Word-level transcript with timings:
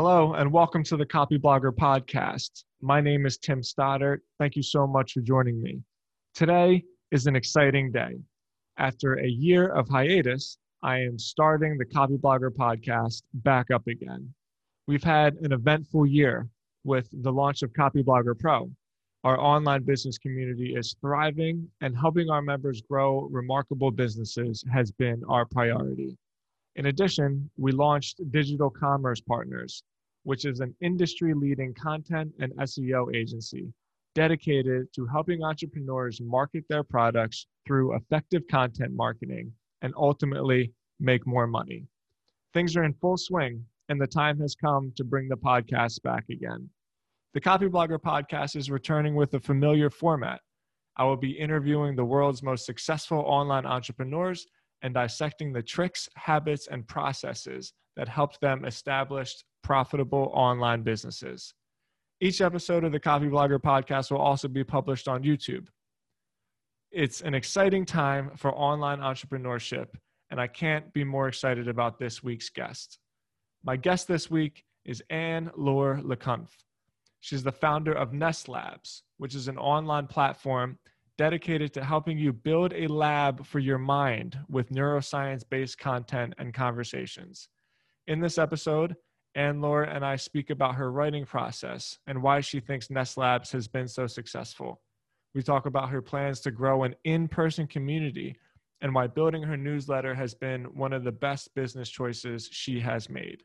Hello, 0.00 0.34
and 0.34 0.52
welcome 0.52 0.84
to 0.84 0.96
the 0.96 1.04
Copyblogger 1.04 1.72
podcast. 1.72 2.62
My 2.80 3.00
name 3.00 3.26
is 3.26 3.36
Tim 3.36 3.64
Stoddart. 3.64 4.22
Thank 4.38 4.54
you 4.54 4.62
so 4.62 4.86
much 4.86 5.14
for 5.14 5.22
joining 5.22 5.60
me. 5.60 5.80
Today 6.36 6.84
is 7.10 7.26
an 7.26 7.34
exciting 7.34 7.90
day. 7.90 8.14
After 8.76 9.14
a 9.14 9.26
year 9.26 9.66
of 9.70 9.88
hiatus, 9.88 10.56
I 10.84 11.00
am 11.00 11.18
starting 11.18 11.76
the 11.76 11.84
Copyblogger 11.84 12.50
podcast 12.50 13.24
back 13.34 13.72
up 13.72 13.88
again. 13.88 14.32
We've 14.86 15.02
had 15.02 15.34
an 15.42 15.52
eventful 15.52 16.06
year 16.06 16.46
with 16.84 17.08
the 17.12 17.32
launch 17.32 17.62
of 17.62 17.72
Copyblogger 17.72 18.38
Pro. 18.38 18.70
Our 19.24 19.40
online 19.40 19.82
business 19.82 20.16
community 20.16 20.76
is 20.76 20.94
thriving, 21.00 21.68
and 21.80 21.98
helping 21.98 22.30
our 22.30 22.40
members 22.40 22.82
grow 22.82 23.22
remarkable 23.32 23.90
businesses 23.90 24.62
has 24.72 24.92
been 24.92 25.24
our 25.28 25.44
priority. 25.44 26.16
In 26.78 26.86
addition, 26.86 27.50
we 27.56 27.72
launched 27.72 28.20
Digital 28.30 28.70
Commerce 28.70 29.20
Partners, 29.20 29.82
which 30.22 30.44
is 30.44 30.60
an 30.60 30.76
industry 30.80 31.34
leading 31.34 31.74
content 31.74 32.32
and 32.38 32.52
SEO 32.58 33.12
agency 33.12 33.72
dedicated 34.14 34.86
to 34.94 35.04
helping 35.04 35.42
entrepreneurs 35.42 36.20
market 36.20 36.64
their 36.68 36.84
products 36.84 37.48
through 37.66 37.96
effective 37.96 38.42
content 38.48 38.92
marketing 38.94 39.52
and 39.82 39.92
ultimately 39.96 40.72
make 41.00 41.26
more 41.26 41.48
money. 41.48 41.84
Things 42.54 42.76
are 42.76 42.84
in 42.84 42.94
full 42.94 43.16
swing, 43.16 43.64
and 43.88 44.00
the 44.00 44.06
time 44.06 44.38
has 44.38 44.54
come 44.54 44.92
to 44.94 45.02
bring 45.02 45.28
the 45.28 45.36
podcast 45.36 46.00
back 46.02 46.26
again. 46.30 46.70
The 47.34 47.40
Copyblogger 47.40 47.98
podcast 47.98 48.54
is 48.54 48.70
returning 48.70 49.16
with 49.16 49.34
a 49.34 49.40
familiar 49.40 49.90
format. 49.90 50.40
I 50.96 51.04
will 51.04 51.16
be 51.16 51.32
interviewing 51.32 51.96
the 51.96 52.04
world's 52.04 52.44
most 52.44 52.66
successful 52.66 53.18
online 53.18 53.66
entrepreneurs 53.66 54.46
and 54.82 54.94
dissecting 54.94 55.52
the 55.52 55.62
tricks, 55.62 56.08
habits, 56.16 56.68
and 56.68 56.86
processes 56.86 57.72
that 57.96 58.08
helped 58.08 58.40
them 58.40 58.64
establish 58.64 59.36
profitable 59.62 60.30
online 60.32 60.82
businesses. 60.82 61.52
Each 62.20 62.40
episode 62.40 62.84
of 62.84 62.92
the 62.92 63.00
Copyblogger 63.00 63.58
podcast 63.60 64.10
will 64.10 64.18
also 64.18 64.48
be 64.48 64.64
published 64.64 65.08
on 65.08 65.22
YouTube. 65.22 65.68
It's 66.90 67.20
an 67.20 67.34
exciting 67.34 67.84
time 67.84 68.30
for 68.36 68.52
online 68.52 69.00
entrepreneurship, 69.00 69.88
and 70.30 70.40
I 70.40 70.46
can't 70.46 70.92
be 70.92 71.04
more 71.04 71.28
excited 71.28 71.68
about 71.68 71.98
this 71.98 72.22
week's 72.22 72.48
guest. 72.48 72.98
My 73.64 73.76
guest 73.76 74.08
this 74.08 74.30
week 74.30 74.64
is 74.84 75.02
Anne-Laure 75.10 76.00
Le 76.02 76.16
Cunff. 76.16 76.50
She's 77.20 77.42
the 77.42 77.52
founder 77.52 77.92
of 77.92 78.12
Ness 78.12 78.48
Labs, 78.48 79.02
which 79.18 79.34
is 79.34 79.48
an 79.48 79.58
online 79.58 80.06
platform 80.06 80.78
dedicated 81.18 81.74
to 81.74 81.84
helping 81.84 82.16
you 82.16 82.32
build 82.32 82.72
a 82.72 82.86
lab 82.86 83.44
for 83.44 83.58
your 83.58 83.76
mind 83.76 84.38
with 84.48 84.70
neuroscience 84.70 85.42
based 85.48 85.76
content 85.78 86.32
and 86.38 86.54
conversations. 86.54 87.48
In 88.06 88.20
this 88.20 88.38
episode, 88.38 88.94
Anne 89.34 89.60
Laura 89.60 89.88
and 89.92 90.04
I 90.04 90.16
speak 90.16 90.48
about 90.50 90.76
her 90.76 90.90
writing 90.90 91.26
process 91.26 91.98
and 92.06 92.22
why 92.22 92.40
she 92.40 92.60
thinks 92.60 92.88
Ness 92.88 93.16
Labs 93.16 93.50
has 93.52 93.68
been 93.68 93.88
so 93.88 94.06
successful. 94.06 94.80
We 95.34 95.42
talk 95.42 95.66
about 95.66 95.90
her 95.90 96.00
plans 96.00 96.40
to 96.40 96.50
grow 96.50 96.84
an 96.84 96.94
in 97.04 97.28
person 97.28 97.66
community 97.66 98.36
and 98.80 98.94
why 98.94 99.08
building 99.08 99.42
her 99.42 99.56
newsletter 99.56 100.14
has 100.14 100.34
been 100.34 100.64
one 100.76 100.92
of 100.92 101.04
the 101.04 101.12
best 101.12 101.54
business 101.54 101.90
choices 101.90 102.48
she 102.50 102.80
has 102.80 103.10
made. 103.10 103.42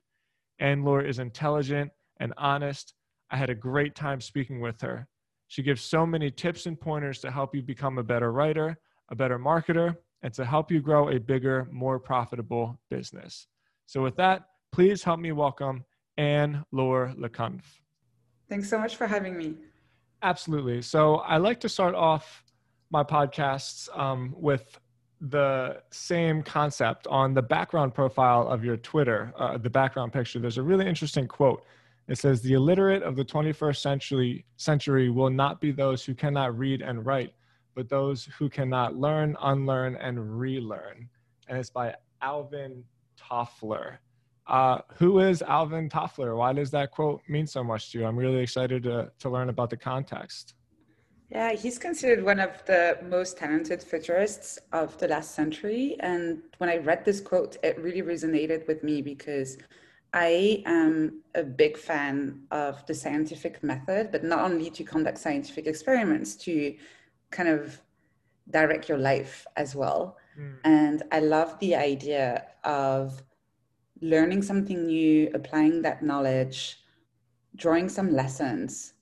Anne 0.60 0.84
Laura 0.84 1.08
is 1.08 1.20
intelligent 1.20 1.92
and 2.20 2.34
honest. 2.38 2.94
I 3.32 3.38
had 3.38 3.50
a 3.50 3.56
great 3.56 3.96
time 3.96 4.22
speaking 4.22 4.62
with 4.62 4.80
her. 4.82 5.08
She 5.48 5.64
gives 5.64 5.82
so 5.82 6.06
many 6.06 6.32
tips 6.32 6.66
and 6.66 6.80
pointers 6.80 7.20
to 7.20 7.32
help 7.32 7.54
you 7.56 7.62
become 7.62 7.98
a 7.98 8.04
better 8.04 8.32
writer, 8.32 8.78
a 9.10 9.16
better 9.16 9.38
marketer, 9.38 9.96
and 10.24 10.34
to 10.34 10.46
help 10.46 10.72
you 10.72 10.82
grow 10.82 11.10
a 11.10 11.20
bigger, 11.20 11.68
more 11.72 12.00
profitable 12.00 12.80
business. 12.90 13.48
So, 13.86 14.02
with 14.02 14.16
that, 14.16 14.48
please 14.72 15.04
help 15.04 15.20
me 15.20 15.32
welcome 15.32 15.84
Anne-Laure 16.18 17.14
Le 17.18 17.30
Cunff. 17.30 17.64
Thanks 18.50 18.70
so 18.70 18.80
much 18.80 18.96
for 18.96 19.06
having 19.06 19.38
me. 19.38 19.56
Absolutely. 20.22 20.82
So, 20.82 21.18
I 21.18 21.38
like 21.38 21.60
to 21.60 21.70
start 21.70 21.94
off 21.94 22.44
my 22.90 23.04
podcasts 23.04 23.90
um, 23.98 24.34
with 24.38 24.80
the 25.30 25.82
same 25.92 26.44
concept 26.44 27.08
on 27.08 27.34
the 27.34 27.42
background 27.42 27.94
profile 27.94 28.48
of 28.48 28.64
your 28.64 28.78
Twitter, 28.78 29.34
uh, 29.38 29.58
the 29.58 29.70
background 29.70 30.12
picture. 30.12 30.40
There's 30.40 30.58
a 30.58 30.64
really 30.64 30.88
interesting 30.88 31.28
quote 31.28 31.64
it 32.08 32.18
says 32.18 32.42
the 32.42 32.54
illiterate 32.54 33.04
of 33.04 33.16
the 33.16 33.24
21st 33.24 33.78
century 33.78 34.46
century 34.58 35.10
will 35.10 35.30
not 35.30 35.62
be 35.62 35.72
those 35.72 36.04
who 36.04 36.14
cannot 36.14 36.58
read 36.58 36.82
and 36.82 37.06
write, 37.06 37.34
but 37.76 37.90
those 37.90 38.26
who 38.38 38.50
cannot 38.50 38.96
learn, 38.96 39.38
unlearn, 39.42 39.96
and 39.96 40.40
relearn. 40.40 41.10
And 41.48 41.58
it's 41.58 41.70
by 41.70 41.96
Alvin 42.22 42.84
Toffler. 43.18 43.98
Uh, 44.48 44.80
who 44.96 45.20
is 45.20 45.42
Alvin 45.42 45.90
Toffler? 45.90 46.36
Why 46.36 46.52
does 46.52 46.72
that 46.72 46.92
quote 46.92 47.22
mean 47.30 47.48
so 47.48 47.64
much 47.64 47.92
to 47.92 48.00
you? 48.00 48.06
I'm 48.06 48.18
really 48.18 48.42
excited 48.42 48.84
to, 48.84 49.10
to 49.20 49.30
learn 49.30 49.48
about 49.50 49.70
the 49.70 49.78
context. 49.78 50.56
Yeah, 51.30 51.54
he's 51.54 51.80
considered 51.80 52.24
one 52.24 52.40
of 52.40 52.64
the 52.66 53.00
most 53.10 53.38
talented 53.38 53.82
futurists 53.82 54.60
of 54.72 54.96
the 55.00 55.08
last 55.08 55.34
century. 55.34 55.96
And 56.02 56.44
when 56.58 56.70
I 56.70 56.78
read 56.78 57.06
this 57.06 57.22
quote, 57.22 57.58
it 57.64 57.80
really 57.80 58.02
resonated 58.04 58.68
with 58.68 58.84
me 58.84 59.02
because 59.02 59.58
I 60.14 60.62
am 60.66 61.22
a 61.34 61.44
big 61.44 61.76
fan 61.76 62.44
of 62.52 62.86
the 62.86 62.94
scientific 62.94 63.64
method, 63.64 64.12
but 64.12 64.24
not 64.24 64.40
only 64.40 64.70
to 64.70 64.84
conduct 64.84 65.18
scientific 65.18 65.66
experiments, 65.66 66.36
to 66.36 66.76
kind 67.32 67.50
of 67.50 67.82
direct 68.52 68.88
your 68.88 69.00
life 69.00 69.48
as 69.56 69.76
well. 69.76 70.18
Mm. 70.40 70.56
And 70.64 71.04
I 71.12 71.20
love 71.20 71.58
the 71.60 71.76
idea 71.76 72.46
of 72.64 73.24
learning 74.02 74.44
something 74.44 74.86
new, 74.86 75.32
applying 75.34 75.82
that 75.82 76.04
knowledge, 76.04 76.80
drawing 77.56 77.90
some 77.90 78.12
lessons, 78.14 78.94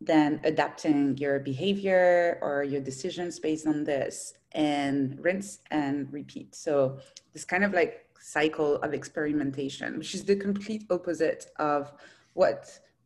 then 0.00 0.40
adapting 0.44 1.18
your 1.18 1.38
behavior 1.40 2.38
or 2.40 2.62
your 2.62 2.80
decisions 2.80 3.38
based 3.38 3.66
on 3.66 3.84
this, 3.84 4.34
and 4.52 5.18
rinse 5.22 5.58
and 5.70 6.10
repeat. 6.12 6.54
So, 6.54 6.98
this 7.32 7.44
kind 7.44 7.64
of 7.64 7.72
like 7.72 8.05
cycle 8.26 8.74
of 8.82 8.92
experimentation, 8.92 9.98
which 9.98 10.12
is 10.12 10.24
the 10.24 10.34
complete 10.34 10.84
opposite 10.90 11.46
of 11.60 11.92
what 12.34 12.60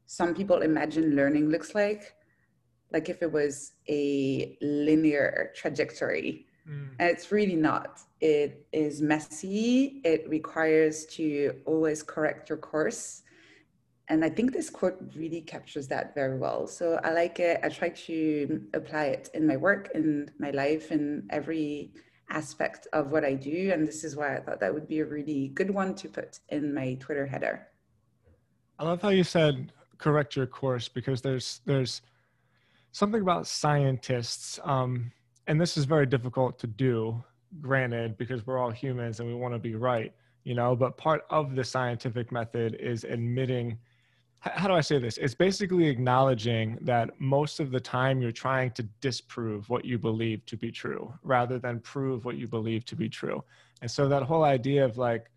some 0.07 0.35
people 0.35 0.63
imagine 0.63 1.15
learning 1.15 1.51
looks 1.51 1.75
like. 1.75 2.15
Like 2.91 3.11
if 3.11 3.23
it 3.23 3.31
was 3.31 3.73
a 3.89 4.57
linear 4.63 5.53
trajectory. 5.55 6.47
Mm. 6.67 6.89
And 6.99 7.11
it's 7.11 7.31
really 7.31 7.55
not. 7.55 8.01
It 8.21 8.67
is 8.73 9.03
messy. 9.03 10.01
It 10.05 10.27
requires 10.29 11.05
to 11.17 11.55
always 11.67 12.03
correct 12.03 12.49
your 12.49 12.59
course. 12.59 13.23
And 14.09 14.25
I 14.25 14.31
think 14.31 14.53
this 14.53 14.71
quote 14.71 14.99
really 15.15 15.43
captures 15.43 15.87
that 15.89 16.15
very 16.15 16.39
well. 16.39 16.67
So 16.67 16.99
I 17.05 17.13
like 17.13 17.39
it. 17.39 17.61
I 17.63 17.69
try 17.69 17.91
to 17.91 18.63
apply 18.73 19.05
it 19.17 19.29
in 19.35 19.47
my 19.47 19.59
work, 19.59 19.91
in 19.95 20.31
my 20.39 20.51
life, 20.51 20.91
in 20.91 21.29
every 21.31 21.93
aspect 22.31 22.87
of 22.93 23.11
what 23.11 23.25
I 23.25 23.35
do. 23.35 23.71
And 23.73 23.87
this 23.87 24.05
is 24.05 24.17
why 24.17 24.37
I 24.37 24.41
thought 24.41 24.61
that 24.61 24.73
would 24.73 24.89
be 24.89 25.01
a 25.01 25.05
really 25.05 25.49
good 25.49 25.71
one 25.71 25.95
to 25.97 26.09
put 26.09 26.39
in 26.49 26.73
my 26.73 26.95
Twitter 26.95 27.27
header. 27.27 27.69
I 28.79 28.85
love 28.85 29.03
how 29.03 29.11
you 29.11 29.25
said 29.25 29.73
correct 30.01 30.35
your 30.35 30.47
course 30.47 30.89
because 30.89 31.21
there's 31.21 31.61
there's 31.67 32.03
something 32.93 33.21
about 33.21 33.47
scientists, 33.47 34.59
um, 34.65 35.13
and 35.47 35.61
this 35.61 35.77
is 35.77 35.85
very 35.85 36.07
difficult 36.07 36.59
to 36.59 36.67
do, 36.67 37.23
granted, 37.61 38.19
because 38.19 38.47
we're 38.47 38.59
all 38.59 38.71
humans 38.71 39.21
and 39.21 39.29
we 39.29 39.35
want 39.35 39.55
to 39.55 39.59
be 39.59 39.75
right, 39.75 40.13
you 40.45 40.55
know, 40.55 40.75
but 40.75 40.97
part 40.97 41.23
of 41.31 41.55
the 41.55 41.63
scientific 41.63 42.33
method 42.33 42.77
is 42.81 43.05
admitting 43.05 43.79
how 44.41 44.69
do 44.69 44.75
I 44.75 44.81
say 44.81 44.99
this? 44.99 45.19
It's 45.19 45.35
basically 45.35 45.87
acknowledging 45.87 46.79
that 46.81 47.11
most 47.21 47.61
of 47.61 47.71
the 47.71 47.81
time 47.81 48.23
you're 48.23 48.33
trying 48.33 48.71
to 48.73 48.83
disprove 49.03 49.69
what 49.69 49.85
you 49.85 49.99
believe 49.99 50.47
to 50.47 50.57
be 50.57 50.71
true 50.71 51.13
rather 51.23 51.59
than 51.59 51.81
prove 51.81 52.25
what 52.25 52.37
you 52.37 52.49
believe 52.49 52.87
to 52.87 52.97
be 52.97 53.09
true. 53.09 53.45
And 53.83 53.91
so 53.91 54.09
that 54.09 54.23
whole 54.23 54.45
idea 54.45 54.83
of 54.85 54.97
like 54.97 55.31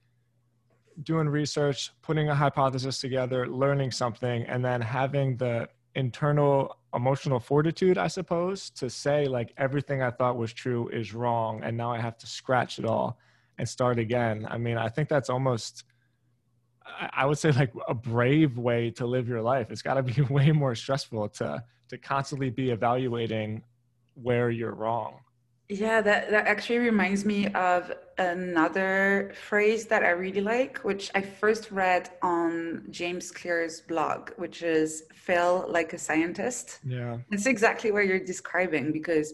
doing 1.03 1.27
research, 1.27 1.91
putting 2.01 2.29
a 2.29 2.35
hypothesis 2.35 2.99
together, 2.99 3.47
learning 3.47 3.91
something, 3.91 4.43
and 4.43 4.63
then 4.63 4.79
having 4.79 5.35
the 5.35 5.67
internal 5.95 6.77
emotional 6.93 7.39
fortitude, 7.39 7.97
I 7.97 8.07
suppose, 8.07 8.69
to 8.71 8.89
say 8.89 9.25
like 9.25 9.53
everything 9.57 10.01
I 10.01 10.11
thought 10.11 10.37
was 10.37 10.53
true 10.53 10.87
is 10.89 11.13
wrong. 11.13 11.61
And 11.61 11.75
now 11.75 11.91
I 11.91 11.99
have 11.99 12.17
to 12.19 12.27
scratch 12.27 12.79
it 12.79 12.85
all 12.85 13.17
and 13.57 13.67
start 13.67 13.99
again. 13.99 14.47
I 14.49 14.57
mean, 14.57 14.77
I 14.77 14.87
think 14.87 15.09
that's 15.09 15.29
almost 15.29 15.83
I 16.85 17.25
would 17.25 17.37
say 17.37 17.51
like 17.51 17.73
a 17.87 17.93
brave 17.93 18.57
way 18.57 18.91
to 18.91 19.05
live 19.05 19.27
your 19.27 19.41
life. 19.41 19.71
It's 19.71 19.81
got 19.81 19.95
to 19.95 20.03
be 20.03 20.21
way 20.29 20.51
more 20.51 20.75
stressful 20.75 21.29
to 21.29 21.63
to 21.89 21.97
constantly 21.97 22.49
be 22.49 22.71
evaluating 22.71 23.63
where 24.15 24.49
you're 24.49 24.73
wrong. 24.73 25.19
Yeah, 25.69 26.01
that, 26.01 26.29
that 26.29 26.45
actually 26.45 26.79
reminds 26.79 27.23
me 27.23 27.47
of 27.53 27.91
another 28.17 29.33
phrase 29.49 29.85
that 29.85 30.03
I 30.03 30.09
really 30.09 30.41
like, 30.41 30.79
which 30.79 31.09
I 31.15 31.21
first 31.21 31.71
read 31.71 32.09
on 32.21 32.85
James 32.89 33.31
Clear's 33.31 33.81
blog, 33.81 34.31
which 34.37 34.61
is 34.61 35.03
fail 35.13 35.65
like 35.69 35.93
a 35.93 35.97
scientist. 35.97 36.79
Yeah. 36.85 37.17
It's 37.31 37.45
exactly 37.45 37.91
what 37.91 38.05
you're 38.05 38.19
describing 38.19 38.91
because 38.91 39.33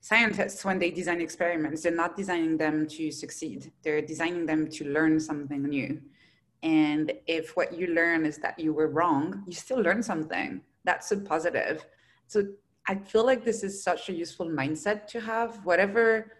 scientists, 0.00 0.64
when 0.64 0.78
they 0.78 0.90
design 0.90 1.20
experiments, 1.20 1.82
they're 1.82 1.94
not 1.94 2.16
designing 2.16 2.56
them 2.56 2.86
to 2.88 3.10
succeed, 3.10 3.72
they're 3.82 4.02
designing 4.02 4.46
them 4.46 4.68
to 4.68 4.84
learn 4.84 5.18
something 5.18 5.62
new 5.62 6.00
And 6.62 7.12
if 7.26 7.56
what 7.56 7.72
you 7.72 7.88
learn 7.88 8.26
is 8.26 8.38
that 8.38 8.58
you 8.58 8.72
were 8.72 8.88
wrong, 8.88 9.42
you 9.46 9.52
still 9.52 9.78
learn 9.78 10.02
something. 10.02 10.60
That's 10.84 11.10
a 11.12 11.16
positive. 11.16 11.84
So 12.26 12.44
I 12.86 12.96
feel 12.96 13.24
like 13.24 13.44
this 13.44 13.62
is 13.62 13.82
such 13.82 14.08
a 14.08 14.12
useful 14.12 14.46
mindset 14.46 15.06
to 15.08 15.20
have, 15.20 15.64
whatever 15.64 16.32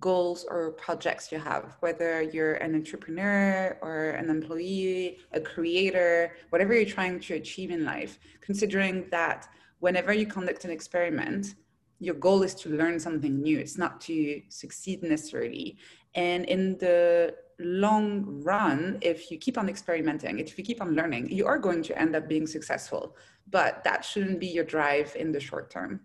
goals 0.00 0.44
or 0.48 0.72
projects 0.72 1.30
you 1.30 1.38
have, 1.38 1.76
whether 1.80 2.22
you're 2.22 2.54
an 2.54 2.74
entrepreneur 2.74 3.78
or 3.80 4.10
an 4.10 4.28
employee, 4.28 5.18
a 5.32 5.40
creator, 5.40 6.36
whatever 6.50 6.74
you're 6.74 6.84
trying 6.84 7.20
to 7.20 7.34
achieve 7.34 7.70
in 7.70 7.84
life, 7.84 8.18
considering 8.40 9.06
that 9.10 9.48
whenever 9.78 10.12
you 10.12 10.26
conduct 10.26 10.64
an 10.64 10.70
experiment, 10.70 11.54
your 12.00 12.14
goal 12.14 12.42
is 12.42 12.54
to 12.54 12.68
learn 12.70 12.98
something 12.98 13.40
new. 13.40 13.58
It's 13.58 13.78
not 13.78 14.00
to 14.02 14.42
succeed 14.48 15.02
necessarily. 15.02 15.78
And 16.14 16.44
in 16.46 16.76
the 16.78 17.34
long 17.58 18.42
run, 18.42 18.98
if 19.00 19.30
you 19.30 19.38
keep 19.38 19.58
on 19.58 19.68
experimenting, 19.68 20.38
if 20.38 20.56
you 20.58 20.64
keep 20.64 20.80
on 20.80 20.94
learning, 20.94 21.30
you 21.30 21.46
are 21.46 21.58
going 21.58 21.82
to 21.84 21.98
end 21.98 22.16
up 22.16 22.28
being 22.28 22.46
successful. 22.46 23.16
But 23.50 23.84
that 23.84 24.04
shouldn't 24.04 24.40
be 24.40 24.46
your 24.46 24.64
drive 24.64 25.14
in 25.16 25.32
the 25.32 25.40
short 25.40 25.70
term. 25.70 26.00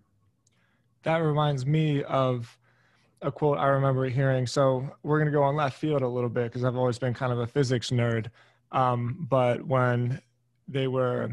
That 1.04 1.18
reminds 1.18 1.66
me 1.66 2.04
of 2.04 2.58
a 3.22 3.32
quote 3.32 3.58
I 3.58 3.68
remember 3.68 4.08
hearing. 4.08 4.48
So 4.48 4.90
we're 5.04 5.20
going 5.20 5.32
to 5.32 5.38
go 5.38 5.44
on 5.44 5.56
left 5.56 5.78
field 5.78 6.02
a 6.02 6.08
little 6.08 6.30
bit 6.30 6.46
because 6.46 6.64
I've 6.64 6.76
always 6.76 7.00
been 7.00 7.14
kind 7.14 7.32
of 7.32 7.40
a 7.40 7.48
physics 7.48 7.90
nerd. 7.90 8.28
Um, 8.72 9.28
but 9.30 9.66
when 9.66 10.22
they 10.68 10.88
were 10.88 11.32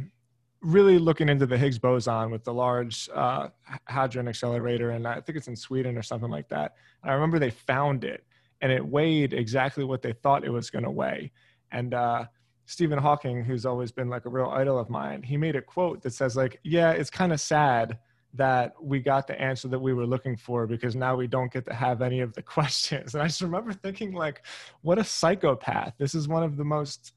really 0.63 0.99
looking 0.99 1.29
into 1.29 1.47
the 1.47 1.57
Higgs 1.57 1.79
boson 1.79 2.31
with 2.31 2.43
the 2.45 2.53
large 2.53 3.09
uh, 3.15 3.49
hadron 3.85 4.27
accelerator, 4.27 4.91
and 4.91 5.07
I 5.07 5.21
think 5.21 5.37
it's 5.37 5.49
in 5.49 5.57
Sweden 5.57 5.97
or 5.97 6.03
something 6.03 6.31
like 6.31 6.49
that. 6.49 6.75
I 7.05 7.13
remember 7.13 7.39
they 7.39 7.51
found 7.51 8.05
it, 8.05 8.25
and 8.61 8.73
it 8.73 8.87
weighed 8.87 9.33
exactly 9.33 9.85
what 9.85 10.03
they 10.03 10.13
thought 10.13 10.45
it 10.45 10.51
was 10.51 10.71
going 10.71 10.85
to 10.85 10.91
weigh. 10.91 11.33
And 11.73 11.95
uh, 11.95 12.25
Stephen 12.67 12.99
Hawking, 12.99 13.45
who's 13.45 13.67
always 13.67 13.93
been 13.93 14.09
like 14.09 14.25
a 14.25 14.31
real 14.31 14.49
idol 14.49 14.79
of 14.79 14.91
mine, 14.91 15.23
he 15.23 15.37
made 15.37 15.57
a 15.57 15.63
quote 15.63 16.03
that 16.03 16.13
says 16.13 16.37
like, 16.37 16.59
"Yeah, 16.63 16.93
it's 16.93 17.11
kind 17.11 17.33
of 17.33 17.41
sad." 17.41 17.99
that 18.37 18.75
we 18.83 19.01
got 19.01 19.27
the 19.27 19.41
answer 19.41 19.69
that 19.69 19.79
we 19.79 19.95
were 19.95 20.07
looking 20.07 20.37
for 20.37 20.67
because 20.67 20.95
now 20.95 21.17
we 21.17 21.27
don't 21.27 21.53
get 21.53 21.65
to 21.67 21.75
have 21.75 22.03
any 22.03 22.21
of 22.21 22.35
the 22.35 22.43
questions. 22.57 23.15
And 23.15 23.23
I 23.23 23.27
just 23.27 23.41
remember 23.41 23.73
thinking, 23.73 24.13
like, 24.13 24.45
what 24.83 24.99
a 24.99 25.05
psychopath. 25.05 25.95
This 25.99 26.15
is 26.15 26.29
one 26.29 26.43
of 26.43 26.57
the 26.57 26.65
most 26.65 27.13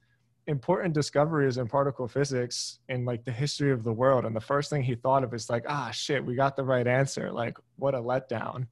important 0.47 0.93
discoveries 0.93 1.57
in 1.57 1.67
particle 1.67 2.07
physics 2.07 2.79
in 2.89 3.05
like 3.05 3.23
the 3.23 3.31
history 3.31 3.71
of 3.71 3.83
the 3.83 3.93
world. 3.93 4.25
And 4.25 4.35
the 4.35 4.41
first 4.41 4.69
thing 4.69 4.81
he 4.81 4.95
thought 4.95 5.23
of 5.23 5.33
is 5.33 5.49
like, 5.49 5.65
ah, 5.67 5.91
shit, 5.91 6.25
we 6.25 6.35
got 6.35 6.55
the 6.55 6.63
right 6.63 6.87
answer. 6.87 7.31
Like, 7.31 7.57
what 7.75 7.93
a 7.93 7.99
letdown. 7.99 8.67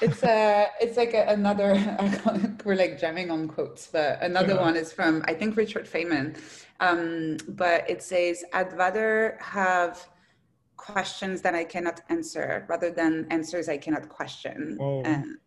It's 0.00 0.22
a, 0.22 0.68
it's 0.80 0.96
like 0.96 1.14
a, 1.14 1.24
another. 1.28 1.74
we're 2.64 2.76
like 2.76 2.98
jamming 2.98 3.30
on 3.30 3.48
quotes, 3.48 3.86
but 3.86 4.22
another 4.22 4.54
yeah. 4.54 4.60
one 4.60 4.76
is 4.76 4.92
from 4.92 5.24
I 5.26 5.34
think 5.34 5.56
Richard 5.56 5.86
Feynman, 5.86 6.38
um, 6.80 7.36
but 7.48 7.88
it 7.88 8.02
says, 8.02 8.44
"I'd 8.52 8.72
rather 8.72 9.38
have 9.40 10.08
questions 10.76 11.42
that 11.42 11.54
I 11.54 11.64
cannot 11.64 12.00
answer 12.08 12.66
rather 12.68 12.90
than 12.90 13.26
answers 13.30 13.68
I 13.68 13.78
cannot 13.78 14.08
question." 14.08 14.78
And 15.04 15.38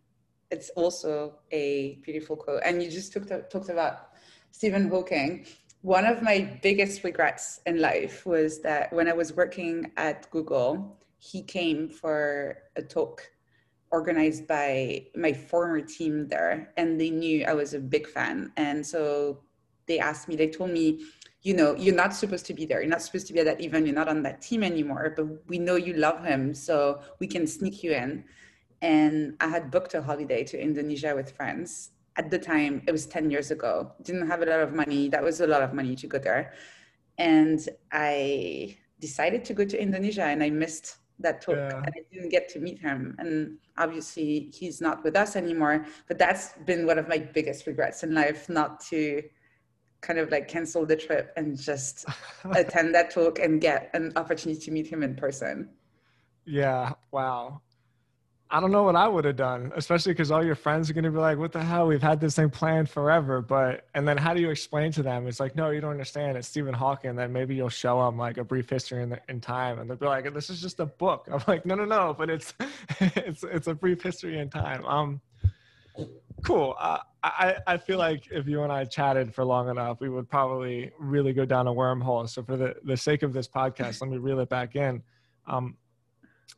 it's 0.50 0.70
also 0.70 1.40
a 1.50 1.98
beautiful 2.04 2.36
quote. 2.36 2.62
And 2.64 2.82
you 2.82 2.90
just 2.90 3.12
talked 3.12 3.50
talked 3.50 3.68
about 3.68 4.10
Stephen 4.52 4.88
Hawking, 4.88 5.44
one 5.82 6.04
of 6.04 6.22
my 6.22 6.58
biggest 6.62 7.04
regrets 7.04 7.60
in 7.66 7.80
life 7.80 8.26
was 8.26 8.60
that 8.62 8.92
when 8.92 9.06
I 9.06 9.12
was 9.12 9.34
working 9.34 9.92
at 9.96 10.28
Google, 10.30 10.98
he 11.18 11.42
came 11.42 11.88
for 11.88 12.58
a 12.74 12.82
talk 12.82 13.22
organized 13.90 14.46
by 14.46 15.06
my 15.14 15.32
former 15.32 15.80
team 15.80 16.28
there, 16.28 16.72
and 16.76 17.00
they 17.00 17.10
knew 17.10 17.44
I 17.44 17.54
was 17.54 17.74
a 17.74 17.78
big 17.78 18.06
fan. 18.06 18.52
And 18.56 18.84
so 18.84 19.40
they 19.86 19.98
asked 19.98 20.28
me, 20.28 20.36
they 20.36 20.48
told 20.48 20.70
me, 20.70 21.04
you 21.42 21.54
know, 21.54 21.76
you're 21.76 21.94
not 21.94 22.14
supposed 22.14 22.46
to 22.46 22.54
be 22.54 22.66
there. 22.66 22.80
You're 22.80 22.90
not 22.90 23.02
supposed 23.02 23.26
to 23.28 23.32
be 23.32 23.40
at 23.40 23.46
that 23.46 23.60
event. 23.60 23.86
You're 23.86 23.94
not 23.94 24.08
on 24.08 24.22
that 24.24 24.42
team 24.42 24.64
anymore, 24.64 25.14
but 25.16 25.26
we 25.48 25.58
know 25.58 25.76
you 25.76 25.94
love 25.94 26.24
him, 26.24 26.54
so 26.54 27.00
we 27.20 27.26
can 27.26 27.46
sneak 27.46 27.82
you 27.82 27.92
in. 27.92 28.24
And 28.82 29.36
I 29.40 29.48
had 29.48 29.70
booked 29.70 29.94
a 29.94 30.02
holiday 30.02 30.42
to 30.44 30.60
Indonesia 30.60 31.14
with 31.14 31.30
friends 31.30 31.90
at 32.16 32.30
the 32.30 32.38
time 32.38 32.82
it 32.86 32.92
was 32.92 33.06
10 33.06 33.30
years 33.30 33.50
ago 33.50 33.92
didn't 34.02 34.26
have 34.26 34.42
a 34.42 34.46
lot 34.46 34.60
of 34.60 34.72
money 34.72 35.08
that 35.08 35.22
was 35.22 35.40
a 35.40 35.46
lot 35.46 35.62
of 35.62 35.72
money 35.74 35.94
to 35.94 36.06
go 36.06 36.18
there 36.18 36.52
and 37.18 37.68
i 37.92 38.76
decided 39.00 39.44
to 39.44 39.54
go 39.54 39.64
to 39.64 39.80
indonesia 39.80 40.24
and 40.24 40.42
i 40.42 40.50
missed 40.50 40.96
that 41.18 41.40
talk 41.40 41.56
yeah. 41.56 41.76
and 41.76 41.94
i 41.96 42.00
didn't 42.12 42.28
get 42.28 42.48
to 42.50 42.58
meet 42.58 42.78
him. 42.78 43.14
And 43.18 43.58
obviously 43.78 44.50
he's 44.54 44.80
not 44.80 45.02
with 45.04 45.16
us 45.16 45.36
anymore. 45.36 45.86
But 46.08 46.18
that's 46.18 46.52
been 46.64 46.86
one 46.86 46.98
of 46.98 47.08
my 47.08 47.18
biggest 47.18 47.66
regrets 47.66 48.02
in 48.02 48.14
life 48.14 48.48
not 48.48 48.80
to 48.90 49.22
kind 50.02 50.18
of 50.18 50.30
like 50.30 50.46
cancel 50.46 50.84
the 50.84 50.96
trip 50.96 51.32
and 51.36 51.58
just 51.58 52.04
attend 52.52 52.94
that 52.94 53.10
talk 53.10 53.38
and 53.38 53.60
get 53.60 53.90
an 53.94 54.12
opportunity 54.16 54.60
to 54.60 54.70
meet 54.70 54.86
him 54.86 55.02
in 55.02 55.14
person. 55.16 55.70
Yeah. 56.44 56.92
Wow 57.12 57.62
I 58.48 58.60
don't 58.60 58.70
know 58.70 58.84
what 58.84 58.94
I 58.94 59.08
would 59.08 59.24
have 59.24 59.36
done, 59.36 59.72
especially 59.74 60.12
because 60.12 60.30
all 60.30 60.44
your 60.44 60.54
friends 60.54 60.88
are 60.88 60.92
going 60.92 61.04
to 61.04 61.10
be 61.10 61.18
like, 61.18 61.36
what 61.36 61.50
the 61.50 61.62
hell? 61.62 61.88
We've 61.88 62.00
had 62.00 62.20
this 62.20 62.36
thing 62.36 62.48
planned 62.48 62.88
forever. 62.88 63.40
But, 63.40 63.88
and 63.94 64.06
then 64.06 64.16
how 64.16 64.34
do 64.34 64.40
you 64.40 64.50
explain 64.50 64.92
to 64.92 65.02
them? 65.02 65.26
It's 65.26 65.40
like, 65.40 65.56
no, 65.56 65.70
you 65.70 65.80
don't 65.80 65.90
understand. 65.90 66.38
It's 66.38 66.46
Stephen 66.46 66.72
Hawking. 66.72 67.16
Then 67.16 67.32
maybe 67.32 67.56
you'll 67.56 67.68
show 67.68 68.04
them 68.04 68.16
like 68.16 68.38
a 68.38 68.44
brief 68.44 68.70
history 68.70 69.02
in, 69.02 69.10
the, 69.10 69.20
in 69.28 69.40
time. 69.40 69.80
And 69.80 69.90
they'll 69.90 69.96
be 69.96 70.06
like, 70.06 70.32
this 70.32 70.48
is 70.48 70.60
just 70.60 70.78
a 70.78 70.86
book. 70.86 71.28
I'm 71.32 71.42
like, 71.48 71.66
no, 71.66 71.74
no, 71.74 71.84
no, 71.84 72.14
but 72.16 72.30
it's, 72.30 72.54
it's, 73.00 73.42
it's 73.42 73.66
a 73.66 73.74
brief 73.74 74.00
history 74.00 74.38
in 74.38 74.48
time. 74.48 74.84
Um, 74.84 75.20
cool. 76.42 76.76
Uh, 76.78 76.98
I, 77.24 77.56
I 77.66 77.76
feel 77.78 77.98
like 77.98 78.28
if 78.30 78.46
you 78.46 78.62
and 78.62 78.70
I 78.70 78.84
chatted 78.84 79.34
for 79.34 79.44
long 79.44 79.68
enough, 79.68 80.00
we 80.00 80.08
would 80.08 80.30
probably 80.30 80.92
really 81.00 81.32
go 81.32 81.44
down 81.44 81.66
a 81.66 81.74
wormhole. 81.74 82.28
So 82.28 82.44
for 82.44 82.56
the, 82.56 82.76
the 82.84 82.96
sake 82.96 83.24
of 83.24 83.32
this 83.32 83.48
podcast, 83.48 84.00
let 84.00 84.10
me 84.10 84.18
reel 84.18 84.38
it 84.38 84.48
back 84.48 84.76
in. 84.76 85.02
Um, 85.48 85.76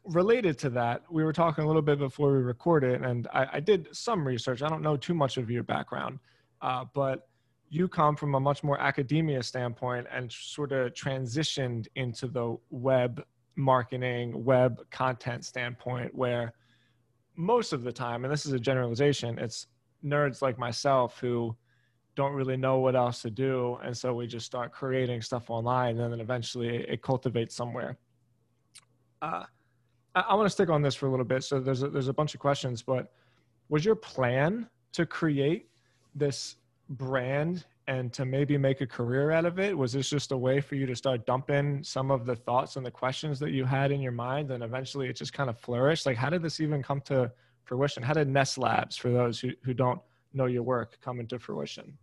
related 0.05 0.59
to 0.61 0.71
that, 0.71 1.03
we 1.11 1.25
were 1.25 1.33
talking 1.33 1.65
a 1.65 1.67
little 1.67 1.83
bit 1.83 1.99
before 1.99 2.33
we 2.33 2.39
recorded, 2.39 3.03
and 3.03 3.29
I, 3.33 3.47
I 3.55 3.61
did 3.61 3.89
some 3.93 4.27
research. 4.27 4.63
I 4.63 4.69
don't 4.69 4.83
know 4.83 4.97
too 4.97 5.15
much 5.15 5.37
of 5.37 5.51
your 5.51 5.63
background, 5.63 6.19
uh, 6.63 6.85
but 6.95 7.29
you 7.71 7.89
come 7.89 8.17
from 8.17 8.35
a 8.35 8.41
much 8.41 8.65
more 8.65 8.81
academia 8.81 9.43
standpoint 9.43 10.07
and 10.11 10.33
sort 10.33 10.73
of 10.73 10.95
transitioned 10.95 11.87
into 11.97 12.27
the 12.27 12.57
web 12.71 13.23
marketing, 13.57 14.45
web 14.45 14.81
content 14.91 15.45
standpoint, 15.45 16.15
where 16.15 16.55
most 17.37 17.73
of 17.73 17.83
the 17.83 17.93
time, 17.93 18.25
and 18.25 18.33
this 18.33 18.47
is 18.47 18.53
a 18.53 18.59
generalization, 18.59 19.39
it's 19.39 19.67
nerds 20.05 20.41
like 20.43 20.59
myself 20.59 21.19
who 21.21 21.55
don't 22.15 22.33
really 22.33 22.57
know 22.57 22.79
what 22.79 22.97
else 22.97 23.23
to 23.23 23.31
do. 23.31 23.79
And 23.85 23.97
so 23.97 24.13
we 24.15 24.27
just 24.27 24.47
start 24.47 24.73
creating 24.73 25.23
stuff 25.23 25.51
online 25.51 26.01
and 26.01 26.13
then 26.13 26.21
eventually 26.21 26.79
it 26.89 27.01
cultivates 27.03 27.55
somewhere. 27.55 27.97
Uh, 29.23 29.45
I, 30.29 30.35
want 30.35 30.47
to 30.47 30.51
stick 30.51 30.71
on 30.71 30.83
this 30.83 30.95
for 30.95 31.07
a 31.07 31.11
little 31.11 31.25
bit. 31.25 31.45
So 31.45 31.61
there's 31.61 31.83
a, 31.83 31.89
there's 31.89 32.09
a 32.09 32.13
bunch 32.13 32.35
of 32.35 32.41
questions, 32.41 32.83
but 32.83 33.13
was 33.69 33.85
your 33.85 33.95
plan 33.95 34.69
to 34.93 35.07
create 35.07 35.69
this 36.15 36.57
brand 36.91 37.65
and 37.87 38.13
to 38.13 38.25
maybe 38.25 38.59
make 38.59 38.81
a 38.81 38.87
career 38.87 39.31
out 39.31 39.45
of 39.45 39.59
it? 39.59 39.77
Was 39.77 39.93
this 39.93 40.11
just 40.11 40.33
a 40.33 40.37
way 40.37 40.61
for 40.61 40.75
you 40.75 40.87
to 40.87 40.95
start 40.95 41.27
dumping 41.27 41.83
some 41.83 42.11
of 42.11 42.27
the 42.27 42.37
thoughts 42.37 42.77
and 42.77 42.85
the 42.85 42.91
questions 42.91 43.39
that 43.41 43.51
you 43.51 43.65
had 43.65 43.93
in 43.93 44.01
your 44.01 44.13
mind 44.13 44.51
and 44.51 44.63
eventually 44.63 45.09
it 45.09 45.17
just 45.17 45.33
kind 45.33 45.49
of 45.49 45.59
flourished? 45.59 46.07
Like, 46.07 46.17
how 46.17 46.31
did 46.31 46.43
this 46.43 46.61
even 46.61 46.83
come 46.83 47.01
to 47.03 47.31
fruition? 47.65 48.03
How 48.03 48.15
did 48.15 48.29
Ness 48.29 48.59
Labs, 48.59 48.97
for 48.97 49.11
those 49.11 49.41
who, 49.41 49.51
who 49.63 49.75
don't 49.75 50.01
know 50.33 50.47
your 50.47 50.63
work, 50.63 50.99
come 51.03 51.21
into 51.21 51.39
fruition? 51.39 51.97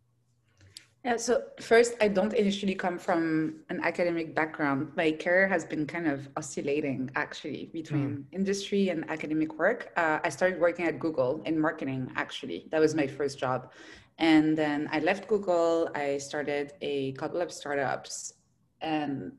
Yeah, 1.05 1.17
so 1.17 1.43
first, 1.61 1.93
I 2.01 2.07
don't 2.07 2.33
initially 2.33 2.73
come 2.73 2.97
from 2.97 3.57
an 3.69 3.79
academic 3.83 4.33
background. 4.33 4.91
My 4.95 5.11
career 5.11 5.47
has 5.47 5.63
been 5.63 5.85
kind 5.85 6.07
of 6.07 6.27
oscillating 6.35 7.11
actually 7.15 7.69
between 7.71 8.09
mm. 8.09 8.23
industry 8.31 8.89
and 8.89 9.07
academic 9.07 9.59
work. 9.59 9.91
Uh, 9.97 10.17
I 10.23 10.29
started 10.29 10.59
working 10.59 10.87
at 10.87 10.97
Google 10.97 11.43
in 11.45 11.61
marketing, 11.61 12.11
actually. 12.15 12.65
That 12.71 12.81
was 12.81 12.95
my 12.95 13.05
first 13.05 13.37
job. 13.37 13.71
And 14.17 14.57
then 14.57 14.89
I 14.91 14.97
left 14.97 15.27
Google. 15.27 15.91
I 15.93 16.17
started 16.17 16.73
a 16.81 17.11
couple 17.11 17.39
of 17.39 17.51
startups, 17.51 18.33
and 18.81 19.33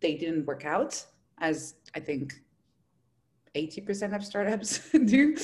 they 0.00 0.16
didn't 0.16 0.44
work 0.44 0.64
out, 0.64 1.06
as 1.38 1.76
I 1.94 2.00
think 2.00 2.32
80% 3.54 4.16
of 4.16 4.24
startups 4.24 4.90
do. 5.04 5.36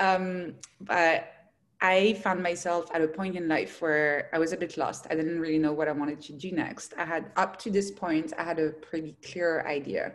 Um, 0.00 0.54
but 0.80 1.39
I 1.82 2.14
found 2.14 2.42
myself 2.42 2.90
at 2.92 3.00
a 3.00 3.08
point 3.08 3.36
in 3.36 3.48
life 3.48 3.80
where 3.80 4.28
I 4.32 4.38
was 4.38 4.52
a 4.52 4.56
bit 4.56 4.76
lost. 4.76 5.06
I 5.10 5.14
didn't 5.14 5.40
really 5.40 5.58
know 5.58 5.72
what 5.72 5.88
I 5.88 5.92
wanted 5.92 6.20
to 6.22 6.32
do 6.34 6.52
next. 6.52 6.92
I 6.98 7.04
had, 7.04 7.30
up 7.36 7.58
to 7.60 7.70
this 7.70 7.90
point, 7.90 8.32
I 8.36 8.44
had 8.44 8.58
a 8.58 8.70
pretty 8.70 9.16
clear 9.24 9.66
idea 9.66 10.12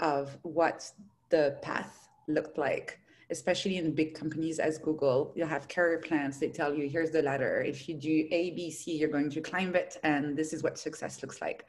of 0.00 0.36
what 0.42 0.90
the 1.30 1.58
path 1.62 2.08
looked 2.26 2.58
like, 2.58 2.98
especially 3.30 3.78
in 3.78 3.94
big 3.94 4.14
companies 4.14 4.58
as 4.58 4.76
Google. 4.76 5.32
You 5.34 5.46
have 5.46 5.66
career 5.68 5.98
plans. 5.98 6.38
They 6.38 6.48
tell 6.48 6.74
you, 6.74 6.88
here's 6.88 7.10
the 7.10 7.22
ladder. 7.22 7.62
If 7.62 7.88
you 7.88 7.94
do 7.94 8.28
A, 8.30 8.50
B, 8.50 8.70
C, 8.70 8.96
you're 8.96 9.08
going 9.08 9.30
to 9.30 9.40
climb 9.40 9.74
it, 9.74 9.96
and 10.02 10.36
this 10.36 10.52
is 10.52 10.62
what 10.62 10.78
success 10.78 11.22
looks 11.22 11.40
like 11.40 11.64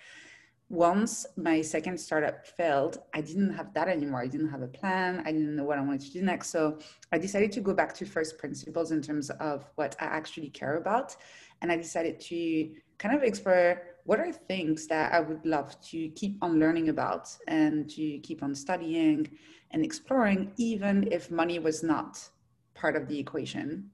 once 0.69 1.25
my 1.35 1.61
second 1.61 1.99
startup 1.99 2.45
failed, 2.45 2.99
I 3.15 3.21
didn't 3.21 3.53
have 3.53 3.73
that 3.73 3.87
anymore. 3.87 4.21
I 4.21 4.27
didn't 4.27 4.49
have 4.49 4.61
a 4.61 4.67
plan. 4.67 5.23
I 5.25 5.31
didn't 5.31 5.55
know 5.55 5.63
what 5.63 5.79
I 5.79 5.81
wanted 5.81 6.01
to 6.01 6.11
do 6.11 6.21
next. 6.21 6.51
So 6.51 6.77
I 7.11 7.17
decided 7.17 7.51
to 7.53 7.61
go 7.61 7.73
back 7.73 7.93
to 7.95 8.05
first 8.05 8.37
principles 8.37 8.91
in 8.91 9.01
terms 9.01 9.31
of 9.31 9.65
what 9.75 9.95
I 9.99 10.05
actually 10.05 10.49
care 10.49 10.77
about. 10.77 11.15
And 11.61 11.71
I 11.71 11.75
decided 11.75 12.19
to 12.21 12.69
kind 12.99 13.15
of 13.15 13.23
explore 13.23 13.81
what 14.05 14.19
are 14.19 14.31
things 14.31 14.85
that 14.87 15.11
I 15.11 15.21
would 15.21 15.43
love 15.43 15.79
to 15.89 16.09
keep 16.09 16.37
on 16.41 16.59
learning 16.59 16.89
about 16.89 17.35
and 17.47 17.89
to 17.91 18.19
keep 18.19 18.43
on 18.43 18.53
studying 18.53 19.27
and 19.71 19.83
exploring, 19.83 20.51
even 20.57 21.11
if 21.11 21.31
money 21.31 21.57
was 21.57 21.81
not 21.81 22.29
part 22.75 22.95
of 22.95 23.07
the 23.07 23.17
equation. 23.17 23.89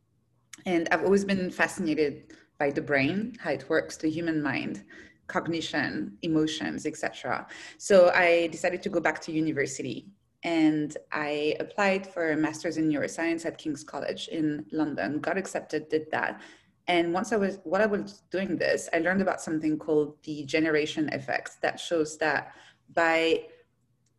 And 0.65 0.89
I've 0.91 1.03
always 1.03 1.23
been 1.23 1.51
fascinated 1.51 2.33
by 2.59 2.71
the 2.71 2.81
brain, 2.81 3.35
how 3.39 3.51
it 3.51 3.69
works, 3.69 3.97
the 3.97 4.09
human 4.09 4.41
mind, 4.41 4.83
cognition, 5.27 6.17
emotions, 6.21 6.85
etc. 6.85 7.47
So 7.77 8.11
I 8.13 8.47
decided 8.47 8.83
to 8.83 8.89
go 8.89 8.99
back 8.99 9.21
to 9.21 9.31
university 9.31 10.07
and 10.43 10.95
I 11.11 11.55
applied 11.59 12.05
for 12.05 12.31
a 12.31 12.37
master's 12.37 12.77
in 12.77 12.87
neuroscience 12.87 13.45
at 13.45 13.57
King's 13.57 13.83
College 13.83 14.27
in 14.27 14.65
London, 14.71 15.19
got 15.19 15.37
accepted, 15.37 15.89
did 15.89 16.11
that. 16.11 16.39
And 16.87 17.11
once 17.13 17.33
I 17.33 17.37
was, 17.37 17.57
while 17.63 17.81
I 17.81 17.87
was 17.87 18.21
doing 18.29 18.55
this, 18.57 18.87
I 18.93 18.99
learned 18.99 19.23
about 19.23 19.41
something 19.41 19.79
called 19.79 20.21
the 20.23 20.43
generation 20.45 21.11
effect 21.11 21.61
that 21.63 21.79
shows 21.79 22.17
that 22.19 22.53
by 22.93 23.45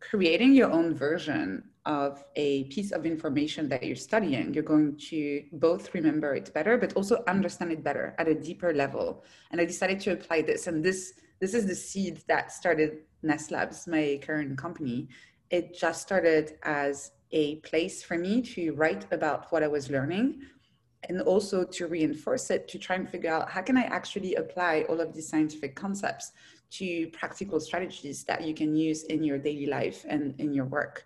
creating 0.01 0.53
your 0.53 0.69
own 0.69 0.93
version 0.93 1.63
of 1.87 2.23
a 2.35 2.65
piece 2.65 2.91
of 2.91 3.05
information 3.05 3.69
that 3.69 3.81
you're 3.81 3.95
studying, 3.95 4.53
you're 4.53 4.61
going 4.61 4.97
to 5.09 5.43
both 5.53 5.93
remember 5.95 6.35
it 6.35 6.53
better, 6.53 6.77
but 6.77 6.93
also 6.93 7.23
understand 7.27 7.71
it 7.71 7.83
better 7.83 8.13
at 8.19 8.27
a 8.27 8.35
deeper 8.35 8.73
level. 8.73 9.23
And 9.51 9.61
I 9.61 9.65
decided 9.65 10.01
to 10.01 10.11
apply 10.11 10.41
this. 10.41 10.67
And 10.67 10.83
this, 10.83 11.13
this 11.39 11.53
is 11.53 11.65
the 11.65 11.75
seed 11.75 12.21
that 12.27 12.51
started 12.51 12.99
Ness 13.23 13.51
Labs, 13.51 13.87
my 13.87 14.19
current 14.21 14.57
company. 14.57 15.07
It 15.49 15.79
just 15.79 16.01
started 16.01 16.57
as 16.63 17.11
a 17.31 17.55
place 17.57 18.03
for 18.03 18.17
me 18.17 18.41
to 18.41 18.73
write 18.73 19.05
about 19.11 19.51
what 19.51 19.63
I 19.63 19.67
was 19.67 19.89
learning 19.89 20.41
and 21.07 21.21
also 21.21 21.63
to 21.63 21.87
reinforce 21.87 22.49
it 22.49 22.67
to 22.67 22.77
try 22.77 22.97
and 22.97 23.09
figure 23.09 23.31
out 23.31 23.49
how 23.49 23.61
can 23.61 23.77
I 23.77 23.83
actually 23.83 24.35
apply 24.35 24.85
all 24.89 24.99
of 24.99 25.13
these 25.13 25.29
scientific 25.29 25.73
concepts 25.75 26.33
to 26.71 27.07
practical 27.11 27.61
strategies 27.61 28.25
that 28.25 28.43
you 28.43 28.53
can 28.53 28.75
use 28.75 29.03
in 29.03 29.23
your 29.23 29.37
daily 29.37 29.67
life 29.67 30.05
and 30.09 30.37
in 30.39 30.53
your 30.53 30.65
work. 30.65 31.05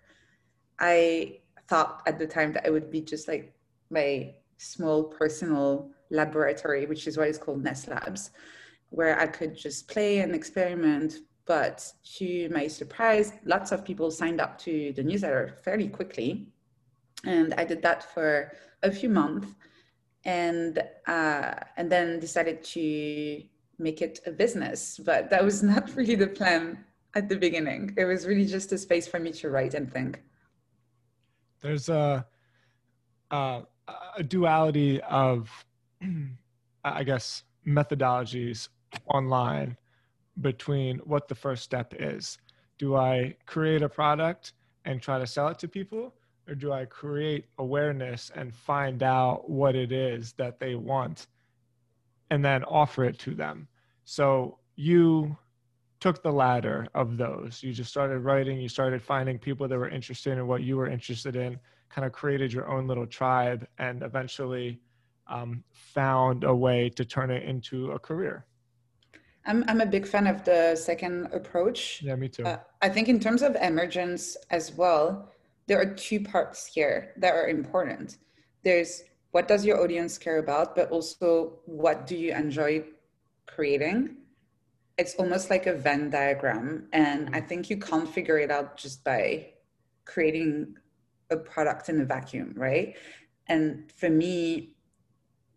I 0.82 1.38
thought 1.68 2.02
at 2.06 2.18
the 2.18 2.26
time 2.26 2.52
that 2.52 2.66
it 2.66 2.72
would 2.72 2.90
be 2.90 3.00
just 3.00 3.28
like 3.28 3.54
my 3.88 4.34
small 4.58 5.04
personal 5.04 5.90
laboratory, 6.10 6.86
which 6.86 7.06
is 7.06 7.16
why 7.16 7.26
it's 7.26 7.38
called 7.38 7.62
Ness 7.62 7.86
Labs, 7.86 8.32
where 8.90 9.18
I 9.18 9.26
could 9.26 9.56
just 9.56 9.88
play 9.88 10.18
and 10.18 10.34
experiment. 10.34 11.14
But 11.46 11.90
to 12.16 12.48
my 12.50 12.66
surprise, 12.66 13.32
lots 13.44 13.70
of 13.72 13.84
people 13.84 14.10
signed 14.10 14.40
up 14.40 14.58
to 14.58 14.92
the 14.94 15.02
newsletter 15.04 15.56
fairly 15.62 15.88
quickly. 15.88 16.48
And 17.24 17.54
I 17.54 17.64
did 17.64 17.80
that 17.82 18.12
for 18.12 18.52
a 18.82 18.90
few 18.90 19.08
months 19.08 19.48
and 20.24 20.82
uh, 21.06 21.54
and 21.76 21.90
then 21.90 22.18
decided 22.18 22.62
to 22.64 23.42
make 23.78 24.02
it 24.02 24.20
a 24.26 24.32
business. 24.32 25.00
But 25.04 25.30
that 25.30 25.44
was 25.44 25.62
not 25.72 25.94
really 25.94 26.16
the 26.16 26.26
plan 26.26 26.84
at 27.14 27.28
the 27.28 27.36
beginning. 27.36 27.94
It 27.96 28.04
was 28.04 28.26
really 28.26 28.46
just 28.46 28.72
a 28.72 28.78
space 28.78 29.06
for 29.06 29.20
me 29.20 29.30
to 29.32 29.50
write 29.50 29.74
and 29.74 29.92
think. 29.92 30.20
There's 31.62 31.88
a 31.88 32.26
a, 33.30 33.62
a 34.16 34.22
duality 34.22 35.00
of, 35.02 35.50
I 36.84 37.02
guess, 37.02 37.44
methodologies 37.66 38.68
online 39.06 39.76
between 40.40 40.98
what 40.98 41.28
the 41.28 41.34
first 41.34 41.62
step 41.62 41.94
is. 41.98 42.36
Do 42.78 42.96
I 42.96 43.36
create 43.46 43.82
a 43.82 43.88
product 43.88 44.52
and 44.84 45.00
try 45.00 45.18
to 45.18 45.26
sell 45.26 45.48
it 45.48 45.58
to 45.60 45.68
people? 45.68 46.12
or 46.48 46.54
do 46.54 46.72
I 46.72 46.84
create 46.84 47.46
awareness 47.58 48.30
and 48.34 48.54
find 48.54 49.02
out 49.02 49.48
what 49.48 49.74
it 49.74 49.92
is 49.92 50.32
that 50.34 50.58
they 50.58 50.74
want 50.74 51.26
and 52.30 52.44
then 52.44 52.64
offer 52.64 53.04
it 53.04 53.18
to 53.20 53.34
them? 53.34 53.68
So 54.04 54.58
you 54.74 55.36
took 56.02 56.20
the 56.20 56.32
latter 56.32 56.88
of 56.96 57.16
those. 57.16 57.62
You 57.62 57.72
just 57.72 57.88
started 57.88 58.18
writing, 58.18 58.60
you 58.60 58.68
started 58.68 59.00
finding 59.00 59.38
people 59.38 59.68
that 59.68 59.78
were 59.78 59.88
interested 59.88 60.36
in 60.36 60.48
what 60.48 60.64
you 60.64 60.76
were 60.76 60.88
interested 60.88 61.36
in, 61.36 61.60
kind 61.90 62.04
of 62.04 62.10
created 62.10 62.52
your 62.52 62.68
own 62.68 62.88
little 62.88 63.06
tribe, 63.06 63.68
and 63.78 64.02
eventually 64.02 64.80
um, 65.28 65.62
found 65.70 66.42
a 66.42 66.52
way 66.52 66.88
to 66.88 67.04
turn 67.04 67.30
it 67.30 67.44
into 67.44 67.92
a 67.92 68.00
career. 68.00 68.44
I'm, 69.46 69.64
I'm 69.68 69.80
a 69.80 69.86
big 69.86 70.04
fan 70.04 70.26
of 70.26 70.42
the 70.42 70.74
second 70.74 71.28
approach. 71.32 72.02
Yeah, 72.02 72.16
me 72.16 72.28
too. 72.28 72.46
Uh, 72.46 72.58
I 72.80 72.88
think, 72.88 73.08
in 73.08 73.20
terms 73.20 73.42
of 73.42 73.54
emergence 73.54 74.36
as 74.50 74.72
well, 74.72 75.30
there 75.68 75.80
are 75.80 75.94
two 75.94 76.18
parts 76.18 76.66
here 76.66 77.12
that 77.18 77.32
are 77.32 77.46
important. 77.46 78.18
There's 78.64 79.04
what 79.30 79.46
does 79.46 79.64
your 79.64 79.80
audience 79.80 80.18
care 80.18 80.38
about, 80.38 80.74
but 80.74 80.90
also 80.90 81.60
what 81.64 82.08
do 82.08 82.16
you 82.16 82.34
enjoy 82.34 82.86
creating? 83.46 84.16
It's 85.02 85.16
almost 85.16 85.50
like 85.50 85.66
a 85.66 85.74
Venn 85.74 86.10
diagram. 86.10 86.86
And 86.92 87.34
I 87.34 87.40
think 87.40 87.68
you 87.68 87.76
can't 87.76 88.08
figure 88.08 88.38
it 88.38 88.52
out 88.52 88.76
just 88.76 89.02
by 89.02 89.48
creating 90.04 90.76
a 91.28 91.36
product 91.36 91.88
in 91.88 92.00
a 92.00 92.04
vacuum, 92.04 92.54
right? 92.56 92.94
And 93.48 93.90
for 93.90 94.08
me, 94.08 94.76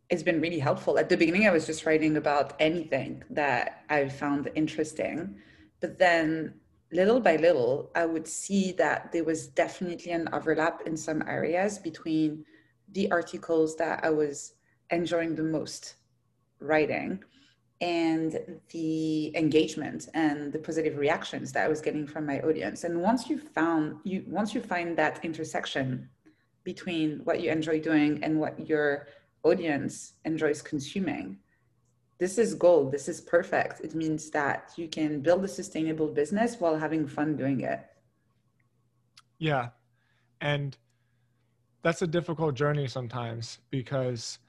it's 0.09 0.23
been 0.23 0.41
really 0.41 0.57
helpful. 0.57 0.97
At 0.97 1.09
the 1.09 1.17
beginning, 1.17 1.45
I 1.45 1.51
was 1.51 1.67
just 1.67 1.85
writing 1.85 2.17
about 2.17 2.53
anything 2.59 3.23
that 3.29 3.83
I 3.87 4.09
found 4.09 4.49
interesting. 4.55 5.35
But 5.79 5.99
then 5.99 6.55
little 6.91 7.19
by 7.19 7.35
little, 7.35 7.91
I 7.93 8.07
would 8.07 8.27
see 8.27 8.71
that 8.83 9.11
there 9.11 9.25
was 9.25 9.45
definitely 9.45 10.11
an 10.11 10.27
overlap 10.33 10.81
in 10.87 10.97
some 10.97 11.21
areas 11.27 11.77
between 11.77 12.45
the 12.93 13.11
articles 13.11 13.75
that 13.75 14.03
I 14.03 14.09
was 14.09 14.53
enjoying 14.89 15.35
the 15.35 15.43
most 15.43 15.97
writing 16.59 17.23
and 17.81 18.59
the 18.69 19.35
engagement 19.35 20.07
and 20.13 20.53
the 20.53 20.59
positive 20.59 20.97
reactions 20.97 21.51
that 21.51 21.65
I 21.65 21.67
was 21.67 21.81
getting 21.81 22.07
from 22.07 22.25
my 22.25 22.39
audience. 22.39 22.83
And 22.83 23.01
once 23.01 23.29
you 23.29 23.37
found 23.37 23.97
you 24.03 24.23
once 24.27 24.53
you 24.55 24.61
find 24.61 24.97
that 24.97 25.23
intersection 25.23 26.09
between 26.63 27.19
what 27.25 27.41
you 27.41 27.51
enjoy 27.51 27.79
doing 27.79 28.23
and 28.23 28.39
what 28.39 28.67
your 28.67 29.07
audience 29.43 30.13
enjoys 30.23 30.61
consuming, 30.61 31.37
this 32.17 32.37
is 32.37 32.55
gold. 32.55 32.91
This 32.91 33.09
is 33.09 33.19
perfect. 33.19 33.81
It 33.81 33.93
means 33.93 34.29
that 34.31 34.71
you 34.77 34.87
can 34.87 35.19
build 35.19 35.43
a 35.43 35.47
sustainable 35.47 36.07
business 36.07 36.59
while 36.59 36.77
having 36.77 37.07
fun 37.07 37.35
doing 37.35 37.61
it. 37.61 37.85
Yeah. 39.37 39.69
And 40.39 40.77
that's 41.81 42.01
a 42.01 42.07
difficult 42.07 42.55
journey 42.55 42.87
sometimes 42.87 43.59
because 43.69 44.39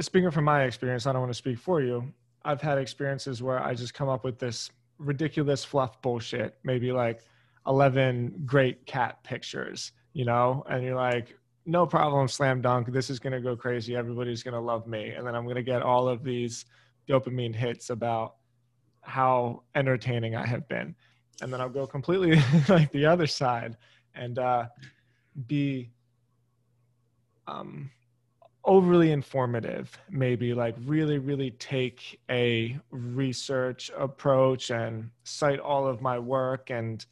speaking 0.00 0.30
from 0.30 0.44
my 0.44 0.64
experience, 0.64 1.06
I 1.06 1.12
don't 1.12 1.22
want 1.22 1.30
to 1.30 1.38
speak 1.38 1.58
for 1.58 1.80
you. 1.80 2.12
I've 2.44 2.60
had 2.60 2.78
experiences 2.78 3.42
where 3.42 3.62
I 3.62 3.74
just 3.74 3.94
come 3.94 4.08
up 4.08 4.24
with 4.24 4.38
this 4.38 4.70
ridiculous 4.98 5.64
fluff 5.64 6.00
bullshit, 6.02 6.58
maybe 6.64 6.92
like 6.92 7.22
11 7.66 8.42
great 8.46 8.86
cat 8.86 9.22
pictures, 9.24 9.92
you 10.12 10.24
know, 10.24 10.64
and 10.68 10.84
you're 10.84 10.94
like, 10.94 11.36
no 11.66 11.84
problem, 11.84 12.28
slam 12.28 12.60
dunk. 12.60 12.92
This 12.92 13.10
is 13.10 13.18
going 13.18 13.32
to 13.32 13.40
go 13.40 13.56
crazy. 13.56 13.96
Everybody's 13.96 14.42
going 14.42 14.54
to 14.54 14.60
love 14.60 14.86
me. 14.86 15.10
And 15.10 15.26
then 15.26 15.34
I'm 15.34 15.44
going 15.44 15.56
to 15.56 15.62
get 15.62 15.82
all 15.82 16.08
of 16.08 16.22
these 16.22 16.64
dopamine 17.08 17.54
hits 17.54 17.90
about 17.90 18.36
how 19.00 19.62
entertaining 19.74 20.36
I 20.36 20.46
have 20.46 20.68
been. 20.68 20.94
And 21.42 21.52
then 21.52 21.60
I'll 21.60 21.68
go 21.68 21.86
completely 21.86 22.40
like 22.68 22.90
the 22.92 23.06
other 23.06 23.26
side 23.26 23.76
and 24.14 24.38
uh, 24.38 24.66
be 25.46 25.90
um, 27.48 27.90
overly 28.66 29.12
informative, 29.12 29.96
maybe 30.10 30.52
like 30.52 30.74
really, 30.84 31.18
really 31.18 31.52
take 31.52 32.20
a 32.28 32.76
research 32.90 33.90
approach 33.96 34.70
and 34.70 35.08
cite 35.24 35.60
all 35.60 35.86
of 35.86 36.02
my 36.02 36.18
work 36.18 36.70
and 36.70 37.06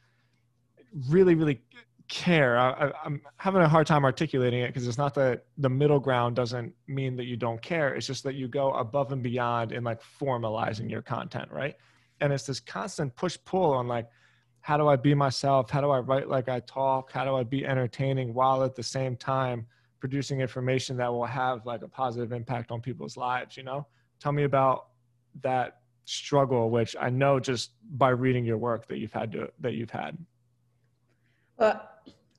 really, 1.09 1.37
really 1.37 1.61
care. 2.09 2.59
I, 2.59 2.91
am 3.05 3.23
having 3.37 3.63
a 3.63 3.69
hard 3.69 3.87
time 3.87 4.05
articulating 4.05 4.61
it 4.61 4.69
because 4.69 4.87
it's 4.87 4.99
not 4.99 5.15
that 5.15 5.45
the 5.57 5.71
middle 5.71 6.01
ground 6.01 6.37
doesn't 6.37 6.75
mean 6.89 7.17
that 7.17 7.25
you 7.25 7.37
don't 7.37 7.63
care. 7.63 7.95
It's 7.95 8.07
just 8.07 8.25
that 8.25 8.35
you 8.35 8.49
go 8.49 8.73
above 8.73 9.13
and 9.13 9.23
beyond 9.23 9.73
in 9.73 9.85
like 9.85 10.01
formalizing 10.21 10.91
your 10.91 11.03
content, 11.03 11.51
right? 11.53 11.77
And 12.21 12.33
it's 12.33 12.47
this 12.47 12.61
constant 12.61 13.15
push 13.15 13.39
pull 13.45 13.73
on 13.73 13.87
like, 13.87 14.09
how 14.61 14.77
do 14.77 14.89
I 14.89 14.97
be 14.97 15.15
myself? 15.15 15.71
How 15.71 15.81
do 15.81 15.91
I 15.91 16.01
write 16.01 16.29
like 16.29 16.49
I 16.49 16.61
talk? 16.61 17.13
How 17.13 17.25
do 17.25 17.37
I 17.37 17.45
be 17.45 17.65
entertaining 17.65 18.35
while 18.35 18.65
at 18.65 18.75
the 18.75 18.83
same 18.83 19.17
time 19.17 19.67
producing 20.05 20.43
information 20.43 20.99
that 20.99 21.11
will 21.11 21.25
have 21.25 21.65
like 21.65 21.81
a 21.81 21.89
positive 21.89 22.31
impact 22.31 22.71
on 22.71 22.79
people's 22.89 23.17
lives? 23.17 23.57
You 23.57 23.63
know, 23.63 23.87
tell 24.21 24.33
me 24.33 24.45
about 24.45 24.89
that 25.41 25.79
struggle, 26.05 26.69
which 26.69 26.95
I 27.01 27.09
know 27.09 27.41
just 27.41 27.71
by 28.05 28.11
reading 28.11 28.45
your 28.45 28.59
work 28.59 28.87
that 28.89 28.99
you've 28.99 29.15
had 29.15 29.33
to 29.33 29.49
that 29.61 29.73
you've 29.73 29.95
had. 30.03 30.13
Well, 31.57 31.77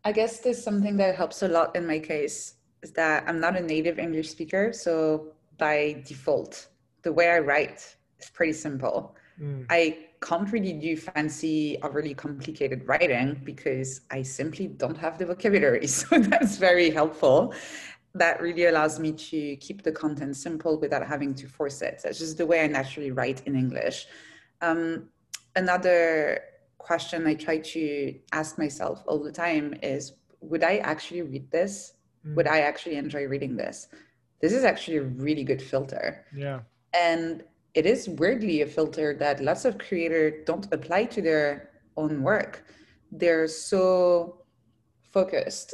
I 0.03 0.11
guess 0.11 0.41
there's 0.41 0.61
something 0.61 0.95
that 0.97 1.15
helps 1.15 1.41
a 1.41 1.47
lot 1.47 1.75
in 1.75 1.87
my 1.87 1.97
case 1.97 2.37
is 2.83 2.91
that 2.91 3.23
I'm 3.27 3.39
not 3.39 3.57
a 3.57 3.63
native 3.75 3.97
English 3.97 4.29
speaker. 4.29 4.71
So 4.71 5.31
by 5.57 6.03
default, 6.05 6.67
the 7.01 7.11
way 7.11 7.27
I 7.31 7.39
write 7.39 7.79
is 8.19 8.29
pretty 8.29 8.53
simple. 8.53 9.15
Mm. 9.41 9.65
I 9.71 9.81
can't 10.25 10.51
really 10.51 10.73
do 10.73 10.97
fancy 10.97 11.77
overly 11.83 12.15
complicated 12.15 12.87
writing 12.87 13.39
because 13.43 14.01
I 14.09 14.23
simply 14.23 14.67
don't 14.67 14.97
have 14.97 15.17
the 15.19 15.25
vocabulary. 15.27 15.87
So 15.99 16.19
that's 16.19 16.57
very 16.57 16.89
helpful. 16.89 17.53
that 18.15 18.41
really 18.41 18.65
allows 18.65 18.97
me 18.97 19.11
to 19.11 19.57
keep 19.57 19.83
the 19.83 19.91
content 19.91 20.35
simple 20.37 20.79
without 20.79 21.05
having 21.05 21.33
to 21.35 21.47
force 21.47 21.81
it. 21.81 21.99
That's 22.01 22.17
just 22.17 22.37
the 22.37 22.45
way 22.45 22.63
I 22.63 22.67
naturally 22.67 23.11
write 23.11 23.39
in 23.45 23.55
English. 23.55 24.07
Um, 24.61 25.09
another 25.55 26.39
question 26.77 27.27
I 27.27 27.35
try 27.35 27.57
to 27.75 28.15
ask 28.31 28.57
myself 28.57 29.03
all 29.05 29.21
the 29.21 29.31
time 29.31 29.75
is 29.83 30.13
would 30.39 30.63
I 30.63 30.77
actually 30.77 31.23
read 31.23 31.51
this? 31.51 31.93
Mm. 32.25 32.35
Would 32.35 32.47
I 32.47 32.59
actually 32.59 32.95
enjoy 32.95 33.25
reading 33.25 33.57
this? 33.57 33.87
This 34.41 34.53
is 34.53 34.63
actually 34.63 34.97
a 34.97 35.03
really 35.03 35.43
good 35.43 35.61
filter. 35.61 36.25
Yeah. 36.33 36.59
And 36.93 37.43
it 37.75 37.85
is 37.85 38.07
weirdly 38.07 38.61
a 38.61 38.65
filter 38.65 39.13
that 39.15 39.43
lots 39.43 39.65
of 39.65 39.77
creators 39.77 40.45
don't 40.45 40.67
apply 40.73 41.03
to 41.05 41.21
their 41.21 41.71
own 41.97 42.23
work. 42.23 42.63
They're 43.11 43.47
so 43.47 44.41
focused 45.11 45.73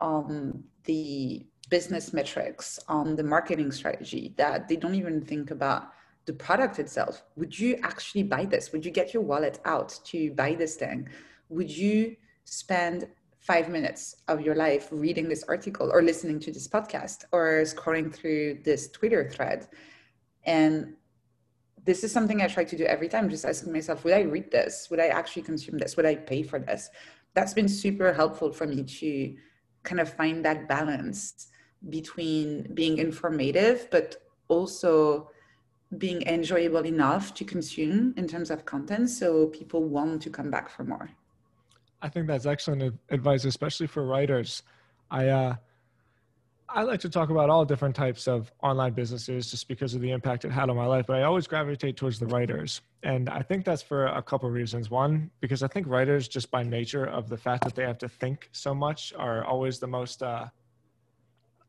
on 0.00 0.64
the 0.84 1.46
business 1.70 2.12
metrics, 2.12 2.78
on 2.88 3.16
the 3.16 3.22
marketing 3.22 3.70
strategy 3.70 4.34
that 4.36 4.68
they 4.68 4.76
don't 4.76 4.94
even 4.94 5.24
think 5.24 5.50
about 5.52 5.92
the 6.26 6.32
product 6.32 6.80
itself. 6.80 7.22
Would 7.36 7.56
you 7.56 7.78
actually 7.82 8.24
buy 8.24 8.44
this? 8.44 8.72
Would 8.72 8.84
you 8.84 8.90
get 8.90 9.14
your 9.14 9.22
wallet 9.22 9.60
out 9.64 9.98
to 10.06 10.32
buy 10.32 10.54
this 10.56 10.74
thing? 10.74 11.08
Would 11.48 11.70
you 11.70 12.16
spend 12.44 13.06
five 13.38 13.68
minutes 13.68 14.16
of 14.26 14.40
your 14.40 14.56
life 14.56 14.88
reading 14.90 15.28
this 15.28 15.44
article 15.44 15.90
or 15.92 16.02
listening 16.02 16.40
to 16.40 16.50
this 16.50 16.66
podcast 16.66 17.24
or 17.30 17.62
scrolling 17.62 18.12
through 18.12 18.58
this 18.64 18.88
Twitter 18.90 19.30
thread? 19.30 19.68
And 20.44 20.94
this 21.86 22.02
is 22.02 22.12
something 22.12 22.42
I 22.42 22.48
try 22.48 22.64
to 22.64 22.76
do 22.76 22.84
every 22.84 23.08
time, 23.08 23.30
just 23.30 23.44
asking 23.44 23.72
myself, 23.72 24.04
would 24.04 24.12
I 24.12 24.22
read 24.22 24.50
this? 24.50 24.88
Would 24.90 25.00
I 25.00 25.06
actually 25.06 25.42
consume 25.42 25.78
this? 25.78 25.96
Would 25.96 26.04
I 26.04 26.16
pay 26.16 26.42
for 26.42 26.58
this? 26.58 26.90
That's 27.34 27.54
been 27.54 27.68
super 27.68 28.12
helpful 28.12 28.52
for 28.52 28.66
me 28.66 28.82
to 28.82 29.36
kind 29.84 30.00
of 30.00 30.12
find 30.12 30.44
that 30.44 30.68
balance 30.68 31.46
between 31.88 32.74
being 32.74 32.98
informative, 32.98 33.88
but 33.92 34.16
also 34.48 35.30
being 35.98 36.22
enjoyable 36.22 36.84
enough 36.84 37.32
to 37.34 37.44
consume 37.44 38.12
in 38.16 38.26
terms 38.26 38.50
of 38.50 38.64
content 38.64 39.08
so 39.08 39.46
people 39.46 39.84
want 39.84 40.20
to 40.22 40.28
come 40.28 40.50
back 40.50 40.68
for 40.68 40.82
more. 40.82 41.08
I 42.02 42.08
think 42.08 42.26
that's 42.26 42.46
excellent 42.46 42.98
advice, 43.10 43.44
especially 43.44 43.86
for 43.86 44.04
writers. 44.04 44.64
I 45.10 45.28
uh, 45.28 45.54
I 46.68 46.82
like 46.82 47.00
to 47.00 47.08
talk 47.08 47.30
about 47.30 47.48
all 47.48 47.64
different 47.64 47.94
types 47.94 48.26
of 48.26 48.52
online 48.62 48.92
businesses 48.92 49.50
just 49.50 49.68
because 49.68 49.94
of 49.94 50.00
the 50.00 50.10
impact 50.10 50.44
it 50.44 50.50
had 50.50 50.68
on 50.68 50.76
my 50.76 50.86
life, 50.86 51.06
but 51.06 51.16
I 51.16 51.22
always 51.22 51.46
gravitate 51.46 51.96
towards 51.96 52.18
the 52.18 52.26
writers. 52.26 52.80
And 53.02 53.28
I 53.28 53.42
think 53.42 53.64
that's 53.64 53.82
for 53.82 54.06
a 54.06 54.22
couple 54.22 54.48
of 54.48 54.54
reasons. 54.54 54.90
One, 54.90 55.30
because 55.40 55.62
I 55.62 55.68
think 55.68 55.86
writers, 55.86 56.26
just 56.26 56.50
by 56.50 56.64
nature 56.64 57.04
of 57.04 57.28
the 57.28 57.36
fact 57.36 57.64
that 57.64 57.76
they 57.76 57.84
have 57.84 57.98
to 57.98 58.08
think 58.08 58.48
so 58.52 58.74
much, 58.74 59.12
are 59.16 59.44
always 59.44 59.78
the 59.78 59.86
most 59.86 60.22
uh, 60.22 60.46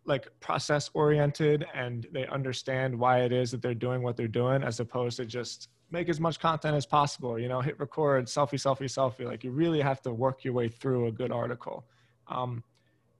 like 0.08 0.28
process 0.40 0.90
oriented 0.94 1.66
and 1.74 2.08
they 2.12 2.26
understand 2.28 2.98
why 2.98 3.20
it 3.20 3.32
is 3.32 3.52
that 3.52 3.62
they're 3.62 3.76
doing 3.76 4.02
what 4.02 4.16
they're 4.16 4.28
doing 4.28 4.64
as 4.64 4.80
opposed 4.80 5.18
to 5.18 5.26
just 5.26 5.70
make 5.92 6.10
as 6.10 6.20
much 6.20 6.40
content 6.40 6.76
as 6.76 6.86
possible 6.86 7.38
you 7.38 7.50
know 7.50 7.60
hit 7.60 7.78
record 7.78 8.26
selfie 8.26 8.54
selfie 8.54 8.86
selfie 8.86 9.26
like 9.26 9.44
you 9.44 9.52
really 9.52 9.82
have 9.82 10.02
to 10.02 10.14
work 10.14 10.46
your 10.46 10.54
way 10.54 10.70
through 10.70 11.08
a 11.08 11.12
good 11.12 11.32
article 11.32 11.86
um, 12.30 12.64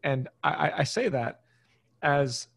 and 0.04 0.30
I, 0.44 0.72
I 0.78 0.84
say 0.84 1.10
that 1.10 1.42
as 2.02 2.48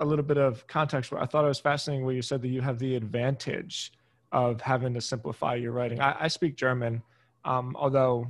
a 0.00 0.04
little 0.04 0.24
bit 0.24 0.38
of 0.38 0.66
context 0.66 1.12
i 1.12 1.26
thought 1.26 1.44
it 1.44 1.48
was 1.48 1.60
fascinating 1.60 2.04
where 2.04 2.14
you 2.14 2.22
said 2.22 2.42
that 2.42 2.48
you 2.48 2.60
have 2.60 2.78
the 2.78 2.94
advantage 2.94 3.92
of 4.32 4.60
having 4.60 4.92
to 4.92 5.00
simplify 5.00 5.54
your 5.54 5.72
writing 5.72 6.00
i, 6.00 6.24
I 6.24 6.28
speak 6.28 6.56
german 6.56 7.02
um, 7.44 7.76
although 7.78 8.28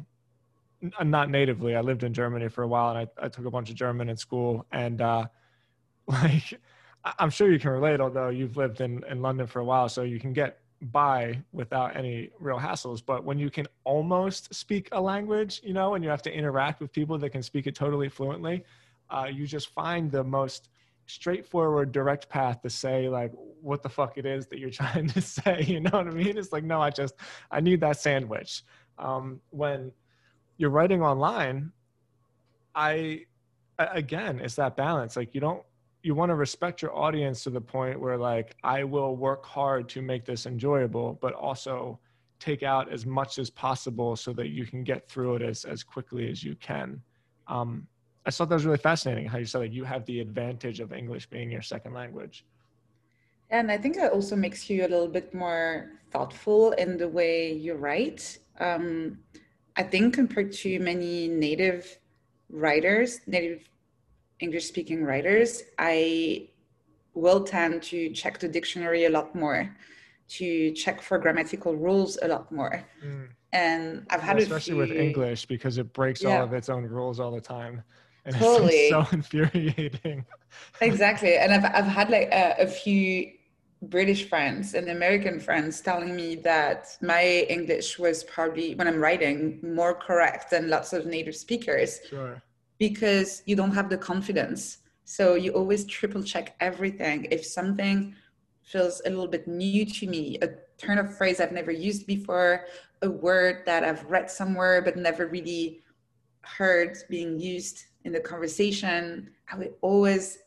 not 1.02 1.30
natively. 1.30 1.74
I 1.74 1.80
lived 1.80 2.02
in 2.04 2.12
Germany 2.12 2.48
for 2.48 2.62
a 2.62 2.68
while, 2.68 2.90
and 2.96 2.98
I, 2.98 3.24
I 3.26 3.28
took 3.28 3.46
a 3.46 3.50
bunch 3.50 3.70
of 3.70 3.76
German 3.76 4.08
in 4.08 4.16
school. 4.16 4.66
And 4.72 5.00
uh, 5.00 5.26
like, 6.06 6.58
I'm 7.18 7.30
sure 7.30 7.50
you 7.50 7.58
can 7.58 7.70
relate, 7.70 8.00
although 8.00 8.28
you've 8.28 8.56
lived 8.56 8.80
in 8.80 9.04
in 9.04 9.22
London 9.22 9.46
for 9.46 9.60
a 9.60 9.64
while, 9.64 9.88
so 9.88 10.02
you 10.02 10.20
can 10.20 10.32
get 10.32 10.58
by 10.92 11.40
without 11.52 11.96
any 11.96 12.30
real 12.38 12.58
hassles. 12.58 13.02
But 13.04 13.24
when 13.24 13.38
you 13.38 13.50
can 13.50 13.66
almost 13.84 14.54
speak 14.54 14.88
a 14.92 15.00
language, 15.00 15.60
you 15.64 15.72
know, 15.72 15.94
and 15.94 16.04
you 16.04 16.10
have 16.10 16.22
to 16.22 16.32
interact 16.32 16.80
with 16.80 16.92
people 16.92 17.16
that 17.18 17.30
can 17.30 17.42
speak 17.42 17.66
it 17.66 17.74
totally 17.74 18.08
fluently, 18.08 18.64
uh, 19.10 19.26
you 19.30 19.46
just 19.46 19.68
find 19.70 20.10
the 20.10 20.24
most 20.24 20.68
straightforward 21.06 21.92
direct 21.92 22.28
path 22.28 22.60
to 22.60 22.68
say 22.68 23.08
like 23.08 23.30
what 23.60 23.82
the 23.82 23.88
fuck 23.88 24.18
it 24.18 24.26
is 24.26 24.48
that 24.48 24.58
you're 24.58 24.70
trying 24.82 25.06
to 25.06 25.20
say 25.20 25.62
you 25.66 25.78
know 25.78 25.90
what 25.92 26.08
i 26.08 26.10
mean 26.10 26.36
it's 26.36 26.52
like 26.52 26.64
no 26.64 26.80
i 26.80 26.90
just 26.90 27.14
i 27.52 27.60
need 27.60 27.80
that 27.80 27.96
sandwich 27.96 28.64
um, 28.98 29.40
when 29.50 29.92
you're 30.56 30.70
writing 30.70 31.02
online, 31.02 31.72
I 32.74 33.22
again, 33.78 34.40
it's 34.40 34.54
that 34.56 34.76
balance. 34.76 35.16
Like 35.16 35.34
you 35.34 35.40
don't 35.40 35.62
you 36.02 36.14
want 36.14 36.30
to 36.30 36.34
respect 36.34 36.82
your 36.82 36.96
audience 36.96 37.42
to 37.44 37.50
the 37.50 37.60
point 37.60 38.00
where 38.00 38.16
like 38.16 38.56
I 38.62 38.84
will 38.84 39.16
work 39.16 39.44
hard 39.44 39.88
to 39.90 40.02
make 40.02 40.24
this 40.24 40.46
enjoyable, 40.46 41.18
but 41.20 41.32
also 41.34 41.98
take 42.38 42.62
out 42.62 42.92
as 42.92 43.06
much 43.06 43.38
as 43.38 43.48
possible 43.50 44.14
so 44.14 44.32
that 44.34 44.48
you 44.48 44.66
can 44.66 44.84
get 44.84 45.08
through 45.08 45.36
it 45.36 45.42
as 45.42 45.64
as 45.64 45.82
quickly 45.82 46.30
as 46.30 46.42
you 46.42 46.54
can. 46.56 47.00
Um, 47.48 47.86
I 48.26 48.30
thought 48.30 48.48
that 48.48 48.56
was 48.56 48.66
really 48.66 48.78
fascinating 48.78 49.26
how 49.26 49.38
you 49.38 49.44
said 49.44 49.62
that 49.62 49.72
you 49.72 49.84
have 49.84 50.04
the 50.04 50.18
advantage 50.20 50.80
of 50.80 50.92
English 50.92 51.26
being 51.26 51.50
your 51.50 51.62
second 51.62 51.94
language. 51.94 52.44
And 53.50 53.70
I 53.70 53.78
think 53.78 53.94
that 53.96 54.12
also 54.12 54.34
makes 54.34 54.68
you 54.68 54.82
a 54.82 54.88
little 54.88 55.06
bit 55.06 55.32
more 55.32 55.92
thoughtful 56.10 56.72
in 56.72 56.96
the 56.96 57.08
way 57.08 57.52
you 57.52 57.74
write. 57.74 58.38
Um, 58.58 59.18
I 59.76 59.84
think 59.84 60.14
compared 60.14 60.50
to 60.52 60.80
many 60.80 61.28
native 61.28 62.00
writers, 62.50 63.20
native 63.28 63.68
English 64.40 64.66
speaking 64.66 65.04
writers, 65.04 65.62
I 65.78 66.48
will 67.14 67.44
tend 67.44 67.82
to 67.84 68.10
check 68.10 68.40
the 68.40 68.48
dictionary 68.48 69.04
a 69.04 69.10
lot 69.10 69.34
more, 69.36 69.74
to 70.28 70.72
check 70.72 71.00
for 71.00 71.18
grammatical 71.18 71.76
rules 71.76 72.18
a 72.22 72.28
lot 72.28 72.50
more. 72.50 72.84
Mm. 73.04 73.28
And 73.52 74.06
I've 74.10 74.20
had 74.20 74.38
especially 74.38 74.72
few, 74.72 74.76
with 74.76 74.90
English 74.90 75.46
because 75.46 75.78
it 75.78 75.92
breaks 75.92 76.22
yeah. 76.22 76.38
all 76.38 76.44
of 76.44 76.52
its 76.52 76.68
own 76.68 76.84
rules 76.84 77.20
all 77.20 77.30
the 77.30 77.40
time. 77.40 77.84
And 78.26 78.34
totally. 78.36 78.74
it's 78.74 78.90
so 78.90 79.06
infuriating. 79.12 80.24
exactly. 80.80 81.36
And 81.36 81.52
I've 81.52 81.64
I've 81.64 81.90
had 81.90 82.10
like 82.10 82.28
a, 82.32 82.56
a 82.58 82.66
few 82.66 83.32
British 83.82 84.28
friends 84.28 84.74
and 84.74 84.88
American 84.88 85.38
friends 85.38 85.80
telling 85.80 86.16
me 86.16 86.34
that 86.36 86.96
my 87.02 87.46
English 87.48 87.98
was 87.98 88.24
probably, 88.24 88.74
when 88.74 88.88
I'm 88.88 88.98
writing, 88.98 89.60
more 89.62 89.94
correct 89.94 90.50
than 90.50 90.68
lots 90.68 90.92
of 90.92 91.06
native 91.06 91.36
speakers. 91.36 92.00
Sure. 92.08 92.42
Because 92.78 93.42
you 93.46 93.56
don't 93.56 93.72
have 93.72 93.88
the 93.88 93.98
confidence. 93.98 94.78
So 95.04 95.34
you 95.34 95.52
always 95.52 95.84
triple 95.84 96.22
check 96.22 96.56
everything. 96.60 97.28
If 97.30 97.44
something 97.44 98.14
feels 98.62 99.00
a 99.06 99.10
little 99.10 99.28
bit 99.28 99.46
new 99.46 99.86
to 99.86 100.06
me, 100.06 100.38
a 100.42 100.48
turn 100.78 100.98
of 100.98 101.16
phrase 101.16 101.40
I've 101.40 101.52
never 101.52 101.70
used 101.70 102.06
before, 102.06 102.66
a 103.02 103.10
word 103.10 103.62
that 103.66 103.84
I've 103.84 104.04
read 104.04 104.30
somewhere 104.30 104.82
but 104.82 104.96
never 104.96 105.26
really 105.26 105.80
heard 106.46 106.96
being 107.08 107.38
used 107.38 107.84
in 108.04 108.12
the 108.12 108.20
conversation, 108.20 109.30
I 109.50 109.56
would 109.56 109.74
always 109.82 110.38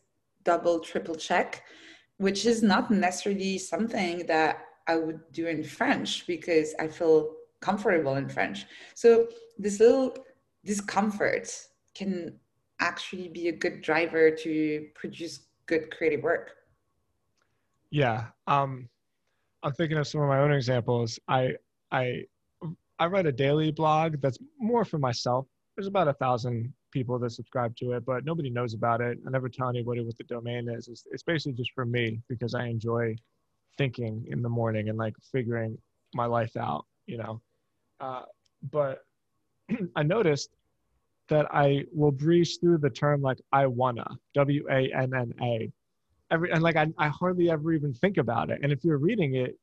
double, 0.44 0.80
triple 0.80 1.16
check 1.16 1.64
which 2.20 2.46
is 2.46 2.62
not 2.62 2.92
necessarily 2.92 3.58
something 3.58 4.26
that 4.28 4.66
I 4.88 4.98
would 4.98 5.20
do 5.32 5.48
in 5.48 5.64
French 5.64 6.28
because 6.28 6.76
I 6.80 6.88
feel 6.88 7.34
comfortable 7.62 8.16
in 8.16 8.28
French. 8.28 8.66
So 8.94 9.28
this 9.58 9.80
little 9.80 10.16
discomfort 10.66 11.50
can 11.96 12.38
actually 12.82 13.30
be 13.30 13.48
a 13.48 13.54
good 13.54 13.82
driver 13.82 14.32
to 14.32 14.88
produce 14.96 15.48
good 15.66 15.92
creative 15.96 16.22
work. 16.22 16.52
Yeah. 17.90 18.26
Um, 18.48 18.90
I'm 19.64 19.74
thinking 19.74 19.98
of 19.98 20.08
some 20.08 20.22
of 20.22 20.28
my 20.28 20.40
own 20.40 20.52
examples. 20.52 21.20
I 21.28 21.56
I 21.92 22.24
I 23.00 23.06
write 23.08 23.26
a 23.26 23.32
daily 23.32 23.72
blog 23.72 24.20
that's 24.22 24.38
more 24.60 24.84
for 24.84 24.98
myself. 25.00 25.48
There's 25.80 25.88
about 25.88 26.10
a 26.10 26.14
thousand 26.14 26.74
people 26.92 27.18
that 27.20 27.30
subscribe 27.30 27.74
to 27.78 27.94
it, 27.94 28.06
but 28.06 28.26
nobody 28.26 28.50
knows 28.50 28.74
about 28.74 29.00
it. 29.00 29.18
I 29.26 29.30
never 29.30 29.48
tell 29.48 29.70
anybody 29.70 30.02
what 30.02 30.18
the 30.18 30.26
domain 30.26 30.68
is. 30.68 30.90
It's, 30.90 31.06
it's 31.10 31.24
basically 31.24 31.54
just 31.54 31.72
for 31.74 31.86
me 31.86 32.20
because 32.28 32.54
I 32.54 32.66
enjoy 32.66 33.16
thinking 33.78 34.28
in 34.30 34.42
the 34.42 34.50
morning 34.50 34.90
and 34.90 34.98
like 34.98 35.14
figuring 35.32 35.78
my 36.14 36.26
life 36.26 36.58
out, 36.58 36.86
you 37.06 37.18
know. 37.18 37.42
Uh, 38.02 38.24
but 38.74 39.06
I 39.96 40.04
noticed 40.04 40.50
that 41.30 41.48
I 41.50 41.86
will 41.94 42.12
breeze 42.12 42.58
through 42.58 42.80
the 42.80 42.90
term 42.90 43.22
like 43.22 43.40
I 43.54 43.66
wanna, 43.66 44.06
W 44.34 44.66
A 44.70 44.92
N 44.94 45.14
N 45.14 45.34
A. 45.42 45.72
Every 46.30 46.52
and 46.52 46.62
like 46.62 46.76
I, 46.76 46.88
I 46.98 47.08
hardly 47.08 47.50
ever 47.50 47.72
even 47.72 47.94
think 47.94 48.18
about 48.18 48.50
it. 48.50 48.60
And 48.64 48.74
if 48.74 48.84
you're 48.84 48.98
reading 48.98 49.36
it, 49.36 49.58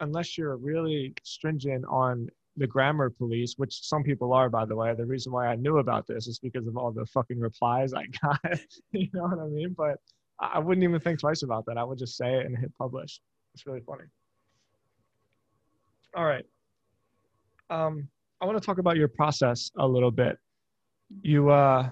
unless 0.00 0.36
you're 0.36 0.58
really 0.58 1.14
stringent 1.22 1.86
on 1.88 2.28
the 2.56 2.66
grammar 2.66 3.10
police, 3.10 3.54
which 3.56 3.80
some 3.82 4.02
people 4.02 4.32
are, 4.32 4.48
by 4.50 4.64
the 4.64 4.76
way. 4.76 4.94
The 4.94 5.06
reason 5.06 5.32
why 5.32 5.46
I 5.46 5.56
knew 5.56 5.78
about 5.78 6.06
this 6.06 6.26
is 6.26 6.38
because 6.38 6.66
of 6.66 6.76
all 6.76 6.92
the 6.92 7.06
fucking 7.06 7.38
replies 7.38 7.94
I 7.94 8.04
got. 8.22 8.60
you 8.92 9.08
know 9.14 9.22
what 9.22 9.38
I 9.38 9.46
mean? 9.46 9.74
But 9.76 9.98
I 10.38 10.58
wouldn't 10.58 10.84
even 10.84 11.00
think 11.00 11.20
twice 11.20 11.42
about 11.42 11.64
that. 11.66 11.78
I 11.78 11.84
would 11.84 11.98
just 11.98 12.16
say 12.16 12.34
it 12.34 12.46
and 12.46 12.58
hit 12.58 12.72
publish. 12.76 13.20
It's 13.54 13.66
really 13.66 13.80
funny. 13.80 14.04
All 16.14 16.24
right. 16.24 16.44
Um, 17.70 18.08
I 18.40 18.44
want 18.44 18.60
to 18.60 18.66
talk 18.66 18.78
about 18.78 18.96
your 18.96 19.08
process 19.08 19.70
a 19.78 19.86
little 19.86 20.10
bit. 20.10 20.36
You, 21.22 21.50
uh, 21.50 21.88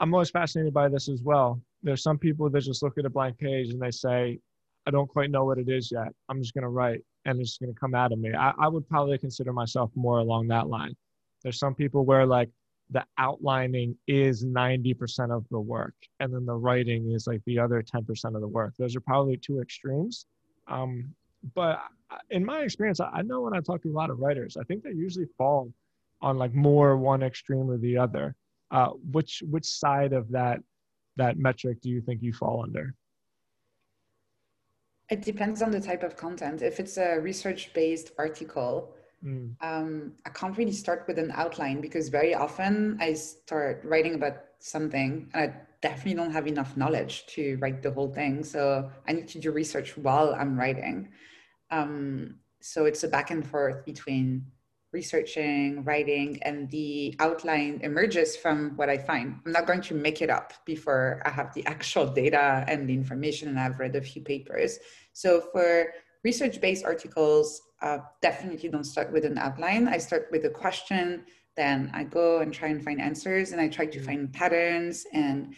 I'm 0.00 0.14
always 0.14 0.30
fascinated 0.30 0.72
by 0.72 0.88
this 0.88 1.08
as 1.08 1.22
well. 1.22 1.60
there's 1.82 2.02
some 2.02 2.16
people 2.16 2.48
that 2.48 2.60
just 2.60 2.82
look 2.82 2.96
at 2.96 3.04
a 3.04 3.10
blank 3.10 3.38
page 3.38 3.70
and 3.70 3.80
they 3.80 3.90
say, 3.90 4.38
I 4.86 4.90
don't 4.90 5.08
quite 5.08 5.30
know 5.30 5.44
what 5.44 5.58
it 5.58 5.68
is 5.68 5.90
yet. 5.90 6.08
I'm 6.28 6.40
just 6.40 6.54
going 6.54 6.62
to 6.62 6.68
write 6.68 7.02
and 7.24 7.40
it's 7.40 7.58
going 7.58 7.72
to 7.72 7.78
come 7.78 7.94
out 7.94 8.12
of 8.12 8.18
me. 8.18 8.32
I, 8.34 8.52
I 8.58 8.68
would 8.68 8.88
probably 8.88 9.18
consider 9.18 9.52
myself 9.52 9.90
more 9.94 10.18
along 10.18 10.48
that 10.48 10.68
line. 10.68 10.94
There's 11.42 11.58
some 11.58 11.74
people 11.74 12.04
where 12.04 12.26
like 12.26 12.50
the 12.90 13.04
outlining 13.18 13.96
is 14.06 14.44
90% 14.44 15.34
of 15.34 15.44
the 15.50 15.58
work 15.60 15.94
and 16.20 16.32
then 16.32 16.44
the 16.44 16.54
writing 16.54 17.12
is 17.12 17.26
like 17.26 17.42
the 17.46 17.58
other 17.58 17.82
10% 17.82 18.34
of 18.34 18.40
the 18.40 18.48
work. 18.48 18.74
Those 18.78 18.94
are 18.96 19.00
probably 19.00 19.36
two 19.36 19.60
extremes. 19.60 20.26
Um, 20.68 21.14
but 21.54 21.80
in 22.30 22.44
my 22.44 22.60
experience, 22.60 23.00
I 23.00 23.22
know 23.22 23.40
when 23.40 23.54
I 23.54 23.60
talk 23.60 23.82
to 23.82 23.90
a 23.90 23.92
lot 23.92 24.10
of 24.10 24.20
writers, 24.20 24.56
I 24.56 24.64
think 24.64 24.82
they 24.82 24.92
usually 24.92 25.26
fall 25.38 25.72
on 26.20 26.38
like 26.38 26.54
more 26.54 26.96
one 26.96 27.22
extreme 27.22 27.70
or 27.70 27.78
the 27.78 27.98
other. 27.98 28.36
Uh, 28.70 28.88
which 29.10 29.42
which 29.50 29.66
side 29.66 30.14
of 30.14 30.30
that 30.30 30.60
that 31.16 31.36
metric 31.36 31.80
do 31.82 31.90
you 31.90 32.00
think 32.00 32.22
you 32.22 32.32
fall 32.32 32.62
under? 32.62 32.94
It 35.10 35.22
depends 35.22 35.62
on 35.62 35.70
the 35.70 35.80
type 35.80 36.02
of 36.02 36.16
content. 36.16 36.62
If 36.62 36.80
it's 36.80 36.96
a 36.96 37.18
research 37.18 37.72
based 37.74 38.12
article, 38.18 38.94
mm. 39.24 39.54
um, 39.60 40.12
I 40.24 40.30
can't 40.30 40.56
really 40.56 40.72
start 40.72 41.04
with 41.06 41.18
an 41.18 41.32
outline 41.34 41.80
because 41.80 42.08
very 42.08 42.34
often 42.34 42.96
I 43.00 43.14
start 43.14 43.82
writing 43.84 44.14
about 44.14 44.36
something 44.58 45.28
and 45.34 45.50
I 45.50 45.54
definitely 45.82 46.14
don't 46.14 46.30
have 46.30 46.46
enough 46.46 46.76
knowledge 46.76 47.26
to 47.26 47.58
write 47.60 47.82
the 47.82 47.90
whole 47.90 48.12
thing. 48.12 48.44
So 48.44 48.90
I 49.06 49.12
need 49.12 49.28
to 49.28 49.38
do 49.38 49.50
research 49.50 49.96
while 49.96 50.34
I'm 50.34 50.58
writing. 50.58 51.08
Um, 51.70 52.36
so 52.60 52.84
it's 52.84 53.02
a 53.02 53.08
back 53.08 53.30
and 53.30 53.46
forth 53.46 53.84
between 53.84 54.46
researching, 54.92 55.82
writing, 55.84 56.38
and 56.42 56.70
the 56.70 57.14
outline 57.18 57.80
emerges 57.82 58.36
from 58.36 58.76
what 58.76 58.88
I 58.88 58.98
find. 58.98 59.40
I'm 59.44 59.52
not 59.52 59.66
going 59.66 59.80
to 59.82 59.94
make 59.94 60.20
it 60.20 60.30
up 60.30 60.52
before 60.66 61.22
I 61.24 61.30
have 61.30 61.52
the 61.54 61.64
actual 61.66 62.06
data 62.06 62.64
and 62.68 62.88
the 62.88 62.94
information, 62.94 63.48
and 63.48 63.58
I've 63.58 63.78
read 63.78 63.96
a 63.96 64.02
few 64.02 64.22
papers. 64.22 64.78
So 65.12 65.40
for 65.52 65.92
research-based 66.24 66.84
articles, 66.84 67.60
uh, 67.80 67.98
definitely 68.20 68.68
don't 68.68 68.84
start 68.84 69.12
with 69.12 69.24
an 69.24 69.38
outline. 69.38 69.88
I 69.88 69.98
start 69.98 70.28
with 70.30 70.44
a 70.44 70.50
question, 70.50 71.24
then 71.56 71.90
I 71.92 72.04
go 72.04 72.38
and 72.38 72.52
try 72.52 72.68
and 72.68 72.82
find 72.82 73.00
answers, 73.00 73.52
and 73.52 73.60
I 73.60 73.68
try 73.68 73.86
to 73.86 73.98
mm. 73.98 74.04
find 74.04 74.32
patterns 74.32 75.06
and 75.12 75.54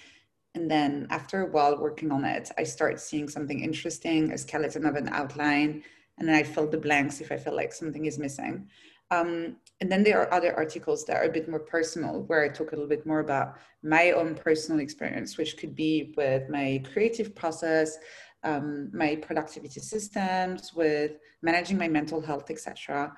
and 0.57 0.71
then 0.71 1.09
after 1.11 1.43
a 1.43 1.51
while 1.51 1.77
working 1.77 2.13
on 2.13 2.25
it, 2.25 2.51
I 2.57 2.63
start 2.63 3.01
seeing 3.01 3.29
something 3.29 3.59
interesting, 3.61 4.31
a 4.31 4.39
skeleton 4.39 4.87
of 4.87 4.95
an 4.95 5.09
outline, 5.09 5.83
and 6.17 6.29
then 6.29 6.37
I 6.37 6.45
fill 6.45 6.69
the 6.69 6.79
blanks 6.79 7.21
if 7.21 7.33
I 7.33 7.37
feel 7.37 7.57
like 7.57 7.73
something 7.73 8.05
is 8.05 8.19
missing. 8.19 8.69
Um, 9.15 9.57
and 9.81 9.91
then 9.91 10.03
there 10.03 10.21
are 10.21 10.33
other 10.33 10.55
articles 10.57 11.05
that 11.05 11.17
are 11.17 11.25
a 11.25 11.33
bit 11.33 11.49
more 11.49 11.61
personal, 11.61 12.23
where 12.23 12.43
I 12.43 12.49
talk 12.49 12.73
a 12.73 12.77
little 12.77 12.89
bit 12.89 13.07
more 13.07 13.21
about 13.21 13.57
my 13.83 14.13
own 14.13 14.35
personal 14.35 14.81
experience, 14.81 15.37
which 15.37 15.57
could 15.57 15.75
be 15.75 16.15
with 16.17 16.49
my 16.49 16.83
creative 16.93 17.35
process, 17.35 17.99
um, 18.45 18.91
my 18.93 19.17
productivity 19.17 19.81
systems, 19.81 20.73
with 20.75 21.13
managing 21.43 21.79
my 21.79 21.89
mental 21.89 22.21
health, 22.21 22.51
etc. 22.51 23.13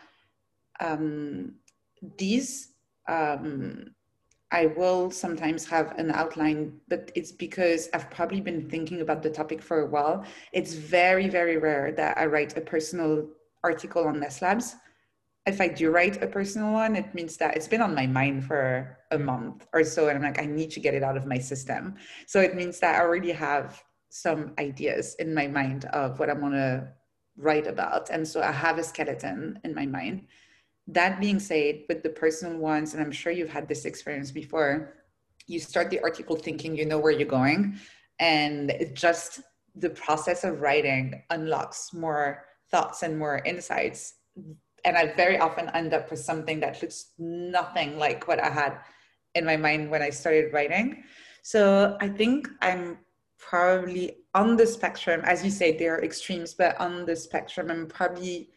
Um, 0.80 1.54
these 2.18 2.72
um, 3.08 3.94
I 4.52 4.66
will 4.66 5.10
sometimes 5.10 5.66
have 5.66 5.98
an 5.98 6.10
outline, 6.12 6.80
but 6.88 7.10
it's 7.14 7.32
because 7.32 7.88
I've 7.92 8.10
probably 8.10 8.40
been 8.40 8.70
thinking 8.70 9.00
about 9.00 9.22
the 9.22 9.30
topic 9.30 9.60
for 9.60 9.80
a 9.80 9.86
while. 9.86 10.24
It's 10.52 10.74
very, 10.74 11.28
very 11.28 11.56
rare 11.56 11.92
that 11.92 12.16
I 12.16 12.26
write 12.26 12.56
a 12.56 12.60
personal 12.60 13.28
article 13.64 14.06
on 14.06 14.20
Ness 14.20 14.42
Labs 14.42 14.76
if 15.46 15.60
I 15.60 15.68
do 15.68 15.90
write 15.90 16.22
a 16.22 16.26
personal 16.26 16.72
one, 16.72 16.96
it 16.96 17.14
means 17.14 17.36
that 17.36 17.56
it's 17.56 17.68
been 17.68 17.80
on 17.80 17.94
my 17.94 18.06
mind 18.06 18.44
for 18.44 18.98
a 19.12 19.18
month 19.18 19.66
or 19.72 19.84
so. 19.84 20.08
And 20.08 20.18
I'm 20.18 20.24
like, 20.24 20.42
I 20.42 20.46
need 20.46 20.72
to 20.72 20.80
get 20.80 20.94
it 20.94 21.04
out 21.04 21.16
of 21.16 21.24
my 21.24 21.38
system. 21.38 21.94
So 22.26 22.40
it 22.40 22.56
means 22.56 22.80
that 22.80 22.96
I 22.96 23.00
already 23.00 23.30
have 23.30 23.82
some 24.10 24.54
ideas 24.58 25.14
in 25.20 25.32
my 25.32 25.46
mind 25.46 25.84
of 25.86 26.18
what 26.18 26.30
I'm 26.30 26.40
going 26.40 26.52
to 26.52 26.88
write 27.36 27.68
about. 27.68 28.10
And 28.10 28.26
so 28.26 28.42
I 28.42 28.50
have 28.50 28.78
a 28.78 28.82
skeleton 28.82 29.60
in 29.62 29.72
my 29.74 29.86
mind. 29.86 30.26
That 30.88 31.20
being 31.20 31.38
said, 31.38 31.82
with 31.88 32.02
the 32.02 32.10
personal 32.10 32.58
ones, 32.58 32.94
and 32.94 33.02
I'm 33.02 33.12
sure 33.12 33.32
you've 33.32 33.50
had 33.50 33.68
this 33.68 33.84
experience 33.84 34.32
before, 34.32 34.94
you 35.46 35.60
start 35.60 35.90
the 35.90 36.00
article 36.00 36.36
thinking 36.36 36.76
you 36.76 36.86
know 36.86 36.98
where 36.98 37.12
you're 37.12 37.28
going. 37.28 37.78
And 38.18 38.70
it 38.70 38.94
just 38.94 39.42
the 39.76 39.90
process 39.90 40.42
of 40.42 40.60
writing 40.60 41.22
unlocks 41.30 41.92
more 41.92 42.44
thoughts 42.70 43.02
and 43.02 43.18
more 43.18 43.42
insights 43.44 44.14
and 44.86 44.96
I 44.96 45.12
very 45.14 45.38
often 45.38 45.68
end 45.74 45.92
up 45.92 46.10
with 46.10 46.20
something 46.20 46.60
that 46.60 46.80
looks 46.80 47.10
nothing 47.18 47.98
like 47.98 48.28
what 48.28 48.42
I 48.42 48.48
had 48.48 48.78
in 49.34 49.44
my 49.44 49.56
mind 49.56 49.90
when 49.90 50.00
I 50.00 50.10
started 50.10 50.52
writing. 50.52 51.02
So 51.42 51.98
I 52.00 52.08
think 52.08 52.48
I'm 52.62 52.98
probably 53.38 54.18
on 54.34 54.56
the 54.56 54.66
spectrum, 54.66 55.22
as 55.24 55.44
you 55.44 55.50
say, 55.50 55.76
there 55.76 55.96
are 55.96 56.04
extremes, 56.04 56.54
but 56.54 56.80
on 56.80 57.04
the 57.04 57.16
spectrum, 57.16 57.70
I'm 57.70 57.88
probably 57.88 58.50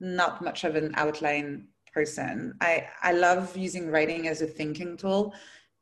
not 0.00 0.42
much 0.42 0.64
of 0.64 0.76
an 0.76 0.92
outline 0.96 1.68
person. 1.92 2.54
I, 2.62 2.88
I 3.02 3.12
love 3.12 3.54
using 3.54 3.90
writing 3.90 4.28
as 4.28 4.40
a 4.40 4.46
thinking 4.46 4.96
tool. 4.96 5.34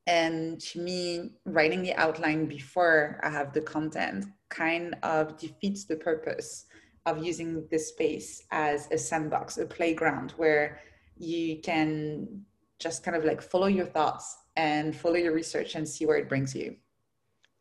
And 0.09 0.61
to 0.61 0.81
me, 0.81 1.31
writing 1.47 1.83
the 1.83 1.95
outline 1.95 2.47
before 2.47 3.21
I 3.23 3.31
have 3.31 3.53
the 3.53 3.61
content 3.61 4.27
kind 4.51 4.97
of 5.05 5.39
defeats 5.39 5.85
the 5.85 5.97
purpose 5.97 6.67
of 7.07 7.23
using 7.25 7.67
this 7.71 7.89
space 7.89 8.45
as 8.51 8.89
a 8.91 8.99
sandbox, 8.99 9.59
a 9.59 9.67
playground 9.67 10.33
where 10.37 10.81
you 11.17 11.61
can 11.61 12.43
just 12.79 13.03
kind 13.05 13.17
of 13.17 13.25
like 13.25 13.43
follow 13.43 13.67
your 13.67 13.87
thoughts 13.87 14.39
and 14.57 14.97
follow 14.97 15.17
your 15.17 15.35
research 15.35 15.75
and 15.75 15.89
see 15.89 16.07
where 16.07 16.17
it 16.17 16.29
brings 16.29 16.55
you. 16.55 16.77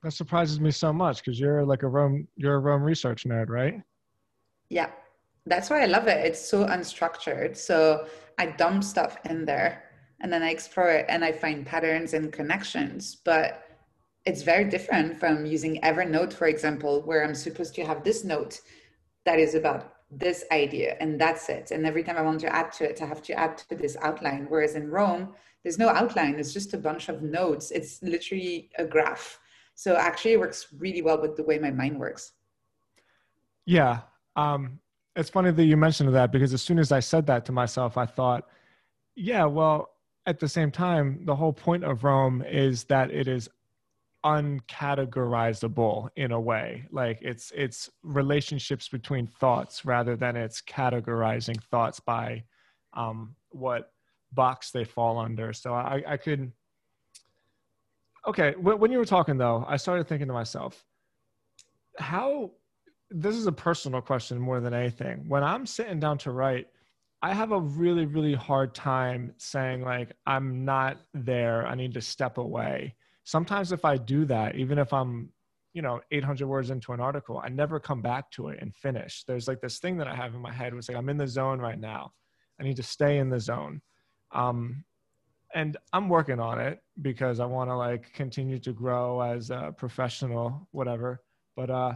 That 0.01 0.11
surprises 0.11 0.59
me 0.59 0.71
so 0.71 0.91
much 0.91 1.23
because 1.23 1.39
you're 1.39 1.65
like 1.65 1.83
a 1.83 1.87
Roam, 1.87 2.27
you're 2.35 2.55
a 2.55 2.59
Roam 2.59 2.83
research 2.83 3.23
nerd, 3.25 3.49
right? 3.49 3.81
Yeah, 4.69 4.89
that's 5.45 5.69
why 5.69 5.83
I 5.83 5.85
love 5.85 6.07
it. 6.07 6.25
It's 6.25 6.39
so 6.39 6.65
unstructured. 6.65 7.55
So 7.55 8.07
I 8.37 8.47
dump 8.47 8.83
stuff 8.83 9.17
in 9.29 9.45
there 9.45 9.83
and 10.21 10.31
then 10.31 10.41
I 10.41 10.49
explore 10.49 10.89
it 10.89 11.05
and 11.09 11.23
I 11.23 11.31
find 11.31 11.65
patterns 11.65 12.13
and 12.13 12.31
connections. 12.31 13.15
But 13.23 13.63
it's 14.25 14.41
very 14.41 14.65
different 14.65 15.19
from 15.19 15.45
using 15.45 15.81
Evernote, 15.81 16.33
for 16.33 16.47
example, 16.47 17.01
where 17.01 17.23
I'm 17.23 17.35
supposed 17.35 17.75
to 17.75 17.85
have 17.85 18.03
this 18.03 18.23
note 18.23 18.61
that 19.25 19.39
is 19.39 19.55
about 19.55 19.93
this 20.11 20.45
idea 20.51 20.95
and 20.99 21.19
that's 21.19 21.49
it. 21.49 21.71
And 21.71 21.85
every 21.85 22.03
time 22.03 22.17
i 22.17 22.21
want 22.21 22.39
to 22.41 22.55
add 22.55 22.71
to 22.73 22.89
it 22.89 23.01
i 23.01 23.05
have 23.05 23.23
to 23.23 23.33
add 23.33 23.57
to 23.57 23.75
this 23.75 23.97
outline. 24.01 24.45
Whereas 24.49 24.75
in 24.75 24.89
Roam 24.89 25.33
there's 25.63 25.79
no 25.79 25.89
outline 25.89 26.35
it's 26.35 26.53
just 26.53 26.73
a 26.73 26.77
bunch 26.77 27.09
of 27.09 27.21
nodes 27.21 27.71
it's 27.71 28.01
literally 28.03 28.69
a 28.77 28.85
graph. 28.85 29.39
So 29.75 29.95
actually 29.95 30.33
it 30.33 30.39
works 30.39 30.67
really 30.77 31.01
well 31.01 31.19
with 31.21 31.35
the 31.35 31.43
way 31.43 31.57
my 31.57 31.71
mind 31.71 31.99
works. 31.99 32.33
Yeah 33.65 34.01
um, 34.35 34.79
it's 35.15 35.29
funny 35.29 35.51
that 35.51 35.65
you 35.65 35.77
mentioned 35.77 36.13
that 36.13 36.31
because 36.31 36.53
as 36.53 36.61
soon 36.61 36.79
as 36.79 36.91
i 36.91 36.99
said 36.99 37.25
that 37.27 37.45
to 37.45 37.51
myself 37.51 37.97
i 37.97 38.05
thought 38.05 38.47
yeah 39.15 39.45
well 39.45 39.93
at 40.25 40.39
the 40.39 40.47
same 40.47 40.71
time 40.71 41.19
the 41.25 41.35
whole 41.35 41.53
point 41.53 41.83
of 41.83 42.03
Roam 42.03 42.41
is 42.43 42.85
that 42.85 43.11
it 43.11 43.27
is 43.27 43.49
uncategorizable 44.23 46.09
in 46.15 46.31
a 46.31 46.39
way. 46.39 46.85
Like 46.91 47.19
it's 47.21 47.51
it's 47.55 47.89
relationships 48.03 48.87
between 48.87 49.27
thoughts 49.27 49.85
rather 49.85 50.15
than 50.15 50.35
it's 50.35 50.61
categorizing 50.61 51.61
thoughts 51.63 51.99
by 51.99 52.43
um, 52.93 53.35
what 53.49 53.91
box 54.31 54.71
they 54.71 54.83
fall 54.83 55.19
under. 55.19 55.53
So 55.53 55.73
i 55.73 56.03
i 56.07 56.17
could 56.17 56.51
okay 58.25 58.53
when 58.57 58.91
you 58.91 58.97
were 58.97 59.05
talking 59.05 59.37
though 59.37 59.65
i 59.67 59.75
started 59.75 60.07
thinking 60.07 60.27
to 60.27 60.33
myself 60.33 60.85
how 61.99 62.49
this 63.09 63.35
is 63.35 63.45
a 63.47 63.51
personal 63.51 64.01
question 64.01 64.39
more 64.39 64.59
than 64.59 64.73
anything. 64.73 65.25
When 65.27 65.43
i'm 65.43 65.65
sitting 65.65 65.99
down 65.99 66.17
to 66.19 66.31
write 66.31 66.67
i 67.21 67.33
have 67.33 67.51
a 67.51 67.59
really 67.59 68.05
really 68.05 68.33
hard 68.33 68.73
time 68.73 69.33
saying 69.37 69.81
like 69.83 70.13
i'm 70.25 70.65
not 70.65 70.97
there. 71.13 71.67
I 71.67 71.75
need 71.75 71.93
to 71.93 72.01
step 72.01 72.37
away 72.37 72.95
sometimes 73.23 73.71
if 73.71 73.85
I 73.85 73.97
do 73.97 74.25
that, 74.25 74.55
even 74.55 74.77
if 74.77 74.93
I'm, 74.93 75.29
you 75.73 75.81
know, 75.81 76.01
800 76.11 76.47
words 76.47 76.69
into 76.69 76.93
an 76.93 76.99
article, 76.99 77.41
I 77.43 77.49
never 77.49 77.79
come 77.79 78.01
back 78.01 78.29
to 78.31 78.49
it 78.49 78.59
and 78.61 78.75
finish. 78.75 79.23
There's 79.25 79.47
like 79.47 79.61
this 79.61 79.79
thing 79.79 79.97
that 79.97 80.07
I 80.07 80.15
have 80.15 80.33
in 80.35 80.41
my 80.41 80.51
head 80.51 80.73
was 80.73 80.87
like, 80.87 80.97
I'm 80.97 81.09
in 81.09 81.17
the 81.17 81.27
zone 81.27 81.59
right 81.59 81.79
now. 81.79 82.11
I 82.59 82.63
need 82.63 82.75
to 82.77 82.83
stay 82.83 83.17
in 83.17 83.29
the 83.29 83.39
zone. 83.39 83.81
Um, 84.31 84.83
and 85.55 85.77
I'm 85.91 86.09
working 86.09 86.39
on 86.39 86.59
it 86.59 86.79
because 87.01 87.39
I 87.39 87.45
want 87.45 87.69
to 87.69 87.75
like 87.75 88.11
continue 88.13 88.59
to 88.59 88.73
grow 88.73 89.21
as 89.21 89.49
a 89.49 89.73
professional, 89.77 90.67
whatever. 90.71 91.21
But, 91.55 91.69
uh, 91.69 91.93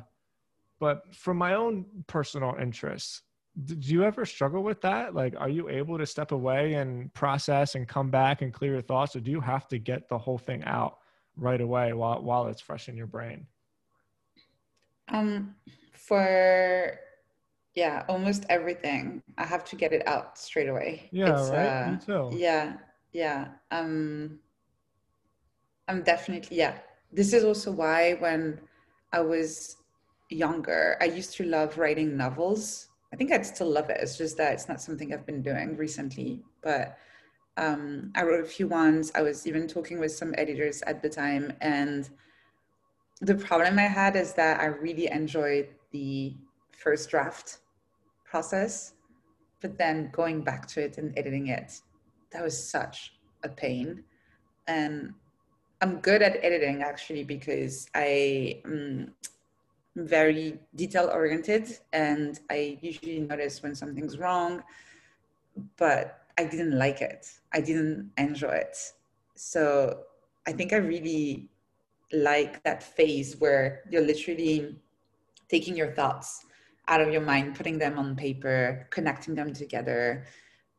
but 0.80 1.13
from 1.16 1.38
my 1.38 1.56
own 1.56 1.86
personal 2.06 2.56
interests, 2.60 3.24
did 3.66 3.88
you 3.88 4.04
ever 4.04 4.26
struggle 4.26 4.62
with 4.62 4.82
that? 4.82 5.16
Like, 5.16 5.34
are 5.38 5.50
you 5.50 5.70
able 5.70 5.98
to 5.98 6.06
step 6.06 6.32
away 6.32 6.76
and 6.76 7.12
process 7.13 7.74
and 7.74 7.88
come 7.88 8.12
back 8.12 8.44
and 8.44 8.54
clear 8.54 8.74
your 8.74 8.82
thoughts, 8.84 9.16
or 9.16 9.20
do 9.20 9.32
you 9.32 9.42
have 9.42 9.68
to 9.70 9.80
get 9.80 10.08
the 10.10 10.18
whole 10.18 10.38
thing 10.38 10.63
out? 10.66 11.00
Right 11.38 11.62
away 11.62 11.93
while 11.93 12.21
while 12.21 12.47
it's 12.47 12.62
fresh 12.62 12.89
in 12.89 12.97
your 12.97 13.08
brain? 13.08 13.47
Um, 15.10 15.56
for 15.93 17.00
yeah, 17.76 18.04
almost 18.10 18.45
everything. 18.50 19.21
I 19.38 19.45
have 19.45 19.63
to 19.65 19.76
get 19.76 19.93
it 19.93 20.08
out 20.08 20.38
straight 20.38 20.67
away. 20.67 21.10
Yeah, 21.12 21.39
it's, 21.39 21.50
right. 21.50 21.67
Uh, 21.67 21.91
Me 21.91 21.97
too. 22.06 22.38
Yeah, 22.38 22.73
yeah. 23.13 23.47
Um, 23.71 24.39
I'm 25.88 26.02
definitely 26.04 26.58
yeah. 26.58 26.80
this 27.12 27.34
is 27.34 27.43
also 27.43 27.71
why 27.71 28.13
when 28.15 28.60
I 29.13 29.21
was 29.21 29.78
younger, 30.30 30.97
I 31.00 31.06
used 31.06 31.36
to 31.38 31.43
love 31.43 31.78
writing 31.78 32.17
novels. 32.17 32.89
I 33.13 33.15
think 33.15 33.32
I'd 33.32 33.45
still 33.45 33.69
love 33.69 33.89
it. 33.89 33.97
It's 34.02 34.17
just 34.17 34.38
that 34.38 34.54
it's 34.54 34.67
not 34.67 34.82
something 34.82 35.13
I've 35.13 35.26
been 35.26 35.41
doing 35.41 35.78
recently. 35.78 36.43
But 36.62 36.97
um, 37.58 38.12
I 38.15 38.24
wrote 38.24 38.43
a 38.43 38.48
few 38.48 38.67
ones. 38.67 39.12
I 39.15 39.22
was 39.22 39.48
even 39.48 39.67
talking 39.67 40.00
with 40.00 40.12
some 40.12 40.34
editors 40.38 40.82
at 40.84 41.02
the 41.02 41.10
time. 41.10 41.52
And 41.62 42.10
the 43.20 43.36
problem 43.36 43.80
I 43.80 43.88
had 43.88 44.15
is 44.15 44.34
that 44.34 44.60
I 44.60 44.65
really 44.65 45.12
enjoyed 45.12 45.70
the 45.91 46.36
first 46.72 47.10
draft 47.10 47.60
process, 48.24 48.93
but 49.62 49.78
then 49.78 50.10
going 50.12 50.41
back 50.41 50.67
to 50.67 50.82
it 50.84 50.98
and 51.00 51.17
editing 51.17 51.48
it, 51.48 51.82
that 52.32 52.43
was 52.43 52.70
such 52.70 53.13
a 53.43 53.50
pain. 53.50 54.04
And 54.67 55.13
I'm 55.82 56.00
good 56.00 56.22
at 56.22 56.43
editing 56.43 56.84
actually 56.84 57.24
because 57.24 57.88
I 57.96 58.62
am 58.65 59.13
very 59.96 60.60
detail 60.76 61.10
oriented 61.12 61.80
and 61.93 62.39
I 62.52 62.78
usually 62.82 63.20
notice 63.20 63.63
when 63.63 63.74
something's 63.74 64.20
wrong, 64.20 64.63
but 65.78 66.27
I 66.38 66.43
didn't 66.45 66.78
like 66.78 67.02
it. 67.02 67.28
I 67.54 67.62
didn't 67.62 68.12
enjoy 68.17 68.50
it. 68.50 68.78
So 69.36 70.04
I 70.47 70.52
think 70.52 70.73
I 70.73 70.78
really 70.78 71.50
like 72.13 72.63
that 72.63 72.84
phase 72.84 73.38
where 73.38 73.82
you're 73.89 74.06
literally 74.06 74.78
taking 75.50 75.76
your 75.76 75.91
thoughts 75.91 76.45
out 76.88 77.02
of 77.02 77.12
your 77.12 77.21
mind, 77.21 77.56
putting 77.56 77.78
them 77.78 77.97
on 78.00 78.15
paper, 78.15 78.88
connecting 78.91 79.36
them 79.36 79.54
together, 79.54 80.26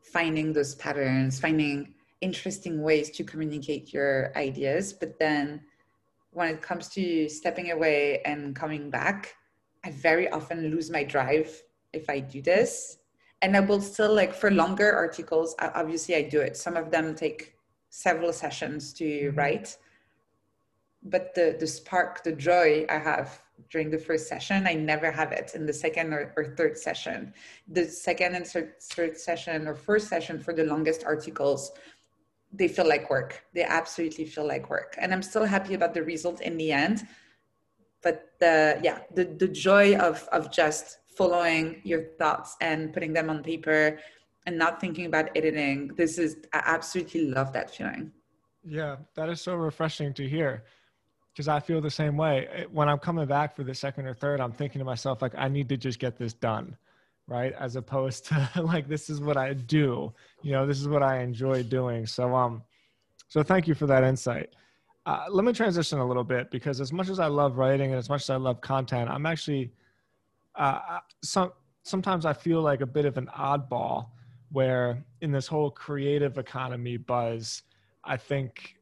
finding 0.00 0.52
those 0.52 0.74
patterns, 0.76 1.38
finding 1.38 1.94
interesting 2.20 2.82
ways 2.82 3.10
to 3.10 3.24
communicate 3.24 3.92
your 3.92 4.32
ideas. 4.36 4.92
But 4.92 5.18
then 5.18 5.62
when 6.32 6.54
it 6.54 6.62
comes 6.62 6.88
to 6.90 7.28
stepping 7.28 7.70
away 7.70 8.22
and 8.24 8.54
coming 8.54 8.90
back, 8.90 9.34
I 9.84 9.90
very 9.90 10.28
often 10.30 10.70
lose 10.70 10.90
my 10.90 11.04
drive 11.04 11.62
if 11.92 12.08
I 12.08 12.20
do 12.20 12.42
this. 12.42 12.97
And 13.40 13.56
I 13.56 13.60
will 13.60 13.80
still 13.80 14.12
like 14.12 14.34
for 14.34 14.50
longer 14.50 14.92
articles, 14.92 15.54
obviously 15.60 16.16
I 16.16 16.22
do 16.22 16.40
it. 16.40 16.56
Some 16.56 16.76
of 16.76 16.90
them 16.90 17.14
take 17.14 17.54
several 17.90 18.32
sessions 18.32 18.92
to 18.94 19.04
mm-hmm. 19.04 19.38
write. 19.38 19.76
But 21.02 21.34
the 21.34 21.56
the 21.58 21.66
spark, 21.66 22.24
the 22.24 22.32
joy 22.32 22.84
I 22.90 22.98
have 22.98 23.40
during 23.70 23.90
the 23.90 23.98
first 23.98 24.28
session, 24.28 24.66
I 24.66 24.74
never 24.74 25.10
have 25.10 25.32
it 25.32 25.52
in 25.54 25.66
the 25.66 25.72
second 25.72 26.12
or, 26.12 26.32
or 26.36 26.44
third 26.56 26.76
session. 26.76 27.32
The 27.68 27.84
second 27.84 28.34
and 28.34 28.46
third, 28.46 28.74
third 28.80 29.16
session 29.18 29.66
or 29.68 29.74
first 29.74 30.08
session 30.08 30.40
for 30.40 30.52
the 30.52 30.64
longest 30.64 31.04
articles, 31.04 31.72
they 32.52 32.68
feel 32.68 32.88
like 32.88 33.10
work. 33.10 33.44
They 33.54 33.62
absolutely 33.62 34.24
feel 34.24 34.46
like 34.46 34.70
work. 34.70 34.96
And 34.98 35.12
I'm 35.12 35.22
still 35.22 35.44
happy 35.44 35.74
about 35.74 35.94
the 35.94 36.02
result 36.02 36.40
in 36.40 36.56
the 36.56 36.72
end. 36.72 37.06
But 38.02 38.32
the 38.40 38.80
yeah, 38.82 39.00
the, 39.14 39.24
the 39.24 39.48
joy 39.48 39.96
of 39.96 40.28
of 40.32 40.52
just 40.52 40.97
following 41.18 41.80
your 41.84 42.02
thoughts 42.18 42.56
and 42.60 42.92
putting 42.94 43.12
them 43.12 43.28
on 43.28 43.42
paper 43.42 43.98
and 44.46 44.56
not 44.56 44.80
thinking 44.80 45.06
about 45.06 45.28
editing. 45.36 45.88
This 45.96 46.16
is 46.16 46.36
I 46.54 46.62
absolutely 46.64 47.26
love 47.26 47.52
that 47.52 47.74
feeling. 47.74 48.12
Yeah, 48.64 48.96
that 49.16 49.28
is 49.28 49.40
so 49.40 49.54
refreshing 49.56 50.14
to 50.14 50.28
hear. 50.28 50.64
Because 51.32 51.48
I 51.48 51.60
feel 51.60 51.80
the 51.80 51.90
same 51.90 52.16
way. 52.16 52.66
When 52.72 52.88
I'm 52.88 52.98
coming 52.98 53.26
back 53.26 53.54
for 53.54 53.64
the 53.64 53.74
second 53.74 54.06
or 54.06 54.14
third, 54.14 54.40
I'm 54.40 54.52
thinking 54.52 54.78
to 54.80 54.84
myself, 54.84 55.22
like, 55.22 55.34
I 55.36 55.48
need 55.48 55.68
to 55.68 55.76
just 55.76 55.98
get 55.98 56.16
this 56.16 56.32
done 56.32 56.76
right 57.28 57.52
as 57.60 57.76
opposed 57.76 58.24
to 58.26 58.50
like 58.62 58.88
this 58.88 59.10
is 59.10 59.20
what 59.20 59.36
i 59.36 59.52
do 59.52 60.12
you 60.42 60.50
know 60.50 60.66
this 60.66 60.80
is 60.80 60.88
what 60.88 61.02
i 61.02 61.20
enjoy 61.20 61.62
doing 61.62 62.06
so 62.06 62.34
um 62.34 62.62
so 63.28 63.42
thank 63.42 63.68
you 63.68 63.74
for 63.74 63.86
that 63.86 64.02
insight 64.02 64.48
uh, 65.06 65.24
let 65.30 65.44
me 65.44 65.52
transition 65.52 65.98
a 65.98 66.06
little 66.06 66.24
bit 66.24 66.50
because 66.50 66.80
as 66.80 66.90
much 66.90 67.10
as 67.10 67.20
i 67.20 67.26
love 67.26 67.58
writing 67.58 67.90
and 67.90 67.98
as 67.98 68.08
much 68.08 68.22
as 68.22 68.30
i 68.30 68.36
love 68.36 68.60
content 68.62 69.10
i'm 69.10 69.26
actually 69.26 69.70
uh, 70.58 70.80
uh, 70.90 70.98
some 71.22 71.52
sometimes 71.82 72.26
i 72.26 72.32
feel 72.32 72.60
like 72.60 72.80
a 72.80 72.86
bit 72.86 73.04
of 73.04 73.16
an 73.16 73.28
oddball 73.36 74.08
where 74.50 75.04
in 75.20 75.30
this 75.32 75.46
whole 75.46 75.70
creative 75.70 76.38
economy 76.38 76.96
buzz 76.96 77.62
i 78.04 78.16
think 78.16 78.76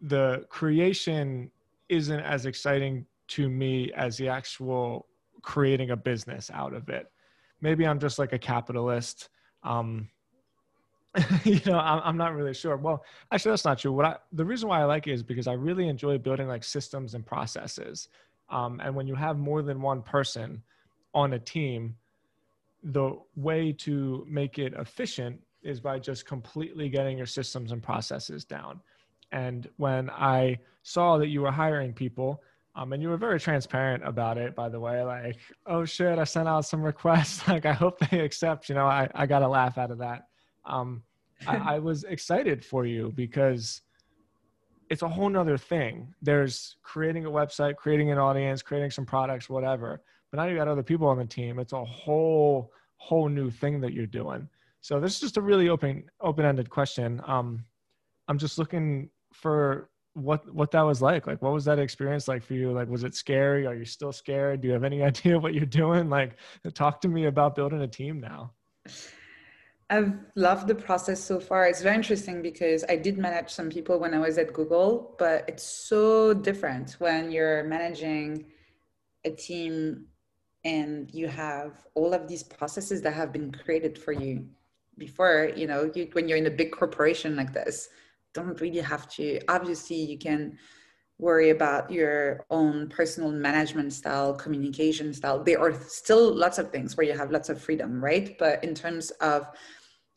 the 0.00 0.44
creation 0.48 1.50
isn't 1.88 2.20
as 2.20 2.46
exciting 2.46 3.04
to 3.26 3.48
me 3.48 3.92
as 3.94 4.16
the 4.16 4.28
actual 4.28 5.06
creating 5.42 5.90
a 5.90 5.96
business 5.96 6.50
out 6.52 6.74
of 6.74 6.88
it 6.88 7.10
maybe 7.60 7.86
I'm 7.86 7.98
just 7.98 8.18
like 8.18 8.32
a 8.32 8.38
capitalist. 8.38 9.28
Um, 9.62 10.08
you 11.44 11.60
know, 11.66 11.78
I'm, 11.78 12.00
I'm 12.04 12.16
not 12.16 12.34
really 12.34 12.54
sure. 12.54 12.76
Well, 12.76 13.04
actually, 13.32 13.52
that's 13.52 13.64
not 13.64 13.78
true. 13.78 13.92
What 13.92 14.06
I, 14.06 14.16
the 14.32 14.44
reason 14.44 14.68
why 14.68 14.80
I 14.80 14.84
like 14.84 15.06
it 15.06 15.12
is 15.12 15.22
because 15.22 15.46
I 15.46 15.54
really 15.54 15.88
enjoy 15.88 16.18
building 16.18 16.48
like 16.48 16.64
systems 16.64 17.14
and 17.14 17.24
processes. 17.24 18.08
Um, 18.50 18.80
and 18.82 18.94
when 18.94 19.06
you 19.06 19.14
have 19.14 19.38
more 19.38 19.62
than 19.62 19.80
one 19.80 20.02
person 20.02 20.62
on 21.14 21.32
a 21.34 21.38
team, 21.38 21.96
the 22.82 23.18
way 23.36 23.72
to 23.72 24.26
make 24.28 24.58
it 24.58 24.72
efficient 24.74 25.40
is 25.62 25.80
by 25.80 25.98
just 25.98 26.26
completely 26.26 26.88
getting 26.88 27.16
your 27.16 27.26
systems 27.26 27.72
and 27.72 27.82
processes 27.82 28.44
down. 28.44 28.80
And 29.32 29.68
when 29.76 30.08
I 30.10 30.58
saw 30.82 31.18
that 31.18 31.28
you 31.28 31.42
were 31.42 31.50
hiring 31.50 31.92
people, 31.92 32.42
um, 32.74 32.92
and 32.92 33.02
you 33.02 33.08
were 33.08 33.16
very 33.16 33.40
transparent 33.40 34.06
about 34.06 34.38
it, 34.38 34.54
by 34.54 34.68
the 34.68 34.78
way. 34.78 35.02
Like, 35.02 35.38
oh 35.66 35.84
shit, 35.84 36.16
I 36.16 36.24
sent 36.24 36.48
out 36.48 36.64
some 36.64 36.80
requests. 36.80 37.46
like, 37.48 37.66
I 37.66 37.72
hope 37.72 37.98
they 37.98 38.20
accept. 38.20 38.68
You 38.68 38.76
know, 38.76 38.86
I, 38.86 39.08
I 39.14 39.26
got 39.26 39.42
a 39.42 39.48
laugh 39.48 39.78
out 39.78 39.90
of 39.90 39.98
that. 39.98 40.28
Um, 40.64 41.02
I, 41.46 41.56
I 41.74 41.78
was 41.80 42.04
excited 42.04 42.64
for 42.64 42.86
you 42.86 43.12
because 43.16 43.82
it's 44.90 45.02
a 45.02 45.08
whole 45.08 45.28
nother 45.28 45.58
thing. 45.58 46.14
There's 46.22 46.76
creating 46.82 47.26
a 47.26 47.30
website, 47.30 47.76
creating 47.76 48.10
an 48.10 48.18
audience, 48.18 48.62
creating 48.62 48.90
some 48.90 49.04
products, 49.04 49.48
whatever. 49.48 50.02
But 50.30 50.38
now 50.38 50.44
you 50.44 50.56
got 50.56 50.68
other 50.68 50.82
people 50.82 51.06
on 51.06 51.18
the 51.18 51.24
team. 51.24 51.58
It's 51.58 51.72
a 51.72 51.84
whole, 51.84 52.72
whole 52.96 53.28
new 53.28 53.50
thing 53.50 53.80
that 53.80 53.92
you're 53.92 54.06
doing. 54.06 54.48
So 54.80 55.00
this 55.00 55.14
is 55.14 55.20
just 55.20 55.36
a 55.36 55.42
really 55.42 55.68
open, 55.68 56.04
open-ended 56.20 56.70
question. 56.70 57.20
Um, 57.26 57.64
I'm 58.28 58.38
just 58.38 58.58
looking 58.58 59.10
for 59.32 59.90
what 60.14 60.52
what 60.52 60.70
that 60.72 60.82
was 60.82 61.00
like 61.00 61.26
like 61.26 61.40
what 61.42 61.52
was 61.52 61.64
that 61.64 61.78
experience 61.78 62.26
like 62.26 62.42
for 62.42 62.54
you 62.54 62.72
like 62.72 62.88
was 62.88 63.04
it 63.04 63.14
scary 63.14 63.66
are 63.66 63.74
you 63.74 63.84
still 63.84 64.10
scared 64.10 64.60
do 64.60 64.66
you 64.66 64.74
have 64.74 64.82
any 64.82 65.02
idea 65.10 65.38
what 65.38 65.54
you're 65.54 65.66
doing 65.66 66.10
like 66.10 66.36
talk 66.74 67.00
to 67.00 67.08
me 67.08 67.26
about 67.26 67.54
building 67.54 67.82
a 67.82 67.86
team 67.86 68.18
now 68.20 68.50
i've 69.90 70.12
loved 70.34 70.66
the 70.66 70.74
process 70.74 71.22
so 71.22 71.40
far. 71.40 71.66
It's 71.66 71.82
very 71.82 71.96
interesting 71.96 72.42
because 72.42 72.84
i 72.88 72.96
did 72.96 73.18
manage 73.18 73.50
some 73.50 73.68
people 73.70 73.98
when 73.98 74.14
i 74.14 74.18
was 74.18 74.38
at 74.38 74.52
google 74.52 75.14
but 75.18 75.44
it's 75.48 75.62
so 75.62 76.34
different 76.34 76.96
when 76.98 77.30
you're 77.30 77.64
managing 77.64 78.46
a 79.24 79.30
team 79.30 80.06
and 80.64 81.12
you 81.14 81.28
have 81.28 81.86
all 81.94 82.12
of 82.12 82.28
these 82.28 82.42
processes 82.42 83.00
that 83.02 83.14
have 83.14 83.32
been 83.32 83.50
created 83.52 83.96
for 83.96 84.12
you 84.12 84.46
before 84.98 85.50
you 85.56 85.66
know 85.66 85.90
you, 85.94 86.08
when 86.12 86.28
you're 86.28 86.38
in 86.38 86.46
a 86.46 86.50
big 86.50 86.72
corporation 86.72 87.36
like 87.36 87.52
this 87.52 87.88
don't 88.34 88.60
really 88.60 88.80
have 88.80 89.08
to 89.08 89.40
obviously 89.48 89.96
you 89.96 90.18
can 90.18 90.58
worry 91.18 91.50
about 91.50 91.90
your 91.90 92.46
own 92.50 92.88
personal 92.88 93.32
management 93.32 93.92
style 93.92 94.32
communication 94.34 95.12
style. 95.12 95.42
There 95.42 95.60
are 95.60 95.74
still 95.74 96.32
lots 96.32 96.58
of 96.58 96.70
things 96.70 96.96
where 96.96 97.06
you 97.06 97.16
have 97.16 97.32
lots 97.32 97.48
of 97.48 97.60
freedom 97.60 98.02
right? 98.02 98.38
But 98.38 98.62
in 98.62 98.74
terms 98.74 99.10
of 99.20 99.48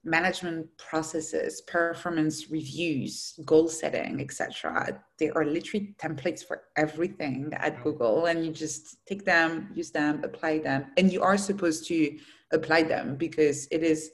management 0.03 0.65
processes 0.77 1.61
performance 1.61 2.49
reviews 2.49 3.39
goal 3.45 3.67
setting 3.67 4.19
etc 4.19 4.99
there 5.19 5.35
are 5.37 5.45
literally 5.45 5.93
templates 5.99 6.43
for 6.43 6.63
everything 6.75 7.51
at 7.57 7.83
google 7.83 8.25
and 8.25 8.43
you 8.43 8.51
just 8.51 9.05
take 9.05 9.23
them 9.25 9.69
use 9.75 9.91
them 9.91 10.23
apply 10.23 10.57
them 10.57 10.87
and 10.97 11.13
you 11.13 11.21
are 11.21 11.37
supposed 11.37 11.87
to 11.87 12.17
apply 12.51 12.81
them 12.81 13.15
because 13.15 13.67
it 13.69 13.83
is 13.83 14.11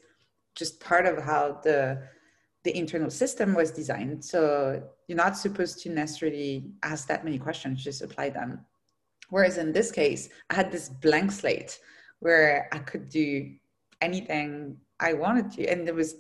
just 0.55 0.79
part 0.81 1.05
of 1.05 1.23
how 1.23 1.59
the 1.63 2.01
the 2.67 2.77
internal 2.77 3.09
system 3.09 3.53
was 3.53 3.71
designed. 3.71 4.23
So 4.25 4.83
you're 5.07 5.15
not 5.15 5.37
supposed 5.37 5.79
to 5.83 5.89
necessarily 5.89 6.65
ask 6.83 7.07
that 7.07 7.23
many 7.23 7.39
questions, 7.39 7.81
just 7.81 8.01
apply 8.01 8.31
them. 8.31 8.65
Whereas 9.29 9.57
in 9.57 9.71
this 9.71 9.89
case, 9.89 10.27
I 10.49 10.55
had 10.55 10.69
this 10.69 10.89
blank 10.89 11.31
slate 11.31 11.79
where 12.19 12.67
I 12.73 12.79
could 12.79 13.07
do 13.07 13.53
anything 14.01 14.77
I 14.99 15.13
wanted 15.13 15.51
to. 15.53 15.67
And 15.67 15.87
it 15.87 15.95
was 15.95 16.15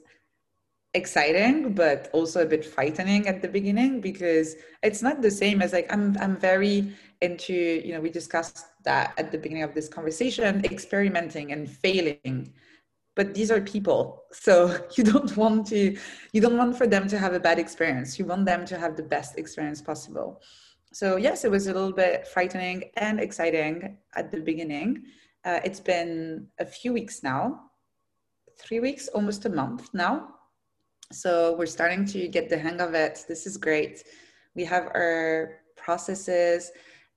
exciting, 0.93 1.73
but 1.73 2.09
also 2.13 2.41
a 2.41 2.45
bit 2.45 2.65
frightening 2.65 3.27
at 3.27 3.41
the 3.41 3.47
beginning 3.47 4.01
because 4.01 4.55
it's 4.83 5.01
not 5.01 5.21
the 5.21 5.31
same 5.31 5.61
as 5.61 5.73
like 5.73 5.91
I'm 5.91 6.17
I'm 6.19 6.37
very 6.37 6.93
into, 7.21 7.53
you 7.53 7.93
know, 7.93 8.01
we 8.01 8.09
discussed 8.09 8.65
that 8.83 9.13
at 9.17 9.31
the 9.31 9.37
beginning 9.37 9.63
of 9.63 9.73
this 9.73 9.89
conversation, 9.89 10.63
experimenting 10.65 11.51
and 11.51 11.69
failing. 11.69 12.53
But 13.15 13.33
these 13.33 13.49
are 13.49 13.61
people 13.61 14.23
so 14.31 14.77
you 14.95 15.03
don't 15.03 15.35
want 15.37 15.67
to 15.67 15.97
you 16.33 16.41
don't 16.41 16.57
want 16.57 16.77
for 16.77 16.87
them 16.87 17.07
to 17.07 17.17
have 17.17 17.33
a 17.33 17.39
bad 17.39 17.59
experience. 17.59 18.19
You 18.19 18.25
want 18.25 18.45
them 18.45 18.65
to 18.65 18.77
have 18.77 18.95
the 18.95 19.03
best 19.03 19.37
experience 19.37 19.81
possible. 19.81 20.41
So 20.93 21.17
yes 21.17 21.43
it 21.43 21.51
was 21.51 21.67
a 21.67 21.73
little 21.73 21.93
bit 21.93 22.27
frightening 22.27 22.91
and 22.95 23.19
exciting 23.19 23.97
at 24.15 24.31
the 24.31 24.39
beginning. 24.39 25.03
Uh, 25.43 25.59
it's 25.63 25.79
been 25.79 26.47
a 26.59 26.65
few 26.65 26.91
weeks 26.91 27.23
now 27.23 27.66
three 28.59 28.79
weeks 28.79 29.07
almost 29.09 29.45
a 29.45 29.49
month 29.49 29.89
now 29.93 30.29
so 31.11 31.55
we're 31.57 31.65
starting 31.65 32.05
to 32.05 32.27
get 32.27 32.49
the 32.49 32.57
hang 32.57 32.81
of 32.81 32.93
it 32.93 33.25
this 33.27 33.45
is 33.45 33.57
great 33.57 34.03
we 34.57 34.65
have 34.65 34.87
our 34.87 35.61
processes. 35.77 36.71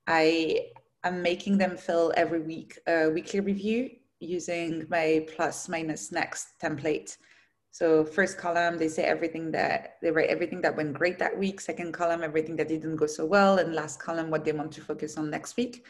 I 0.07 0.69
am 1.03 1.21
making 1.21 1.57
them 1.57 1.75
fill 1.75 2.13
every 2.15 2.39
week 2.39 2.79
a 2.87 3.09
weekly 3.09 3.41
review 3.41 3.89
using 4.19 4.85
my 4.89 5.25
plus 5.35 5.67
minus 5.67 6.11
next 6.11 6.59
template. 6.63 7.17
So 7.71 8.05
first 8.05 8.37
column, 8.37 8.77
they 8.77 8.87
say 8.87 9.03
everything 9.03 9.51
that 9.51 9.97
they 10.01 10.11
write 10.11 10.29
everything 10.29 10.61
that 10.61 10.77
went 10.77 10.93
great 10.93 11.17
that 11.19 11.37
week. 11.37 11.59
Second 11.59 11.93
column, 11.93 12.21
everything 12.23 12.55
that 12.57 12.67
didn't 12.67 12.97
go 12.97 13.07
so 13.07 13.25
well, 13.25 13.57
and 13.57 13.73
last 13.73 13.99
column, 13.99 14.29
what 14.29 14.45
they 14.45 14.51
want 14.51 14.71
to 14.73 14.81
focus 14.81 15.17
on 15.17 15.29
next 15.29 15.57
week. 15.57 15.85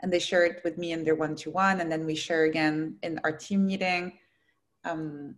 And 0.00 0.12
they 0.12 0.18
share 0.18 0.44
it 0.44 0.62
with 0.64 0.78
me 0.78 0.92
in 0.92 1.04
their 1.04 1.16
one-to-one, 1.16 1.80
and 1.80 1.90
then 1.90 2.04
we 2.06 2.14
share 2.14 2.44
again 2.44 2.96
in 3.02 3.20
our 3.24 3.32
team 3.32 3.66
meeting. 3.66 4.18
Um, 4.84 5.36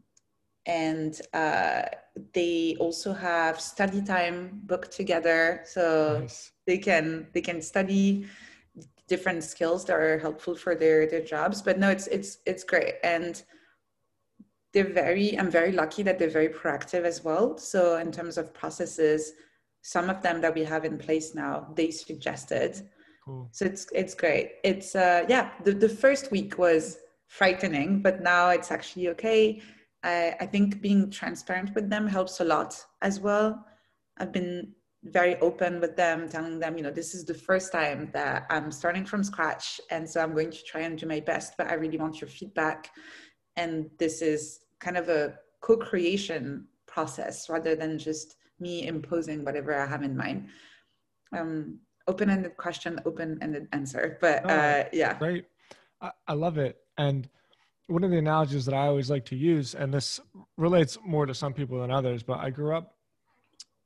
and 0.67 1.21
uh, 1.33 1.83
they 2.35 2.77
also 2.81 3.13
have 3.13 3.61
study 3.61 4.03
time 4.03 4.61
booked 4.65 4.91
together, 4.91 5.63
so 5.65 6.19
nice. 6.21 6.53
they 6.67 6.79
can 6.79 7.29
they 7.33 7.41
can 7.41 7.63
study 7.63 8.27
different 9.07 9.45
skills 9.45 9.85
that 9.85 9.95
are 9.95 10.19
helpful 10.19 10.57
for 10.57 10.75
their 10.75 11.07
their 11.07 11.23
jobs. 11.23 11.63
But 11.63 11.79
no, 11.79 11.91
it's 11.91 12.09
it's 12.09 12.39
it's 12.47 12.65
great 12.65 12.95
and 13.05 13.43
they're 14.77 14.93
very 14.93 15.39
i'm 15.39 15.51
very 15.51 15.73
lucky 15.73 16.03
that 16.03 16.19
they're 16.19 16.29
very 16.29 16.51
proactive 16.51 17.05
as 17.05 17.25
well 17.25 17.57
so 17.57 17.97
in 17.97 18.13
terms 18.13 18.37
of 18.37 18.53
processes 18.53 19.33
some 19.81 20.11
of 20.11 20.21
them 20.21 20.43
that 20.43 20.55
we 20.55 20.63
have 20.63 20.85
in 20.85 20.99
place 20.99 21.35
now 21.35 21.67
they 21.75 21.91
suggested 21.91 22.83
cool. 23.25 23.49
so 23.53 23.65
it's 23.65 23.87
it's 23.95 24.15
great 24.15 24.53
it's 24.65 24.95
uh 24.95 25.25
yeah 25.31 25.51
the, 25.65 25.73
the 25.73 25.89
first 25.89 26.31
week 26.31 26.59
was 26.59 26.99
frightening 27.29 28.01
but 28.03 28.23
now 28.23 28.51
it's 28.51 28.71
actually 28.71 29.09
okay 29.09 29.61
I, 30.03 30.37
I 30.41 30.47
think 30.47 30.81
being 30.81 31.11
transparent 31.11 31.75
with 31.75 31.91
them 31.91 32.07
helps 32.07 32.41
a 32.41 32.45
lot 32.45 32.85
as 33.03 33.21
well 33.21 33.67
i've 34.19 34.33
been 34.33 34.73
very 35.05 35.37
open 35.37 35.81
with 35.81 35.97
them 35.97 36.29
telling 36.29 36.59
them 36.59 36.77
you 36.77 36.83
know 36.83 36.91
this 36.91 37.15
is 37.15 37.25
the 37.25 37.35
first 37.35 37.73
time 37.73 38.11
that 38.13 38.47
i'm 38.51 38.73
starting 38.73 39.05
from 39.05 39.23
scratch 39.23 39.81
and 39.91 40.09
so 40.09 40.21
i'm 40.21 40.35
going 40.35 40.51
to 40.51 40.63
try 40.65 40.83
and 40.83 40.99
do 40.99 41.07
my 41.07 41.21
best 41.21 41.55
but 41.59 41.69
i 41.69 41.75
really 41.75 41.99
want 41.99 42.21
your 42.21 42.29
feedback 42.29 42.91
and 43.57 43.91
this 43.99 44.23
is 44.23 44.61
kind 44.81 44.97
of 44.97 45.09
a 45.09 45.35
co-creation 45.61 46.67
process 46.87 47.49
rather 47.49 47.75
than 47.75 47.99
just 47.99 48.37
me 48.61 48.87
imposing 48.87 49.45
whatever 49.45 49.75
I 49.75 49.87
have 49.87 50.03
in 50.03 50.17
mind. 50.17 50.49
Um, 51.37 51.81
open-ended 52.07 52.57
question, 52.57 53.01
open-ended 53.05 53.69
answer. 53.73 54.19
But 54.21 54.43
oh, 54.45 54.49
uh, 54.49 54.85
yeah, 54.93 55.19
great. 55.19 55.47
I, 56.01 56.13
I 56.29 56.33
love 56.33 56.59
it. 56.59 56.77
And 56.99 57.29
one 57.89 58.03
of 58.03 58.11
the 58.11 58.19
analogies 58.19 58.65
that 58.67 58.75
I 58.75 58.87
always 58.87 59.11
like 59.11 59.25
to 59.27 59.37
use, 59.37 59.75
and 59.75 59.93
this 59.93 60.21
relates 60.57 60.99
more 61.05 61.27
to 61.27 61.35
some 61.35 61.53
people 61.53 61.81
than 61.81 61.91
others, 61.91 62.23
but 62.23 62.39
I 62.39 62.51
grew 62.51 62.75
up 62.75 62.95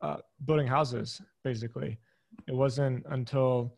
uh, 0.01 0.17
building 0.47 0.67
houses. 0.67 1.21
Basically, 1.45 1.99
it 2.47 2.55
wasn't 2.55 3.05
until 3.11 3.75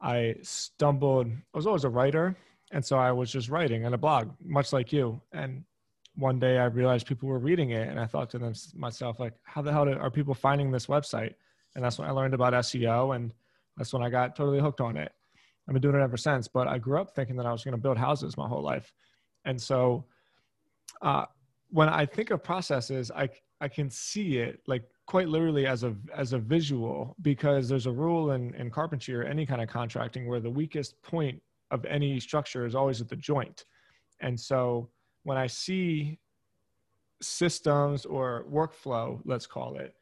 I 0.00 0.36
stumbled. 0.42 1.26
I 1.28 1.56
was 1.56 1.66
always 1.66 1.84
a 1.84 1.90
writer, 1.90 2.36
and 2.72 2.84
so 2.84 2.98
I 2.98 3.12
was 3.12 3.30
just 3.30 3.48
writing 3.48 3.84
on 3.84 3.94
a 3.94 3.98
blog, 3.98 4.30
much 4.42 4.72
like 4.72 4.92
you. 4.92 5.20
And 5.32 5.64
one 6.14 6.38
day 6.38 6.58
I 6.58 6.64
realized 6.64 7.06
people 7.06 7.28
were 7.28 7.38
reading 7.38 7.70
it, 7.70 7.88
and 7.88 8.00
I 8.00 8.06
thought 8.06 8.30
to 8.30 8.38
them, 8.38 8.54
myself, 8.74 9.20
like, 9.20 9.34
how 9.42 9.60
the 9.60 9.72
hell 9.72 9.88
are 9.88 10.10
people 10.10 10.34
finding 10.34 10.70
this 10.70 10.86
website? 10.86 11.34
And 11.74 11.84
that's 11.84 11.98
when 11.98 12.08
I 12.08 12.12
learned 12.12 12.34
about 12.34 12.54
SEO, 12.54 13.14
and 13.14 13.32
that's 13.76 13.92
when 13.92 14.02
I 14.02 14.08
got 14.08 14.34
totally 14.34 14.60
hooked 14.60 14.80
on 14.80 14.96
it. 14.96 15.12
I've 15.68 15.74
been 15.74 15.82
doing 15.82 15.96
it 15.96 16.02
ever 16.02 16.16
since. 16.16 16.48
But 16.48 16.66
I 16.66 16.78
grew 16.78 16.98
up 16.98 17.14
thinking 17.14 17.36
that 17.36 17.46
I 17.46 17.52
was 17.52 17.62
going 17.62 17.72
to 17.72 17.80
build 17.80 17.98
houses 17.98 18.36
my 18.36 18.48
whole 18.48 18.62
life, 18.62 18.92
and 19.44 19.60
so 19.60 20.04
uh, 21.02 21.26
when 21.70 21.88
I 21.88 22.06
think 22.06 22.30
of 22.30 22.42
processes, 22.42 23.10
I 23.14 23.28
I 23.60 23.68
can 23.68 23.90
see 23.90 24.38
it 24.38 24.60
like 24.66 24.84
quite 25.06 25.28
literally 25.28 25.66
as 25.66 25.84
a 25.84 25.94
as 26.14 26.32
a 26.32 26.38
visual 26.38 27.16
because 27.22 27.68
there's 27.68 27.86
a 27.86 27.92
rule 27.92 28.32
in 28.32 28.54
in 28.54 28.70
carpentry 28.70 29.14
or 29.14 29.24
any 29.24 29.44
kind 29.44 29.60
of 29.60 29.68
contracting 29.68 30.26
where 30.26 30.40
the 30.40 30.50
weakest 30.50 31.00
point 31.02 31.40
of 31.70 31.84
any 31.84 32.18
structure 32.18 32.64
is 32.64 32.74
always 32.74 33.00
at 33.00 33.08
the 33.08 33.16
joint, 33.16 33.64
and 34.20 34.38
so 34.38 34.88
when 35.24 35.36
I 35.36 35.46
see 35.46 36.18
systems 37.20 38.06
or 38.06 38.46
workflow, 38.50 39.20
let's 39.24 39.46
call 39.46 39.76
it, 39.76 39.94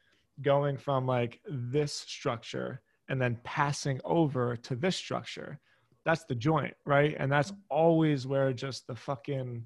going 0.43 0.77
from 0.77 1.07
like 1.07 1.41
this 1.49 1.93
structure 1.93 2.83
and 3.09 3.21
then 3.21 3.39
passing 3.45 4.01
over 4.05 4.57
to 4.57 4.75
this 4.75 4.97
structure, 4.97 5.59
that's 6.05 6.25
the 6.25 6.35
joint, 6.35 6.75
right? 6.85 7.17
And 7.19 7.31
that's 7.31 7.53
always 7.69 8.27
where 8.27 8.53
just 8.53 8.87
the 8.87 8.95
fucking 8.95 9.65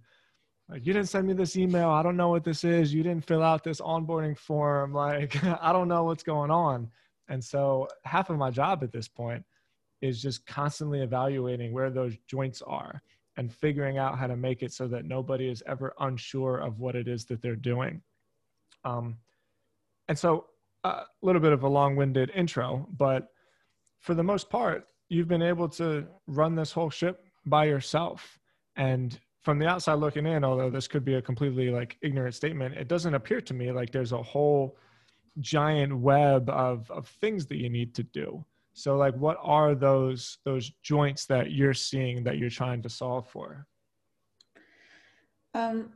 like 0.70 0.86
you 0.86 0.92
didn't 0.92 1.08
send 1.08 1.26
me 1.26 1.32
this 1.32 1.56
email. 1.56 1.90
I 1.90 2.02
don't 2.02 2.16
know 2.16 2.28
what 2.28 2.44
this 2.44 2.62
is. 2.62 2.94
You 2.94 3.02
didn't 3.02 3.26
fill 3.26 3.42
out 3.42 3.64
this 3.64 3.80
onboarding 3.80 4.38
form. 4.38 4.92
Like 5.00 5.42
I 5.44 5.72
don't 5.72 5.88
know 5.88 6.04
what's 6.04 6.22
going 6.22 6.50
on. 6.50 6.88
And 7.28 7.42
so 7.42 7.88
half 8.04 8.30
of 8.30 8.38
my 8.38 8.50
job 8.50 8.82
at 8.82 8.92
this 8.92 9.08
point 9.08 9.44
is 10.00 10.22
just 10.22 10.46
constantly 10.46 11.00
evaluating 11.00 11.72
where 11.72 11.90
those 11.90 12.16
joints 12.26 12.62
are 12.62 13.02
and 13.36 13.52
figuring 13.52 13.98
out 13.98 14.18
how 14.18 14.26
to 14.26 14.36
make 14.36 14.62
it 14.62 14.72
so 14.72 14.88
that 14.88 15.04
nobody 15.04 15.48
is 15.48 15.62
ever 15.66 15.94
unsure 16.00 16.58
of 16.58 16.80
what 16.80 16.96
it 16.96 17.08
is 17.08 17.24
that 17.26 17.40
they're 17.42 17.56
doing. 17.56 18.02
Um, 18.84 19.18
and 20.08 20.18
so, 20.18 20.46
a 20.84 21.02
little 21.22 21.40
bit 21.40 21.52
of 21.52 21.62
a 21.62 21.68
long 21.68 21.96
winded 21.96 22.30
intro, 22.34 22.88
but 22.96 23.28
for 23.98 24.14
the 24.14 24.22
most 24.22 24.48
part, 24.48 24.86
you've 25.08 25.28
been 25.28 25.42
able 25.42 25.68
to 25.68 26.06
run 26.26 26.54
this 26.54 26.72
whole 26.72 26.90
ship 26.90 27.24
by 27.46 27.64
yourself. 27.64 28.38
And 28.76 29.18
from 29.42 29.58
the 29.58 29.66
outside 29.66 29.94
looking 29.94 30.26
in, 30.26 30.44
although 30.44 30.70
this 30.70 30.88
could 30.88 31.04
be 31.04 31.14
a 31.14 31.22
completely 31.22 31.70
like 31.70 31.98
ignorant 32.02 32.34
statement, 32.34 32.76
it 32.76 32.88
doesn't 32.88 33.14
appear 33.14 33.40
to 33.40 33.54
me 33.54 33.72
like 33.72 33.90
there's 33.90 34.12
a 34.12 34.22
whole 34.22 34.78
giant 35.40 35.96
web 35.96 36.48
of, 36.50 36.90
of 36.90 37.08
things 37.08 37.46
that 37.46 37.56
you 37.56 37.68
need 37.68 37.94
to 37.94 38.02
do. 38.02 38.44
So 38.72 38.96
like 38.96 39.14
what 39.16 39.36
are 39.42 39.74
those 39.74 40.38
those 40.44 40.70
joints 40.82 41.26
that 41.26 41.50
you're 41.50 41.74
seeing 41.74 42.22
that 42.24 42.38
you're 42.38 42.50
trying 42.50 42.82
to 42.82 42.88
solve 42.88 43.28
for? 43.28 43.66
Um 45.54 45.90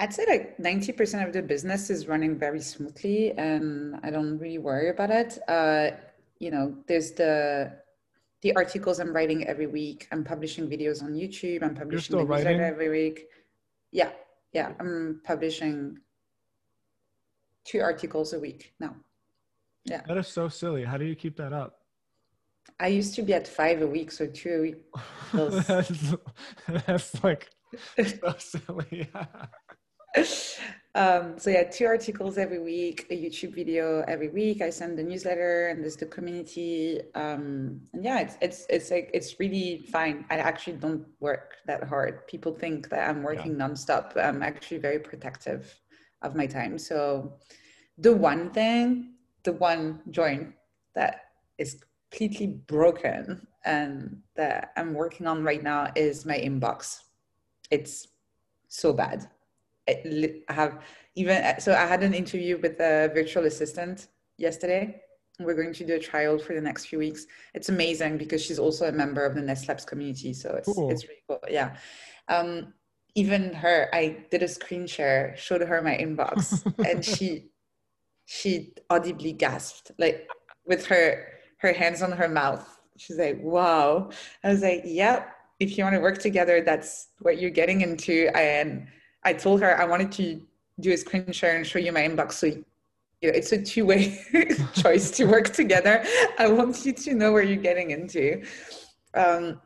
I'd 0.00 0.14
say 0.14 0.24
like 0.26 0.56
90% 0.56 1.26
of 1.26 1.32
the 1.34 1.42
business 1.42 1.90
is 1.90 2.08
running 2.08 2.38
very 2.38 2.62
smoothly 2.62 3.32
and 3.32 4.00
I 4.02 4.10
don't 4.10 4.38
really 4.38 4.56
worry 4.56 4.88
about 4.88 5.10
it. 5.10 5.38
Uh, 5.46 5.90
you 6.38 6.50
know, 6.50 6.74
there's 6.88 7.12
the 7.12 7.78
the 8.40 8.56
articles 8.56 8.98
I'm 8.98 9.12
writing 9.12 9.46
every 9.46 9.66
week. 9.66 10.08
I'm 10.10 10.24
publishing 10.24 10.66
videos 10.66 11.02
on 11.02 11.12
YouTube. 11.12 11.62
I'm 11.62 11.74
publishing 11.74 12.26
writing? 12.26 12.58
every 12.58 12.88
week. 12.88 13.26
Yeah, 13.92 14.12
yeah. 14.54 14.72
I'm 14.80 15.20
publishing 15.22 15.98
two 17.64 17.82
articles 17.82 18.32
a 18.32 18.40
week 18.40 18.72
now. 18.80 18.96
Yeah. 19.84 20.00
That 20.08 20.16
is 20.16 20.28
so 20.28 20.48
silly. 20.48 20.84
How 20.84 20.96
do 20.96 21.04
you 21.04 21.14
keep 21.14 21.36
that 21.36 21.52
up? 21.52 21.80
I 22.78 22.86
used 22.86 23.14
to 23.16 23.22
be 23.22 23.34
at 23.34 23.46
five 23.46 23.82
a 23.82 23.86
week, 23.86 24.10
so 24.10 24.26
two 24.26 24.54
a 24.54 24.60
week. 24.62 24.78
that's, 25.66 26.14
that's 26.86 27.22
like 27.22 27.50
so 27.98 28.34
silly. 28.38 29.10
um, 30.94 31.38
so 31.38 31.50
yeah, 31.50 31.64
two 31.64 31.86
articles 31.86 32.36
every 32.36 32.58
week, 32.58 33.06
a 33.10 33.16
YouTube 33.16 33.54
video 33.54 34.04
every 34.08 34.28
week. 34.28 34.60
I 34.60 34.70
send 34.70 34.98
the 34.98 35.02
newsletter, 35.02 35.68
and 35.68 35.82
there's 35.82 35.96
the 35.96 36.06
community. 36.06 37.00
Um, 37.14 37.80
and 37.92 38.04
yeah, 38.04 38.20
it's 38.20 38.36
it's 38.40 38.66
it's 38.68 38.90
like 38.90 39.10
it's 39.14 39.38
really 39.38 39.78
fine. 39.92 40.24
I 40.30 40.38
actually 40.38 40.76
don't 40.78 41.06
work 41.20 41.54
that 41.66 41.84
hard. 41.84 42.26
People 42.26 42.54
think 42.54 42.88
that 42.90 43.08
I'm 43.08 43.22
working 43.22 43.52
yeah. 43.52 43.68
nonstop. 43.68 44.16
I'm 44.16 44.42
actually 44.42 44.78
very 44.78 44.98
protective 44.98 45.80
of 46.22 46.34
my 46.34 46.46
time. 46.46 46.78
So 46.78 47.34
the 47.98 48.14
one 48.14 48.50
thing, 48.50 49.14
the 49.44 49.52
one 49.52 50.00
joint 50.10 50.54
that 50.94 51.24
is 51.58 51.80
completely 52.10 52.48
broken 52.48 53.46
and 53.64 54.20
that 54.34 54.72
I'm 54.76 54.94
working 54.94 55.26
on 55.26 55.44
right 55.44 55.62
now 55.62 55.92
is 55.94 56.26
my 56.26 56.38
inbox. 56.38 57.00
It's 57.70 58.08
so 58.68 58.92
bad. 58.92 59.28
I 60.48 60.52
have 60.52 60.82
even 61.16 61.60
so 61.60 61.72
I 61.72 61.86
had 61.86 62.02
an 62.02 62.14
interview 62.14 62.58
with 62.60 62.80
a 62.80 63.10
virtual 63.14 63.46
assistant 63.46 64.08
yesterday. 64.36 65.00
We're 65.38 65.54
going 65.54 65.72
to 65.72 65.86
do 65.86 65.94
a 65.94 65.98
trial 65.98 66.38
for 66.38 66.54
the 66.54 66.60
next 66.60 66.86
few 66.86 66.98
weeks. 66.98 67.26
It's 67.54 67.70
amazing 67.70 68.18
because 68.18 68.44
she's 68.44 68.58
also 68.58 68.88
a 68.88 68.92
member 68.92 69.24
of 69.24 69.34
the 69.34 69.40
Ness 69.40 69.66
Labs 69.68 69.84
community, 69.84 70.34
so 70.34 70.54
it's 70.56 70.70
cool. 70.70 70.90
it's 70.90 71.04
really 71.04 71.22
cool. 71.26 71.40
Yeah. 71.48 71.76
Um, 72.28 72.74
even 73.14 73.52
her, 73.54 73.88
I 73.92 74.24
did 74.30 74.42
a 74.42 74.48
screen 74.48 74.86
share, 74.86 75.34
showed 75.36 75.62
her 75.62 75.82
my 75.82 75.96
inbox, 75.96 76.62
and 76.88 77.04
she 77.04 77.50
she 78.26 78.74
audibly 78.88 79.32
gasped, 79.32 79.92
like 79.98 80.28
with 80.66 80.86
her 80.86 81.26
her 81.58 81.72
hands 81.72 82.02
on 82.02 82.12
her 82.12 82.28
mouth. 82.28 82.78
She's 82.96 83.18
like, 83.18 83.38
wow. 83.42 84.10
I 84.44 84.50
was 84.50 84.62
like, 84.62 84.82
yep, 84.84 85.34
if 85.58 85.76
you 85.76 85.84
want 85.84 85.94
to 85.94 86.00
work 86.00 86.18
together, 86.18 86.62
that's 86.62 87.08
what 87.20 87.40
you're 87.40 87.50
getting 87.50 87.80
into. 87.82 88.30
And 88.36 88.88
I 89.22 89.32
told 89.32 89.60
her 89.60 89.80
I 89.80 89.84
wanted 89.84 90.12
to 90.12 90.40
do 90.80 90.92
a 90.92 90.96
screen 90.96 91.30
share 91.32 91.56
and 91.56 91.66
show 91.66 91.78
you 91.78 91.92
my 91.92 92.00
inbox. 92.00 92.32
So 92.32 92.46
you 92.46 92.64
know, 93.22 93.36
it's 93.36 93.52
a 93.52 93.62
two-way 93.62 94.18
choice 94.74 95.10
to 95.12 95.26
work 95.26 95.50
together. 95.50 96.04
I 96.38 96.48
want 96.48 96.84
you 96.86 96.92
to 96.92 97.14
know 97.14 97.32
where 97.32 97.42
you're 97.42 97.56
getting 97.56 97.90
into. 97.90 98.42
Um, 99.14 99.60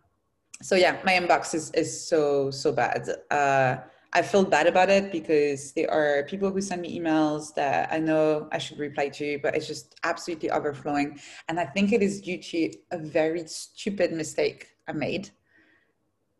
so 0.60 0.74
yeah, 0.74 0.98
my 1.04 1.12
inbox 1.12 1.54
is, 1.54 1.70
is 1.72 2.08
so, 2.08 2.50
so 2.50 2.72
bad. 2.72 3.08
Uh, 3.30 3.76
I 4.16 4.22
feel 4.22 4.44
bad 4.44 4.68
about 4.68 4.90
it 4.90 5.10
because 5.10 5.72
there 5.72 5.90
are 5.90 6.22
people 6.24 6.50
who 6.50 6.60
send 6.60 6.82
me 6.82 6.98
emails 6.98 7.52
that 7.54 7.92
I 7.92 7.98
know 7.98 8.48
I 8.52 8.58
should 8.58 8.78
reply 8.78 9.08
to, 9.08 9.40
but 9.42 9.56
it's 9.56 9.66
just 9.66 9.96
absolutely 10.04 10.52
overflowing. 10.52 11.18
And 11.48 11.58
I 11.58 11.64
think 11.64 11.92
it 11.92 12.00
is 12.00 12.20
due 12.20 12.40
to 12.40 12.72
a 12.92 12.98
very 12.98 13.44
stupid 13.48 14.12
mistake 14.12 14.68
I 14.86 14.92
made, 14.92 15.30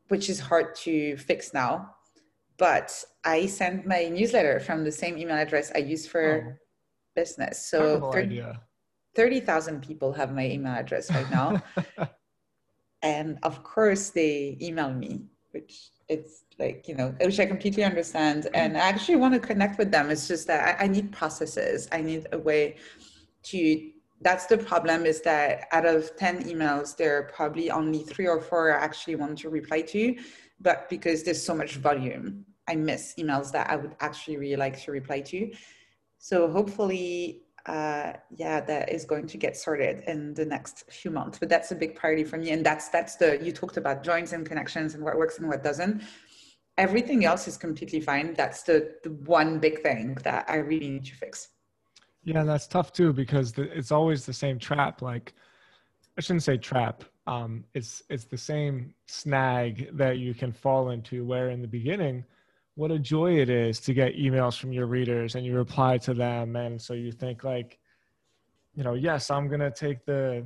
which 0.07 0.31
is 0.31 0.39
hard 0.39 0.77
to 0.77 1.17
fix 1.17 1.53
now. 1.53 1.91
But 2.57 3.05
I 3.25 3.47
sent 3.47 3.87
my 3.87 4.09
newsletter 4.09 4.61
from 4.61 4.85
the 4.85 4.93
same 4.93 5.19
email 5.19 5.37
address 5.37 5.73
I 5.75 5.79
use 5.79 6.07
for 6.07 6.57
oh, 6.57 6.65
business. 7.17 7.67
So 7.67 8.13
30,000 9.17 9.81
30, 9.81 9.87
people 9.87 10.13
have 10.13 10.33
my 10.33 10.47
email 10.47 10.75
address 10.75 11.11
right 11.11 11.31
now. 11.31 11.63
and 13.03 13.39
of 13.43 13.63
course, 13.63 14.11
they 14.11 14.57
email 14.61 14.93
me, 14.93 15.27
which 15.51 15.91
it's 16.09 16.45
like 16.59 16.87
you 16.87 16.95
know 16.95 17.15
which 17.21 17.41
i 17.41 17.47
completely 17.47 17.83
understand. 17.83 18.45
Mm-hmm. 18.45 18.57
And 18.57 18.77
i 18.77 18.81
actually 18.81 19.17
want 19.17 19.35
to 19.35 19.41
connect 19.41 19.79
with 19.79 19.91
them. 19.91 20.11
It's 20.11 20.29
just 20.29 20.47
that 20.47 20.81
I, 20.81 20.85
I, 20.85 20.87
need 20.87 21.13
processes. 21.13 21.89
I 21.93 22.03
need 22.03 22.27
a 22.33 22.39
way 22.39 22.77
to 23.45 23.91
that's 24.21 24.47
the 24.47 24.57
problem 24.57 25.05
is 25.05 25.21
that 25.23 25.67
out 25.73 25.85
of 25.85 26.17
10 26.17 26.45
emails 26.45 26.97
there 26.97 27.19
are 27.19 27.25
probably 27.25 27.71
only 27.71 28.03
three 28.05 28.27
or 28.27 28.41
four 28.41 28.73
i 28.73 28.83
actually 28.83 29.17
want 29.17 29.37
to 29.37 29.51
reply 29.51 29.83
to 29.83 30.17
but 30.61 30.89
because 30.89 31.23
there's 31.23 31.43
so 31.43 31.55
much 31.55 31.77
volume 31.77 32.45
i 32.69 32.75
miss 32.75 33.15
emails 33.19 33.53
that 33.53 33.69
i 33.71 33.77
would 33.77 33.95
actually 34.01 34.37
really 34.37 34.57
like 34.57 34.81
to 34.81 34.91
reply 34.91 35.21
to 35.21 35.53
so 36.19 36.51
hopefully 36.51 37.45
uh, 37.67 38.13
yeah, 38.31 38.61
that 38.61 38.93
is 38.93 39.05
going 39.05 39.27
to 39.27 39.39
get 39.39 39.57
sorted 39.57 40.05
in 40.07 40.35
the 40.35 40.45
next 40.45 40.91
few 40.91 41.11
months. 41.11 41.39
But 41.39 41.49
that's 41.49 41.73
a 41.73 41.75
big 41.75 41.95
priority 41.95 42.25
for 42.25 42.37
me, 42.37 42.51
and 42.51 42.65
that's 42.65 42.89
that's 42.89 43.17
the 43.17 43.43
you 43.43 43.53
talked 43.53 43.77
about 43.77 44.05
joins 44.05 44.33
and 44.33 44.47
connections 44.47 44.95
and 44.95 45.03
what 45.03 45.17
works 45.17 45.39
and 45.39 45.49
what 45.49 45.63
doesn't. 45.63 46.03
Everything 46.77 47.25
else 47.25 47.49
is 47.49 47.57
completely 47.57 48.01
fine. 48.01 48.35
That's 48.35 48.63
the 48.65 48.97
the 49.03 49.11
one 49.11 49.61
big 49.61 49.83
thing 49.83 50.15
that 50.25 50.45
I 50.49 50.57
really 50.57 50.91
need 50.91 51.07
to 51.07 51.15
fix. 51.15 51.49
Yeah, 52.23 52.45
that's 52.45 52.67
tough 52.67 52.93
too 52.93 53.13
because 53.13 53.53
the, 53.53 53.63
it's 53.77 53.93
always 53.93 54.27
the 54.27 54.33
same 54.33 54.59
trap. 54.59 55.01
Like 55.01 55.33
I 56.19 56.21
shouldn't 56.21 56.43
say 56.43 56.59
trap. 56.59 57.05
Um, 57.27 57.64
it's 57.75 58.03
it's 58.11 58.25
the 58.25 58.39
same 58.39 58.95
snag 59.07 59.97
that 59.97 60.18
you 60.18 60.35
can 60.35 60.53
fall 60.53 60.91
into. 60.91 61.25
Where 61.25 61.51
in 61.51 61.62
the 61.62 61.68
beginning 61.68 62.25
what 62.77 62.91
a 62.91 62.99
joy 62.99 63.39
it 63.39 63.49
is 63.49 63.81
to 63.81 63.95
get 63.95 64.16
emails 64.16 64.59
from 64.59 64.72
your 64.72 64.87
readers 64.87 65.35
and 65.35 65.45
you 65.45 65.55
reply 65.55 65.99
to 65.99 66.14
them 66.14 66.57
and 66.57 66.81
so 66.81 66.93
you 66.93 67.12
think 67.12 67.45
like 67.45 67.79
you 68.75 68.83
know 68.83 68.95
yes 68.95 69.31
i'm 69.31 69.49
going 69.49 69.61
to 69.61 69.70
take 69.70 70.05
the 70.05 70.45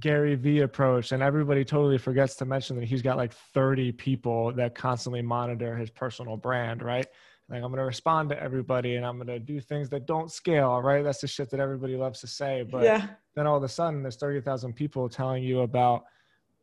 gary 0.00 0.34
vee 0.34 0.60
approach 0.60 1.12
and 1.12 1.22
everybody 1.22 1.64
totally 1.64 1.98
forgets 1.98 2.34
to 2.34 2.44
mention 2.44 2.76
that 2.76 2.86
he's 2.86 3.02
got 3.02 3.16
like 3.16 3.32
30 3.32 3.92
people 3.92 4.52
that 4.52 4.74
constantly 4.74 5.22
monitor 5.22 5.76
his 5.76 5.90
personal 5.90 6.36
brand 6.36 6.82
right 6.82 7.06
like 7.48 7.62
i'm 7.62 7.70
going 7.70 7.76
to 7.76 7.84
respond 7.84 8.28
to 8.28 8.42
everybody 8.42 8.96
and 8.96 9.06
i'm 9.06 9.16
going 9.16 9.26
to 9.26 9.38
do 9.38 9.60
things 9.60 9.88
that 9.88 10.06
don't 10.06 10.32
scale 10.32 10.80
right 10.80 11.04
that's 11.04 11.20
the 11.20 11.28
shit 11.28 11.50
that 11.50 11.60
everybody 11.60 11.96
loves 11.96 12.20
to 12.20 12.26
say 12.26 12.66
but 12.68 12.82
yeah. 12.82 13.06
then 13.34 13.46
all 13.46 13.56
of 13.56 13.62
a 13.62 13.68
sudden 13.68 14.02
there's 14.02 14.16
30,000 14.16 14.72
people 14.72 15.08
telling 15.08 15.44
you 15.44 15.60
about 15.60 16.04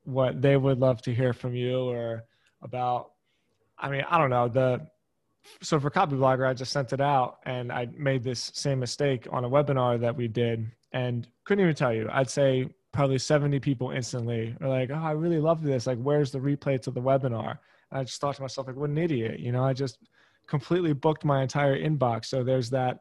what 0.05 0.41
they 0.41 0.57
would 0.57 0.79
love 0.79 1.01
to 1.03 1.13
hear 1.13 1.33
from 1.33 1.55
you 1.55 1.89
or 1.89 2.25
about 2.61 3.11
I 3.77 3.89
mean, 3.89 4.03
I 4.09 4.17
don't 4.17 4.29
know. 4.29 4.47
The 4.47 4.87
so 5.61 5.79
for 5.79 5.89
Copyblogger 5.89 6.47
I 6.47 6.53
just 6.53 6.71
sent 6.71 6.93
it 6.93 7.01
out 7.01 7.39
and 7.45 7.71
I 7.71 7.87
made 7.97 8.23
this 8.23 8.51
same 8.53 8.79
mistake 8.79 9.27
on 9.31 9.43
a 9.43 9.49
webinar 9.49 9.99
that 9.99 10.15
we 10.15 10.27
did 10.27 10.71
and 10.93 11.27
couldn't 11.43 11.63
even 11.63 11.75
tell 11.75 11.93
you. 11.93 12.07
I'd 12.11 12.29
say 12.29 12.69
probably 12.93 13.17
70 13.17 13.59
people 13.59 13.91
instantly 13.91 14.55
are 14.61 14.69
like, 14.69 14.89
Oh, 14.91 14.95
I 14.95 15.11
really 15.11 15.39
love 15.39 15.61
this. 15.63 15.87
Like, 15.87 15.97
where's 15.99 16.31
the 16.31 16.39
replay 16.39 16.81
to 16.83 16.91
the 16.91 17.01
webinar? 17.01 17.57
And 17.91 17.99
I 17.99 18.03
just 18.03 18.21
thought 18.21 18.35
to 18.35 18.41
myself, 18.41 18.67
like, 18.67 18.75
what 18.75 18.89
an 18.89 18.97
idiot. 18.97 19.39
You 19.39 19.51
know, 19.51 19.63
I 19.63 19.73
just 19.73 19.97
completely 20.47 20.93
booked 20.93 21.25
my 21.25 21.41
entire 21.41 21.77
inbox. 21.77 22.25
So 22.25 22.43
there's 22.43 22.69
that 22.69 22.99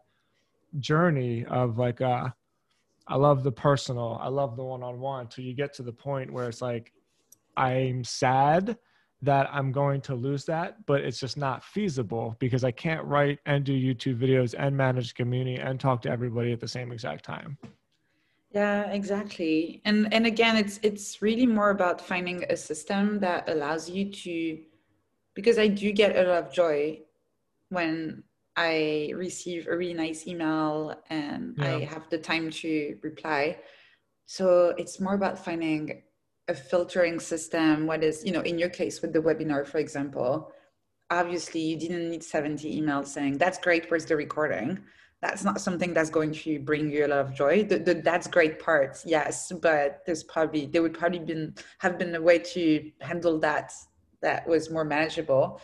journey 0.80 1.44
of 1.44 1.78
like, 1.78 2.00
uh, 2.00 2.30
I 3.08 3.16
love 3.16 3.42
the 3.42 3.52
personal, 3.52 4.18
I 4.20 4.28
love 4.28 4.56
the 4.56 4.64
one 4.64 4.82
on 4.82 5.00
one 5.00 5.26
till 5.26 5.44
you 5.44 5.54
get 5.54 5.72
to 5.74 5.82
the 5.82 5.92
point 5.92 6.32
where 6.32 6.48
it's 6.48 6.62
like, 6.62 6.92
I'm 7.56 8.04
sad 8.04 8.78
that 9.22 9.48
I'm 9.52 9.70
going 9.70 10.00
to 10.02 10.14
lose 10.14 10.44
that, 10.46 10.84
but 10.86 11.02
it's 11.02 11.20
just 11.20 11.36
not 11.36 11.62
feasible 11.62 12.36
because 12.40 12.64
I 12.64 12.72
can't 12.72 13.04
write 13.04 13.38
and 13.46 13.64
do 13.64 13.72
YouTube 13.72 14.18
videos 14.18 14.54
and 14.58 14.76
manage 14.76 15.14
community 15.14 15.60
and 15.60 15.78
talk 15.78 16.02
to 16.02 16.10
everybody 16.10 16.52
at 16.52 16.60
the 16.60 16.68
same 16.68 16.90
exact 16.90 17.24
time. 17.24 17.56
Yeah, 18.50 18.90
exactly. 18.90 19.80
And 19.84 20.12
and 20.12 20.26
again, 20.26 20.56
it's 20.56 20.78
it's 20.82 21.22
really 21.22 21.46
more 21.46 21.70
about 21.70 22.00
finding 22.00 22.44
a 22.50 22.56
system 22.56 23.18
that 23.20 23.48
allows 23.48 23.88
you 23.88 24.12
to 24.12 24.58
because 25.34 25.58
I 25.58 25.68
do 25.68 25.90
get 25.92 26.16
a 26.16 26.28
lot 26.28 26.46
of 26.46 26.52
joy 26.52 27.00
when 27.70 28.24
I 28.56 29.12
receive 29.16 29.66
a 29.66 29.76
really 29.76 29.94
nice 29.94 30.26
email 30.26 30.94
and 31.08 31.54
yeah. 31.58 31.76
I 31.76 31.84
have 31.84 32.08
the 32.10 32.18
time 32.18 32.50
to 32.50 32.98
reply. 33.02 33.58
So 34.26 34.74
it's 34.76 35.00
more 35.00 35.14
about 35.14 35.42
finding 35.42 36.02
a 36.48 36.54
filtering 36.54 37.20
system 37.20 37.86
what 37.86 38.02
is 38.02 38.24
you 38.24 38.32
know 38.32 38.40
in 38.40 38.58
your 38.58 38.68
case 38.68 39.00
with 39.00 39.12
the 39.12 39.20
webinar 39.20 39.66
for 39.66 39.78
example 39.78 40.50
obviously 41.10 41.60
you 41.60 41.78
didn't 41.78 42.10
need 42.10 42.22
70 42.22 42.80
emails 42.80 43.06
saying 43.06 43.38
that's 43.38 43.58
great 43.58 43.90
where's 43.90 44.06
the 44.06 44.16
recording 44.16 44.78
that's 45.20 45.44
not 45.44 45.60
something 45.60 45.94
that's 45.94 46.10
going 46.10 46.32
to 46.32 46.58
bring 46.58 46.90
you 46.90 47.06
a 47.06 47.08
lot 47.08 47.20
of 47.20 47.34
joy 47.34 47.62
the, 47.62 47.78
the 47.78 47.94
that's 47.94 48.26
great 48.26 48.58
part 48.58 49.00
yes 49.06 49.52
but 49.62 50.02
there's 50.04 50.24
probably 50.24 50.66
there 50.66 50.82
would 50.82 50.98
probably 50.98 51.20
been 51.20 51.54
have 51.78 51.96
been 51.96 52.14
a 52.16 52.20
way 52.20 52.38
to 52.38 52.90
handle 53.00 53.38
that 53.38 53.72
that 54.20 54.46
was 54.46 54.68
more 54.68 54.84
manageable 54.84 55.60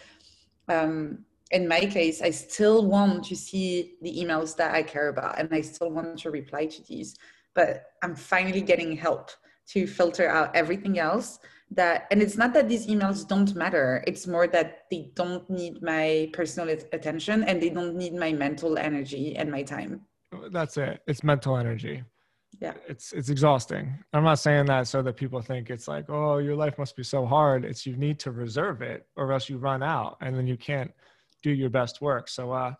um, 0.68 1.24
in 1.51 1.66
my 1.66 1.80
case 1.80 2.20
i 2.22 2.30
still 2.30 2.86
want 2.86 3.24
to 3.24 3.34
see 3.34 3.94
the 4.03 4.14
emails 4.14 4.57
that 4.57 4.74
i 4.74 4.82
care 4.82 5.09
about 5.09 5.38
and 5.38 5.49
i 5.53 5.61
still 5.61 5.90
want 5.90 6.18
to 6.18 6.30
reply 6.30 6.66
to 6.66 6.82
these 6.84 7.16
but 7.55 7.84
i'm 8.03 8.14
finally 8.14 8.61
getting 8.61 8.96
help 8.96 9.30
to 9.66 9.86
filter 9.86 10.28
out 10.28 10.55
everything 10.55 10.99
else 10.99 11.38
that 11.70 12.07
and 12.11 12.22
it's 12.22 12.36
not 12.36 12.55
that 12.55 12.68
these 12.68 12.86
emails 12.86 13.26
don't 13.26 13.55
matter. 13.55 14.03
It's 14.07 14.26
more 14.26 14.46
that 14.49 14.84
they 14.90 15.11
don't 15.14 15.49
need 15.51 15.82
my 15.82 16.30
personal 16.32 16.68
attention 16.68 17.44
and 17.44 17.62
they 17.62 17.68
don't 17.68 17.94
need 17.94 18.14
my 18.14 18.32
mental 18.32 18.78
energy 18.78 19.36
and 19.36 19.51
my 19.51 19.62
time. 19.62 20.03
That's 20.51 20.76
it. 20.76 21.03
It's 21.07 21.22
mental 21.22 21.57
energy. 21.57 22.03
Yeah. 22.61 22.74
It's 22.88 23.12
it's 23.12 23.28
exhausting. 23.28 23.92
I'm 24.12 24.24
not 24.24 24.38
saying 24.38 24.66
that 24.66 24.88
so 24.88 25.03
that 25.03 25.16
people 25.16 25.42
think 25.42 25.68
it's 25.70 25.88
like 25.88 26.09
oh 26.09 26.38
your 26.38 26.57
life 26.57 26.78
must 26.78 26.96
be 26.96 27.03
so 27.05 27.26
hard. 27.26 27.64
It's 27.64 27.84
you 27.84 27.96
need 27.96 28.18
to 28.20 28.30
reserve 28.30 28.80
it 28.80 29.07
or 29.16 29.32
else 29.32 29.49
you 29.49 29.59
run 29.59 29.82
out 29.82 30.16
and 30.20 30.34
then 30.34 30.46
you 30.46 30.57
can't 30.57 30.90
do 31.43 31.51
your 31.51 31.70
best 31.70 32.01
work 32.01 32.28
so 32.28 32.53
uh 32.53 32.72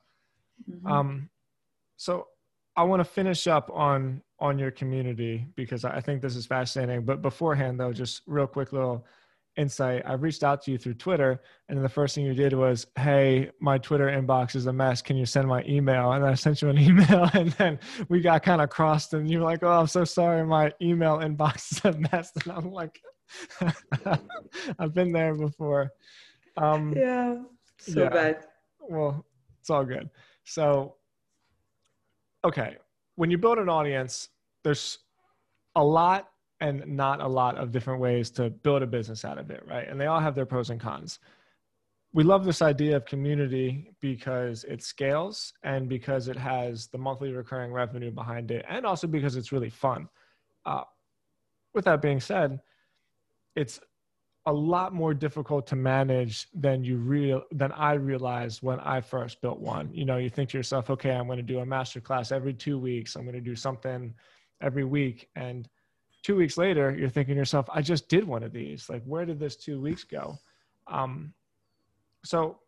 mm-hmm. 0.71 0.87
um 0.87 1.29
so 1.97 2.27
i 2.77 2.83
want 2.83 3.01
to 3.01 3.05
finish 3.05 3.47
up 3.47 3.71
on 3.73 4.23
on 4.41 4.59
your 4.59 4.71
community 4.71 5.47
because 5.57 5.85
I 5.85 6.01
think 6.01 6.23
this 6.23 6.37
is 6.37 6.47
fascinating. 6.47 7.05
But 7.05 7.23
beforehand, 7.23 7.79
though, 7.81 7.93
just 7.93 8.23
real 8.27 8.47
quick 8.47 8.73
little 8.73 9.05
insight. 9.57 10.03
I 10.07 10.13
reached 10.13 10.45
out 10.45 10.63
to 10.63 10.71
you 10.71 10.79
through 10.79 10.95
Twitter, 10.95 11.41
and 11.69 11.85
the 11.85 11.89
first 11.89 12.15
thing 12.15 12.25
you 12.25 12.35
did 12.35 12.53
was, 12.53 12.87
"Hey, 12.97 13.51
my 13.61 13.79
Twitter 13.79 14.07
inbox 14.07 14.55
is 14.55 14.67
a 14.67 14.73
mess. 14.73 15.03
Can 15.03 15.17
you 15.17 15.27
send 15.27 15.49
my 15.49 15.65
email?" 15.69 16.13
And 16.13 16.25
I 16.25 16.35
sent 16.35 16.63
you 16.63 16.69
an 16.69 16.79
email, 16.89 17.29
and 17.35 17.51
then 17.53 17.81
we 18.09 18.21
got 18.21 18.45
kind 18.45 18.63
of 18.63 18.71
crossed, 18.71 19.15
and 19.15 19.29
you 19.29 19.39
were 19.41 19.45
like, 19.45 19.65
"Oh, 19.65 19.81
I'm 19.81 19.89
so 19.89 20.05
sorry, 20.05 20.47
my 20.47 20.73
email 20.81 21.19
inbox 21.19 21.73
is 21.73 21.85
a 21.85 21.99
mess." 21.99 22.33
And 22.45 22.53
I'm 22.53 22.71
like, 22.71 23.01
"I've 24.79 24.95
been 24.95 25.13
there 25.13 25.35
before." 25.35 25.91
Um, 26.57 26.95
yeah, 26.97 27.43
so 27.79 28.05
yeah. 28.05 28.09
bad. 28.09 28.47
Well, 28.89 29.24
it's 29.61 29.70
all 29.70 29.84
good. 29.84 30.09
So, 30.45 30.97
okay, 32.45 32.76
when 33.16 33.30
you 33.30 33.39
build 33.39 33.59
an 33.59 33.68
audience, 33.68 34.30
there's 34.64 34.99
a 35.76 35.84
lot 35.84 36.30
and 36.61 36.84
not 36.86 37.20
a 37.20 37.28
lot 37.28 37.57
of 37.57 37.70
different 37.70 38.01
ways 38.01 38.30
to 38.30 38.51
build 38.51 38.82
a 38.82 38.86
business 38.86 39.24
out 39.24 39.39
of 39.39 39.51
it, 39.51 39.62
right? 39.68 39.89
And 39.89 40.01
they 40.01 40.07
all 40.07 40.20
have 40.20 40.34
their 40.34 40.47
pros 40.47 40.70
and 40.70 40.80
cons. 40.80 41.20
We 42.12 42.24
love 42.24 42.45
this 42.45 42.62
idea 42.62 42.97
of 42.97 43.05
community 43.05 43.93
because 44.01 44.64
it 44.64 44.82
scales 44.82 45.53
and 45.62 45.89
because 45.89 46.26
it 46.26 46.36
has 46.36 46.89
the 46.89 46.99
monthly 46.99 47.32
recurring 47.32 47.72
revenue 47.72 48.11
behind 48.11 48.51
it, 48.51 48.64
and 48.68 48.86
also 48.86 49.07
because 49.07 49.36
it's 49.36 49.53
really 49.53 49.70
fun. 49.70 50.09
Uh, 50.64 50.84
with 51.74 51.84
that 51.84 52.01
being 52.01 52.18
said, 52.18 52.59
it's 53.55 53.78
a 54.49 54.53
lot 54.53 54.95
more 54.95 55.13
difficult 55.13 55.67
to 55.67 55.77
manage 55.77 56.49
than 56.55 56.83
you 56.83 56.97
real 56.97 57.43
than 57.53 57.71
I 57.73 57.93
realized 57.93 58.63
when 58.63 58.81
I 58.81 59.03
first 59.03 59.43
built 59.43 59.61
one. 59.61 59.93
You 59.93 60.07
know, 60.07 60.17
you 60.17 60.31
think 60.31 60.49
to 60.51 60.57
yourself, 60.57 60.89
okay, 60.89 61.11
I'm 61.11 61.27
going 61.27 61.37
to 61.37 61.43
do 61.43 61.59
a 61.59 61.67
master 61.67 62.01
class 62.01 62.33
every 62.33 62.55
two 62.55 62.79
weeks. 62.79 63.15
I'm 63.15 63.25
going 63.25 63.35
to 63.35 63.43
do 63.43 63.55
something 63.55 64.15
every 64.63 64.85
week. 64.85 65.29
And 65.37 65.69
two 66.23 66.35
weeks 66.35 66.57
later, 66.57 66.97
you're 66.99 67.11
thinking 67.11 67.35
to 67.35 67.39
yourself, 67.39 67.69
I 67.71 67.83
just 67.83 68.09
did 68.09 68.27
one 68.27 68.43
of 68.43 68.55
these. 68.55 68.89
Like, 68.89 69.03
where 69.05 69.27
did 69.27 69.39
this 69.39 69.55
two 69.55 69.83
weeks 69.83 70.03
go? 70.03 70.39
Um, 70.87 71.35
so 72.25 72.61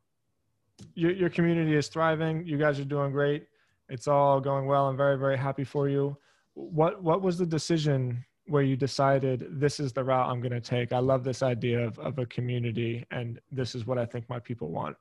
your, 0.94 1.12
your 1.12 1.30
community 1.30 1.74
is 1.74 1.88
thriving. 1.88 2.46
You 2.46 2.58
guys 2.58 2.78
are 2.78 2.84
doing 2.84 3.10
great. 3.10 3.46
It's 3.88 4.06
all 4.06 4.38
going 4.38 4.66
well. 4.66 4.86
I'm 4.86 4.98
very, 4.98 5.16
very 5.16 5.38
happy 5.38 5.64
for 5.64 5.88
you. 5.88 6.14
What, 6.52 7.02
what 7.02 7.22
was 7.22 7.38
the 7.38 7.46
decision 7.46 8.22
where 8.50 8.62
you 8.62 8.76
decided 8.76 9.46
this 9.48 9.78
is 9.78 9.92
the 9.92 10.02
route 10.02 10.28
I'm 10.28 10.40
going 10.40 10.52
to 10.52 10.60
take. 10.60 10.92
I 10.92 10.98
love 10.98 11.22
this 11.22 11.42
idea 11.42 11.86
of, 11.86 11.98
of 12.00 12.18
a 12.18 12.26
community, 12.26 13.06
and 13.12 13.40
this 13.52 13.76
is 13.76 13.86
what 13.86 13.96
I 13.96 14.04
think 14.04 14.28
my 14.28 14.40
people 14.40 14.70
want. 14.70 14.96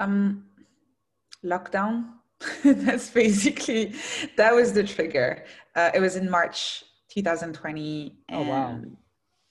Um, 0.00 0.44
lockdown. 1.44 2.06
That's 2.64 3.10
basically 3.10 3.94
that 4.36 4.54
was 4.54 4.72
the 4.72 4.84
trigger. 4.84 5.44
Uh, 5.74 5.90
it 5.94 6.00
was 6.00 6.16
in 6.16 6.30
March 6.30 6.84
2020. 7.10 8.16
oh 8.30 8.42
wow! 8.42 8.80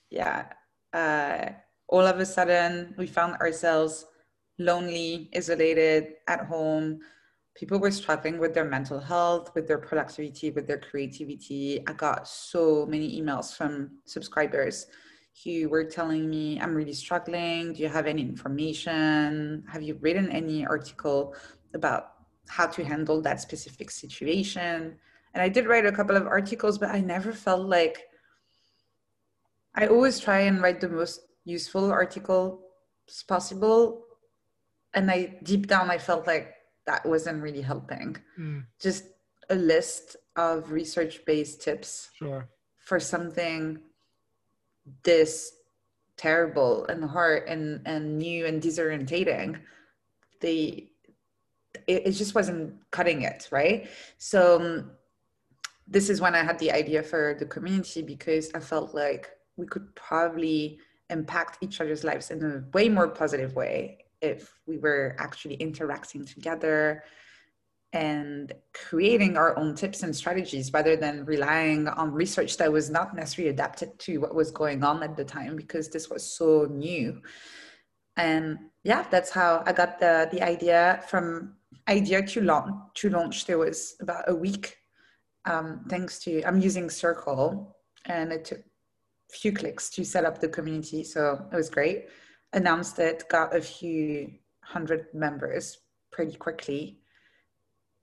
Yeah, 0.10 0.46
uh, 0.94 1.50
all 1.88 2.06
of 2.06 2.20
a 2.20 2.26
sudden 2.26 2.96
we 2.98 3.08
found 3.08 3.36
ourselves 3.38 4.06
lonely, 4.60 5.30
isolated 5.36 6.14
at 6.28 6.46
home. 6.46 7.00
People 7.58 7.80
were 7.80 7.90
struggling 7.90 8.38
with 8.38 8.54
their 8.54 8.66
mental 8.66 9.00
health, 9.00 9.50
with 9.56 9.68
their 9.68 9.80
productivity, 9.80 10.52
with 10.52 10.68
their 10.68 10.78
creativity. 10.78 11.84
I 11.88 11.94
got 11.94 12.28
so 12.28 12.86
many 12.86 13.20
emails 13.20 13.56
from 13.56 13.98
subscribers 14.06 14.86
who 15.44 15.68
were 15.68 15.84
telling 15.84 16.30
me, 16.30 16.60
I'm 16.62 16.76
really 16.76 16.94
struggling. 16.94 17.74
Do 17.74 17.82
you 17.82 17.90
have 17.90 18.06
any 18.06 18.22
information? 18.22 19.64
Have 19.72 19.82
you 19.82 19.98
written 20.02 20.32
any 20.32 20.68
article 20.68 21.36
about 21.74 22.14
how 22.48 22.68
to 22.68 22.84
handle 22.84 23.22
that 23.22 23.42
specific 23.42 23.90
situation? 23.90 24.96
And 25.34 25.42
I 25.42 25.50
did 25.50 25.66
write 25.66 25.88
a 25.88 25.92
couple 25.92 26.16
of 26.16 26.28
articles, 26.28 26.78
but 26.78 26.90
I 26.90 27.02
never 27.02 27.32
felt 27.32 27.68
like 27.68 28.04
I 29.74 29.88
always 29.88 30.20
try 30.20 30.42
and 30.42 30.62
write 30.62 30.80
the 30.80 30.90
most 30.90 31.22
useful 31.44 31.92
article 31.92 32.62
possible. 33.28 34.06
And 34.94 35.10
I 35.10 35.40
deep 35.42 35.66
down, 35.66 35.90
I 35.90 35.98
felt 35.98 36.28
like 36.28 36.54
that 36.88 37.06
wasn't 37.06 37.44
really 37.44 37.62
helping. 37.62 38.18
Mm. 38.40 38.66
Just 38.80 39.04
a 39.50 39.56
list 39.56 40.16
of 40.36 40.72
research 40.72 41.24
based 41.26 41.62
tips 41.62 42.10
sure. 42.18 42.50
for 42.78 43.00
something 43.00 43.80
this 45.04 45.52
terrible 46.16 46.86
and 46.86 47.04
hard 47.04 47.48
and, 47.48 47.82
and 47.86 48.18
new 48.18 48.46
and 48.46 48.62
disorientating, 48.62 49.60
they 50.42 50.90
it, 51.86 52.08
it 52.08 52.12
just 52.12 52.34
wasn't 52.34 52.74
cutting 52.92 53.22
it, 53.22 53.48
right? 53.52 53.88
So 54.18 54.56
um, 54.56 54.92
this 55.88 56.10
is 56.10 56.22
when 56.22 56.36
I 56.36 56.44
had 56.44 56.58
the 56.58 56.72
idea 56.72 57.04
for 57.04 57.36
the 57.38 57.46
community 57.46 58.02
because 58.02 58.50
I 58.56 58.60
felt 58.60 58.96
like 58.96 59.30
we 59.58 59.66
could 59.66 59.94
probably 59.96 60.80
impact 61.10 61.60
each 61.62 61.80
other's 61.80 62.04
lives 62.04 62.32
in 62.32 62.44
a 62.44 62.64
way 62.74 62.90
more 62.90 63.08
positive 63.08 63.56
way 63.56 64.07
if 64.22 64.60
we 64.66 64.78
were 64.78 65.16
actually 65.20 65.56
interacting 65.56 66.26
together 66.26 67.04
and 67.94 68.54
creating 68.74 69.38
our 69.38 69.58
own 69.58 69.74
tips 69.74 70.04
and 70.04 70.16
strategies 70.16 70.74
rather 70.74 70.96
than 70.96 71.26
relying 71.26 71.88
on 71.88 72.12
research 72.12 72.58
that 72.58 72.72
was 72.72 72.90
not 72.90 73.16
necessarily 73.16 73.50
adapted 73.50 73.98
to 73.98 74.18
what 74.18 74.36
was 74.36 74.52
going 74.52 74.84
on 74.84 75.02
at 75.04 75.16
the 75.16 75.24
time 75.24 75.56
because 75.56 75.88
this 75.90 76.10
was 76.10 76.24
so 76.24 76.68
new. 76.70 77.22
And 78.18 78.58
yeah 78.88 79.06
that's 79.12 79.32
how 79.32 79.64
i 79.66 79.74
got 79.74 80.00
the 80.00 80.30
the 80.32 80.42
idea 80.42 81.04
from 81.10 81.54
idea 81.90 82.26
to 82.26 82.42
launch 82.42 82.74
to 82.96 83.10
launch. 83.10 83.46
There 83.46 83.58
was 83.58 83.96
about 84.00 84.24
a 84.28 84.36
week 84.36 84.78
um, 85.46 85.86
thanks 85.90 86.20
to 86.20 86.42
i'm 86.48 86.60
using 86.60 86.90
circle 86.90 87.76
and 88.06 88.32
it 88.32 88.46
took 88.46 88.60
a 88.60 89.38
few 89.42 89.52
clicks 89.52 89.90
to 89.90 90.04
set 90.06 90.24
up 90.26 90.40
the 90.40 90.48
community 90.48 91.04
so 91.04 91.22
it 91.52 91.56
was 91.56 91.70
great 91.70 92.08
announced 92.54 93.00
it 93.00 93.26
got 93.30 93.56
a 93.56 93.62
few 93.62 94.32
hundred 94.64 95.08
members 95.14 95.80
pretty 96.12 96.36
quickly. 96.36 97.00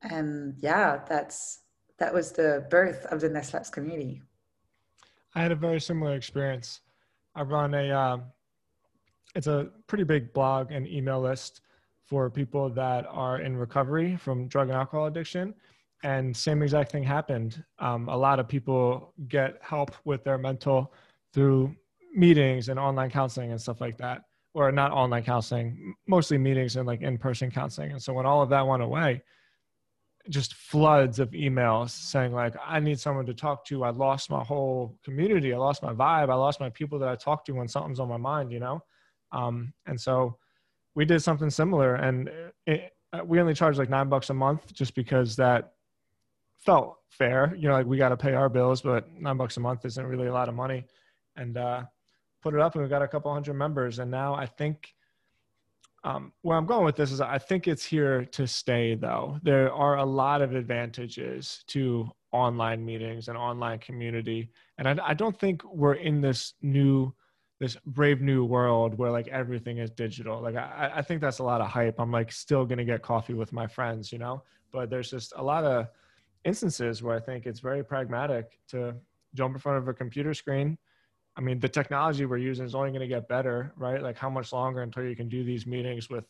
And 0.02 0.54
yeah 0.58 1.00
that's 1.08 1.60
that 1.98 2.12
was 2.12 2.32
the 2.32 2.66
birth 2.70 3.06
of 3.06 3.20
the 3.20 3.28
ness 3.28 3.54
labs 3.54 3.70
community. 3.70 4.22
I 5.34 5.42
had 5.42 5.52
a 5.52 5.56
very 5.56 5.80
similar 5.80 6.14
experience. 6.14 6.80
I 7.34 7.42
run 7.42 7.74
a 7.74 7.90
um, 7.90 8.24
it's 9.34 9.46
a 9.46 9.70
pretty 9.86 10.04
big 10.04 10.32
blog 10.32 10.70
and 10.70 10.86
email 10.86 11.20
list 11.20 11.60
for 12.06 12.30
people 12.30 12.68
that 12.70 13.06
are 13.08 13.40
in 13.40 13.56
recovery 13.56 14.16
from 14.16 14.46
drug 14.48 14.68
and 14.68 14.76
alcohol 14.76 15.06
addiction. 15.06 15.54
And 16.02 16.36
same 16.36 16.62
exact 16.62 16.92
thing 16.92 17.02
happened. 17.02 17.64
Um, 17.78 18.08
a 18.08 18.16
lot 18.16 18.38
of 18.38 18.46
people 18.46 19.14
get 19.26 19.58
help 19.62 19.94
with 20.04 20.22
their 20.22 20.36
mental 20.36 20.92
through 21.32 21.74
meetings 22.14 22.68
and 22.68 22.78
online 22.78 23.10
counseling 23.10 23.50
and 23.50 23.60
stuff 23.60 23.80
like 23.80 23.96
that 23.96 24.24
or 24.54 24.70
not 24.70 24.92
online 24.92 25.24
counseling 25.24 25.94
mostly 26.06 26.38
meetings 26.38 26.76
and 26.76 26.86
like 26.86 27.02
in-person 27.02 27.50
counseling. 27.50 27.90
And 27.90 28.02
so 28.02 28.12
when 28.12 28.24
all 28.24 28.40
of 28.40 28.48
that 28.50 28.66
went 28.66 28.82
away 28.82 29.22
just 30.30 30.54
floods 30.54 31.18
of 31.18 31.30
emails 31.32 31.90
saying 31.90 32.32
like 32.32 32.54
i 32.66 32.80
need 32.80 32.98
someone 32.98 33.26
to 33.26 33.34
talk 33.34 33.64
to. 33.66 33.84
I 33.84 33.90
lost 33.90 34.30
my 34.30 34.42
whole 34.42 34.96
community. 35.04 35.52
I 35.52 35.58
lost 35.58 35.82
my 35.82 35.92
vibe. 35.92 36.30
I 36.30 36.34
lost 36.34 36.60
my 36.60 36.70
people 36.70 36.98
that 37.00 37.08
i 37.08 37.14
talk 37.14 37.44
to 37.44 37.52
when 37.52 37.68
something's 37.68 38.00
on 38.00 38.08
my 38.08 38.16
mind 38.16 38.50
you 38.50 38.60
know? 38.60 38.82
Um, 39.32 39.74
and 39.86 40.00
so 40.00 40.38
we 40.94 41.04
did 41.04 41.20
something 41.20 41.50
similar. 41.50 41.96
And 41.96 42.30
it, 42.66 42.92
uh, 43.12 43.24
we 43.24 43.40
only 43.40 43.52
charged 43.52 43.78
like 43.78 43.90
nine 43.90 44.08
bucks 44.08 44.30
a 44.30 44.34
month 44.34 44.72
just 44.72 44.94
because 44.94 45.36
that 45.36 45.72
felt 46.58 46.96
fair. 47.10 47.54
You 47.56 47.68
know 47.68 47.74
like 47.74 47.86
we 47.86 47.98
got 47.98 48.10
to 48.10 48.16
pay 48.16 48.32
our 48.34 48.48
bills 48.48 48.80
but 48.80 49.10
nine 49.20 49.36
bucks 49.36 49.56
a 49.56 49.60
month 49.60 49.84
isn't 49.84 50.06
really 50.06 50.28
a 50.28 50.32
lot 50.32 50.48
of 50.48 50.54
money. 50.54 50.86
And 51.36 51.56
uh, 51.56 51.82
put 52.44 52.54
it 52.54 52.60
up 52.60 52.74
and 52.74 52.82
we've 52.82 52.90
got 52.90 53.02
a 53.02 53.08
couple 53.08 53.32
hundred 53.32 53.54
members 53.54 53.98
and 53.98 54.10
now 54.10 54.34
i 54.34 54.46
think 54.46 54.94
um, 56.04 56.32
where 56.42 56.58
I'm 56.58 56.66
going 56.66 56.84
with 56.84 56.96
this 56.96 57.10
is 57.10 57.20
I 57.20 57.38
think 57.38 57.66
it's 57.66 57.84
here 57.84 58.26
to 58.26 58.46
stay, 58.46 58.94
though. 58.94 59.38
There 59.42 59.72
are 59.72 59.96
a 59.96 60.04
lot 60.04 60.42
of 60.42 60.54
advantages 60.54 61.64
to 61.68 62.10
online 62.30 62.84
meetings 62.84 63.28
and 63.28 63.38
online 63.38 63.78
community. 63.78 64.50
And 64.76 64.86
I, 64.86 64.98
I 65.02 65.14
don't 65.14 65.38
think 65.38 65.64
we're 65.64 65.94
in 65.94 66.20
this 66.20 66.54
new, 66.60 67.14
this 67.58 67.78
brave 67.86 68.20
new 68.20 68.44
world 68.44 68.98
where 68.98 69.10
like 69.10 69.28
everything 69.28 69.78
is 69.78 69.90
digital. 69.90 70.42
Like 70.42 70.56
I, 70.56 70.92
I 70.96 71.02
think 71.02 71.22
that's 71.22 71.38
a 71.38 71.42
lot 71.42 71.62
of 71.62 71.68
hype. 71.68 71.98
I'm 71.98 72.12
like 72.12 72.30
still 72.32 72.66
to 72.66 72.84
get 72.84 73.00
coffee 73.00 73.34
with 73.34 73.52
my 73.52 73.66
friends, 73.66 74.12
you 74.12 74.18
know? 74.18 74.42
But 74.72 74.90
there's 74.90 75.10
just 75.10 75.32
a 75.36 75.42
lot 75.42 75.64
of 75.64 75.86
instances 76.44 77.02
where 77.02 77.16
I 77.16 77.20
think 77.20 77.46
it's 77.46 77.60
very 77.60 77.82
pragmatic 77.82 78.58
to 78.68 78.94
jump 79.32 79.54
in 79.54 79.60
front 79.60 79.78
of 79.78 79.88
a 79.88 79.94
computer 79.94 80.34
screen 80.34 80.76
I 81.36 81.40
mean, 81.40 81.58
the 81.58 81.68
technology 81.68 82.26
we're 82.26 82.36
using 82.38 82.64
is 82.64 82.74
only 82.74 82.90
going 82.90 83.00
to 83.00 83.08
get 83.08 83.28
better, 83.28 83.72
right? 83.76 84.00
Like, 84.00 84.16
how 84.16 84.30
much 84.30 84.52
longer 84.52 84.82
until 84.82 85.02
you 85.02 85.16
can 85.16 85.28
do 85.28 85.42
these 85.42 85.66
meetings 85.66 86.08
with, 86.08 86.24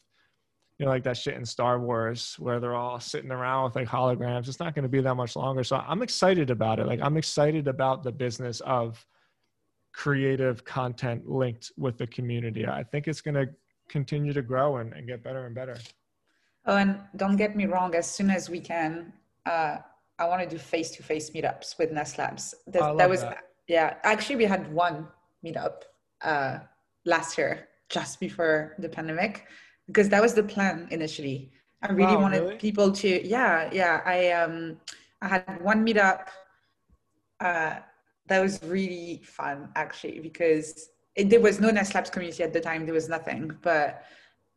you 0.78 0.86
know, 0.86 0.90
like 0.90 1.04
that 1.04 1.16
shit 1.16 1.34
in 1.34 1.44
Star 1.44 1.78
Wars 1.78 2.36
where 2.38 2.58
they're 2.58 2.74
all 2.74 2.98
sitting 2.98 3.30
around 3.30 3.64
with 3.64 3.76
like 3.76 3.86
holograms? 3.86 4.48
It's 4.48 4.60
not 4.60 4.74
going 4.74 4.84
to 4.84 4.88
be 4.88 5.00
that 5.02 5.14
much 5.14 5.36
longer. 5.36 5.62
So 5.62 5.76
I'm 5.76 6.02
excited 6.02 6.50
about 6.50 6.78
it. 6.78 6.86
Like, 6.86 7.00
I'm 7.02 7.16
excited 7.16 7.68
about 7.68 8.02
the 8.02 8.12
business 8.12 8.60
of 8.60 9.04
creative 9.92 10.64
content 10.64 11.28
linked 11.28 11.70
with 11.76 11.98
the 11.98 12.06
community. 12.06 12.66
I 12.66 12.82
think 12.82 13.06
it's 13.06 13.20
going 13.20 13.34
to 13.34 13.48
continue 13.88 14.32
to 14.32 14.42
grow 14.42 14.78
and, 14.78 14.92
and 14.94 15.06
get 15.06 15.22
better 15.22 15.46
and 15.46 15.54
better. 15.54 15.76
Oh, 16.66 16.76
and 16.76 16.98
don't 17.16 17.36
get 17.36 17.54
me 17.54 17.66
wrong, 17.66 17.94
as 17.94 18.10
soon 18.10 18.30
as 18.30 18.48
we 18.48 18.58
can, 18.58 19.12
uh, 19.44 19.76
I 20.18 20.26
want 20.26 20.42
to 20.42 20.48
do 20.48 20.56
face 20.56 20.92
to 20.92 21.02
face 21.02 21.30
meetups 21.30 21.78
with 21.78 21.92
Ness 21.92 22.16
Labs. 22.16 22.54
That, 22.68 22.96
that 22.96 23.10
was. 23.10 23.20
That 23.20 23.38
yeah, 23.68 23.96
actually, 24.02 24.36
we 24.36 24.44
had 24.44 24.72
one 24.72 25.08
meetup 25.44 25.82
uh, 26.22 26.58
last 27.04 27.38
year, 27.38 27.68
just 27.88 28.20
before 28.20 28.74
the 28.78 28.88
pandemic, 28.88 29.46
because 29.86 30.08
that 30.08 30.22
was 30.22 30.34
the 30.34 30.42
plan 30.42 30.88
initially. 30.90 31.52
I 31.82 31.92
really 31.92 32.16
wow, 32.16 32.22
wanted 32.22 32.42
really? 32.42 32.56
people 32.56 32.92
to, 32.92 33.26
yeah, 33.26 33.68
yeah. 33.72 34.00
I 34.04 34.32
um, 34.32 34.78
I 35.20 35.28
had 35.28 35.60
one 35.62 35.86
meetup 35.86 36.28
uh, 37.40 37.76
that 38.26 38.40
was 38.40 38.62
really 38.62 39.22
fun 39.24 39.68
actually 39.76 40.20
because 40.20 40.88
it, 41.14 41.30
there 41.30 41.40
was 41.40 41.60
no 41.60 41.70
Ness 41.70 41.94
Labs 41.94 42.10
community 42.10 42.42
at 42.42 42.52
the 42.52 42.60
time. 42.60 42.84
There 42.84 42.94
was 42.94 43.08
nothing, 43.08 43.56
but 43.62 44.04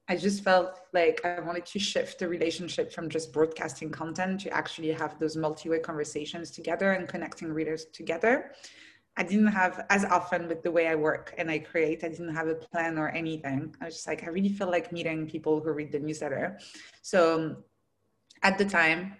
I 0.10 0.16
just 0.16 0.44
felt 0.44 0.80
like 0.94 1.20
I 1.26 1.42
wanted 1.42 1.66
to 1.66 1.80
shift 1.80 2.20
the 2.20 2.28
relationship 2.30 2.94
from 2.94 3.10
just 3.10 3.34
broadcasting 3.34 3.92
content 3.92 4.40
to 4.42 4.50
actually 4.52 4.92
have 4.92 5.20
those 5.20 5.36
multi-way 5.36 5.80
conversations 5.80 6.50
together 6.50 6.94
and 6.94 7.08
connecting 7.10 7.52
readers 7.52 7.86
together. 7.86 8.52
I 9.18 9.24
didn't 9.24 9.48
have 9.48 9.86
as 9.90 10.06
often 10.06 10.48
with 10.48 10.62
the 10.62 10.72
way 10.72 10.88
I 10.88 10.96
work 10.96 11.34
and 11.40 11.50
I 11.50 11.58
create, 11.58 12.04
I 12.04 12.10
didn't 12.10 12.36
have 12.36 12.48
a 12.48 12.56
plan 12.56 13.00
or 13.00 13.10
anything. 13.10 13.76
I 13.82 13.86
was 13.86 13.96
just 13.96 14.08
like, 14.08 14.24
I 14.24 14.28
really 14.28 14.50
feel 14.50 14.70
like 14.70 14.92
meeting 14.92 15.28
people 15.28 15.60
who 15.60 15.72
read 15.72 15.92
the 15.92 16.00
newsletter. 16.00 16.60
So 17.02 17.58
at 18.44 18.60
the 18.60 18.66
time, 18.66 19.18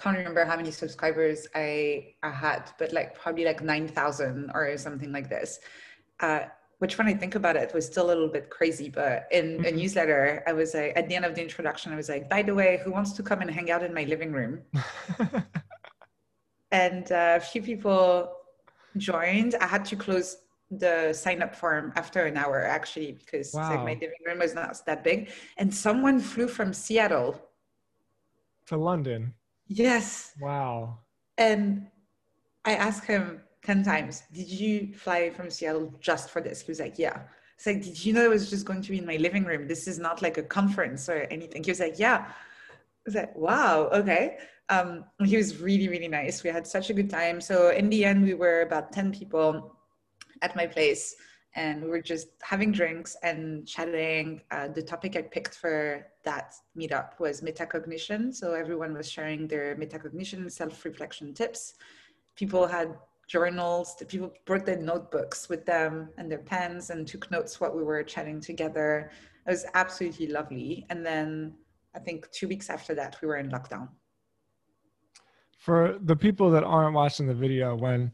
can't 0.00 0.16
remember 0.16 0.44
how 0.46 0.56
many 0.56 0.70
subscribers 0.70 1.46
I, 1.54 2.14
I 2.22 2.30
had, 2.30 2.70
but 2.78 2.92
like 2.94 3.14
probably 3.14 3.44
like 3.44 3.62
9,000 3.62 4.50
or 4.54 4.76
something 4.78 5.12
like 5.12 5.28
this. 5.28 5.60
Uh, 6.18 6.40
which 6.78 6.98
when 6.98 7.06
I 7.06 7.14
think 7.14 7.36
about 7.36 7.54
it 7.54 7.72
was 7.72 7.86
still 7.86 8.06
a 8.06 8.08
little 8.08 8.26
bit 8.26 8.50
crazy, 8.50 8.88
but 8.88 9.28
in 9.30 9.60
a 9.60 9.68
mm-hmm. 9.68 9.76
newsletter, 9.76 10.42
I 10.48 10.52
was 10.52 10.74
like, 10.74 10.94
at 10.96 11.08
the 11.08 11.14
end 11.14 11.24
of 11.24 11.36
the 11.36 11.42
introduction, 11.42 11.92
I 11.92 11.96
was 11.96 12.08
like, 12.08 12.28
by 12.28 12.42
the 12.42 12.54
way, 12.54 12.80
who 12.82 12.90
wants 12.90 13.12
to 13.12 13.22
come 13.22 13.40
and 13.40 13.48
hang 13.48 13.70
out 13.70 13.84
in 13.84 13.94
my 13.94 14.02
living 14.02 14.32
room? 14.32 14.62
and 16.72 17.12
uh, 17.12 17.34
a 17.36 17.40
few 17.40 17.62
people 17.62 18.32
joined, 18.96 19.54
I 19.60 19.66
had 19.66 19.84
to 19.86 19.96
close 19.96 20.36
the 20.70 21.12
sign 21.12 21.42
up 21.42 21.54
form 21.54 21.92
after 21.96 22.24
an 22.24 22.36
hour 22.36 22.64
actually 22.64 23.12
because 23.12 23.52
wow. 23.52 23.68
like 23.70 23.80
my 23.80 23.92
living 23.94 24.22
room 24.26 24.38
was 24.38 24.54
not 24.54 24.76
that 24.86 25.04
big. 25.04 25.30
And 25.58 25.72
someone 25.72 26.18
flew 26.18 26.48
from 26.48 26.72
Seattle 26.72 27.40
to 28.66 28.76
London. 28.76 29.34
Yes. 29.66 30.32
Wow. 30.40 30.98
And 31.38 31.88
I 32.64 32.74
asked 32.74 33.04
him 33.04 33.42
10 33.64 33.84
times, 33.84 34.22
Did 34.32 34.48
you 34.48 34.94
fly 34.94 35.30
from 35.30 35.50
Seattle 35.50 35.94
just 36.00 36.30
for 36.30 36.40
this? 36.40 36.62
He 36.62 36.70
was 36.70 36.80
like, 36.80 36.98
Yeah. 36.98 37.22
It's 37.62 37.66
like, 37.68 37.82
did 37.84 38.04
you 38.04 38.12
know 38.12 38.24
it 38.24 38.28
was 38.28 38.50
just 38.50 38.66
going 38.66 38.82
to 38.82 38.90
be 38.90 38.98
in 38.98 39.06
my 39.06 39.18
living 39.18 39.44
room? 39.44 39.68
This 39.68 39.86
is 39.86 39.96
not 39.96 40.20
like 40.20 40.36
a 40.36 40.42
conference 40.42 41.08
or 41.08 41.28
anything. 41.30 41.62
He 41.62 41.70
was 41.70 41.78
like, 41.78 41.96
yeah. 41.96 42.26
Was 43.06 43.14
like, 43.14 43.34
wow, 43.36 43.88
okay. 43.92 44.38
Um, 44.68 45.04
he 45.24 45.36
was 45.36 45.60
really, 45.60 45.88
really 45.88 46.08
nice. 46.08 46.42
We 46.42 46.50
had 46.50 46.66
such 46.66 46.88
a 46.90 46.94
good 46.94 47.10
time. 47.10 47.40
So 47.40 47.70
in 47.70 47.90
the 47.90 48.04
end, 48.04 48.22
we 48.22 48.34
were 48.34 48.62
about 48.62 48.92
10 48.92 49.12
people 49.12 49.76
at 50.40 50.56
my 50.56 50.66
place 50.66 51.14
and 51.54 51.82
we 51.82 51.88
were 51.88 52.00
just 52.00 52.28
having 52.42 52.72
drinks 52.72 53.16
and 53.22 53.66
chatting. 53.66 54.40
Uh, 54.50 54.68
the 54.68 54.82
topic 54.82 55.16
I 55.16 55.22
picked 55.22 55.54
for 55.54 56.06
that 56.24 56.54
meetup 56.78 57.18
was 57.20 57.42
metacognition. 57.42 58.34
So 58.34 58.54
everyone 58.54 58.94
was 58.94 59.10
sharing 59.10 59.46
their 59.46 59.76
metacognition 59.76 60.50
self-reflection 60.50 61.34
tips. 61.34 61.74
People 62.36 62.66
had 62.66 62.94
journals. 63.28 63.94
People 64.08 64.32
brought 64.46 64.64
their 64.64 64.78
notebooks 64.78 65.48
with 65.48 65.66
them 65.66 66.08
and 66.16 66.30
their 66.30 66.38
pens 66.38 66.90
and 66.90 67.06
took 67.06 67.30
notes 67.30 67.60
what 67.60 67.76
we 67.76 67.82
were 67.82 68.02
chatting 68.02 68.40
together. 68.40 69.10
It 69.46 69.50
was 69.50 69.66
absolutely 69.74 70.28
lovely. 70.28 70.86
And 70.88 71.04
then 71.04 71.54
I 71.94 71.98
think 71.98 72.30
two 72.30 72.48
weeks 72.48 72.70
after 72.70 72.94
that, 72.94 73.16
we 73.20 73.28
were 73.28 73.36
in 73.36 73.50
lockdown. 73.50 73.88
For 75.58 75.98
the 76.00 76.16
people 76.16 76.50
that 76.50 76.64
aren't 76.64 76.94
watching 76.94 77.26
the 77.26 77.34
video, 77.34 77.76
when 77.76 78.12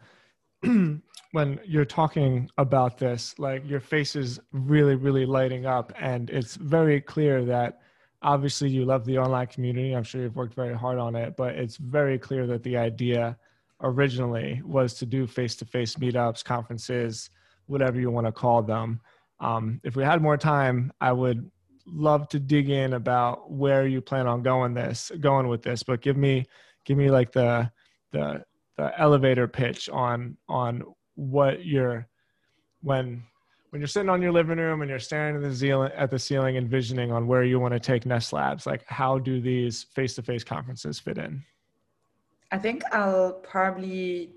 when 1.32 1.60
you're 1.64 1.84
talking 1.84 2.50
about 2.58 2.98
this, 2.98 3.38
like 3.38 3.68
your 3.68 3.80
face 3.80 4.16
is 4.16 4.40
really, 4.52 4.96
really 4.96 5.24
lighting 5.24 5.66
up, 5.66 5.92
and 5.98 6.30
it's 6.30 6.56
very 6.56 7.00
clear 7.00 7.44
that 7.44 7.80
obviously 8.22 8.68
you 8.68 8.84
love 8.84 9.04
the 9.04 9.18
online 9.18 9.46
community. 9.46 9.92
I'm 9.92 10.02
sure 10.02 10.22
you've 10.22 10.36
worked 10.36 10.54
very 10.54 10.76
hard 10.76 10.98
on 10.98 11.14
it, 11.14 11.36
but 11.36 11.54
it's 11.54 11.76
very 11.76 12.18
clear 12.18 12.46
that 12.48 12.62
the 12.64 12.76
idea 12.76 13.38
originally 13.80 14.60
was 14.64 14.94
to 14.94 15.06
do 15.06 15.26
face-to-face 15.26 15.94
meetups, 15.96 16.44
conferences, 16.44 17.30
whatever 17.66 18.00
you 18.00 18.10
want 18.10 18.26
to 18.26 18.32
call 18.32 18.62
them. 18.62 19.00
Um, 19.40 19.80
if 19.84 19.94
we 19.94 20.02
had 20.02 20.20
more 20.20 20.36
time, 20.36 20.92
I 21.00 21.12
would 21.12 21.48
love 21.92 22.28
to 22.30 22.38
dig 22.38 22.70
in 22.70 22.94
about 22.94 23.50
where 23.50 23.86
you 23.86 24.00
plan 24.00 24.26
on 24.26 24.42
going 24.42 24.74
this, 24.74 25.10
going 25.20 25.48
with 25.48 25.62
this. 25.62 25.82
But 25.82 26.00
give 26.00 26.16
me, 26.16 26.46
give 26.84 26.96
me 26.96 27.10
like 27.10 27.32
the 27.32 27.70
the 28.12 28.44
the 28.76 28.98
elevator 28.98 29.48
pitch 29.48 29.88
on 29.88 30.36
on 30.48 30.82
what 31.16 31.64
you're 31.64 32.06
when 32.80 33.22
when 33.70 33.80
you're 33.80 33.88
sitting 33.88 34.08
on 34.08 34.22
your 34.22 34.32
living 34.32 34.56
room 34.56 34.80
and 34.80 34.88
you're 34.88 34.98
staring 34.98 35.36
at 35.36 35.42
the 35.42 35.54
ceiling 35.54 35.90
at 35.94 36.10
the 36.10 36.18
ceiling 36.18 36.56
envisioning 36.56 37.12
on 37.12 37.26
where 37.26 37.44
you 37.44 37.58
want 37.58 37.74
to 37.74 37.80
take 37.80 38.06
ness 38.06 38.32
labs 38.32 38.66
like 38.66 38.84
how 38.86 39.18
do 39.18 39.40
these 39.40 39.82
face-to-face 39.94 40.44
conferences 40.44 40.98
fit 40.98 41.18
in 41.18 41.42
i 42.52 42.56
think 42.56 42.82
i'll 42.92 43.32
probably 43.32 44.30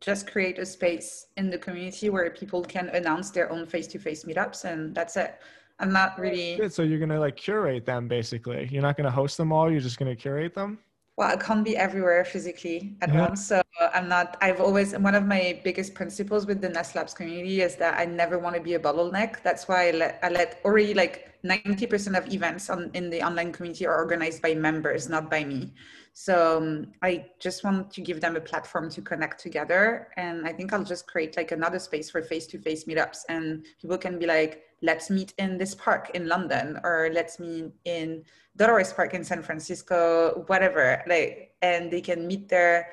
just 0.00 0.30
create 0.30 0.58
a 0.58 0.66
space 0.66 1.26
in 1.36 1.50
the 1.50 1.58
community 1.58 2.10
where 2.10 2.28
people 2.30 2.62
can 2.62 2.88
announce 2.90 3.30
their 3.30 3.50
own 3.50 3.66
face-to-face 3.66 4.24
meetups 4.24 4.64
and 4.64 4.94
that's 4.94 5.16
it 5.16 5.40
i'm 5.80 5.92
not 5.92 6.18
really 6.18 6.56
Good. 6.56 6.72
so 6.72 6.82
you're 6.82 6.98
gonna 6.98 7.20
like 7.20 7.36
curate 7.36 7.84
them 7.84 8.08
basically 8.08 8.68
you're 8.70 8.82
not 8.82 8.96
gonna 8.96 9.10
host 9.10 9.36
them 9.36 9.52
all 9.52 9.70
you're 9.70 9.80
just 9.80 9.98
gonna 9.98 10.16
curate 10.16 10.54
them 10.54 10.78
well 11.16 11.30
i 11.30 11.36
can't 11.36 11.64
be 11.64 11.76
everywhere 11.76 12.24
physically 12.24 12.96
at 13.02 13.08
yeah. 13.12 13.20
once 13.20 13.46
so 13.46 13.62
i'm 13.92 14.08
not 14.08 14.36
i've 14.40 14.60
always 14.60 14.96
one 14.98 15.14
of 15.14 15.26
my 15.26 15.60
biggest 15.64 15.94
principles 15.94 16.46
with 16.46 16.60
the 16.60 16.68
ness 16.68 16.94
labs 16.94 17.14
community 17.14 17.60
is 17.60 17.76
that 17.76 17.98
i 17.98 18.04
never 18.04 18.38
want 18.38 18.54
to 18.54 18.62
be 18.62 18.74
a 18.74 18.78
bottleneck 18.78 19.42
that's 19.42 19.68
why 19.68 19.88
i 19.88 19.90
let, 19.90 20.18
I 20.22 20.28
let 20.28 20.60
already 20.64 20.94
like 20.94 21.33
90% 21.44 22.16
of 22.16 22.32
events 22.32 22.70
on 22.70 22.90
in 22.94 23.10
the 23.10 23.22
online 23.22 23.52
community 23.52 23.86
are 23.86 23.96
organized 23.96 24.40
by 24.40 24.54
members 24.54 25.08
not 25.08 25.30
by 25.30 25.44
me. 25.44 25.72
So 26.16 26.58
um, 26.58 26.92
i 27.02 27.26
just 27.40 27.64
want 27.64 27.90
to 27.90 28.00
give 28.00 28.20
them 28.20 28.36
a 28.36 28.40
platform 28.40 28.88
to 28.90 29.02
connect 29.02 29.40
together 29.40 30.08
and 30.16 30.46
i 30.46 30.52
think 30.52 30.72
i'll 30.72 30.84
just 30.84 31.08
create 31.08 31.36
like 31.36 31.50
another 31.50 31.80
space 31.80 32.08
for 32.08 32.22
face-to-face 32.22 32.84
meetups 32.84 33.22
and 33.28 33.66
people 33.80 33.98
can 33.98 34.16
be 34.16 34.26
like 34.26 34.62
let's 34.80 35.10
meet 35.10 35.34
in 35.38 35.58
this 35.58 35.74
park 35.74 36.10
in 36.14 36.28
london 36.28 36.78
or 36.84 37.10
let's 37.12 37.40
meet 37.40 37.72
in 37.84 38.22
dolores 38.56 38.92
park 38.92 39.12
in 39.12 39.24
san 39.24 39.42
francisco 39.42 40.44
whatever 40.46 41.02
like 41.08 41.50
and 41.62 41.90
they 41.90 42.00
can 42.00 42.28
meet 42.28 42.48
there 42.48 42.90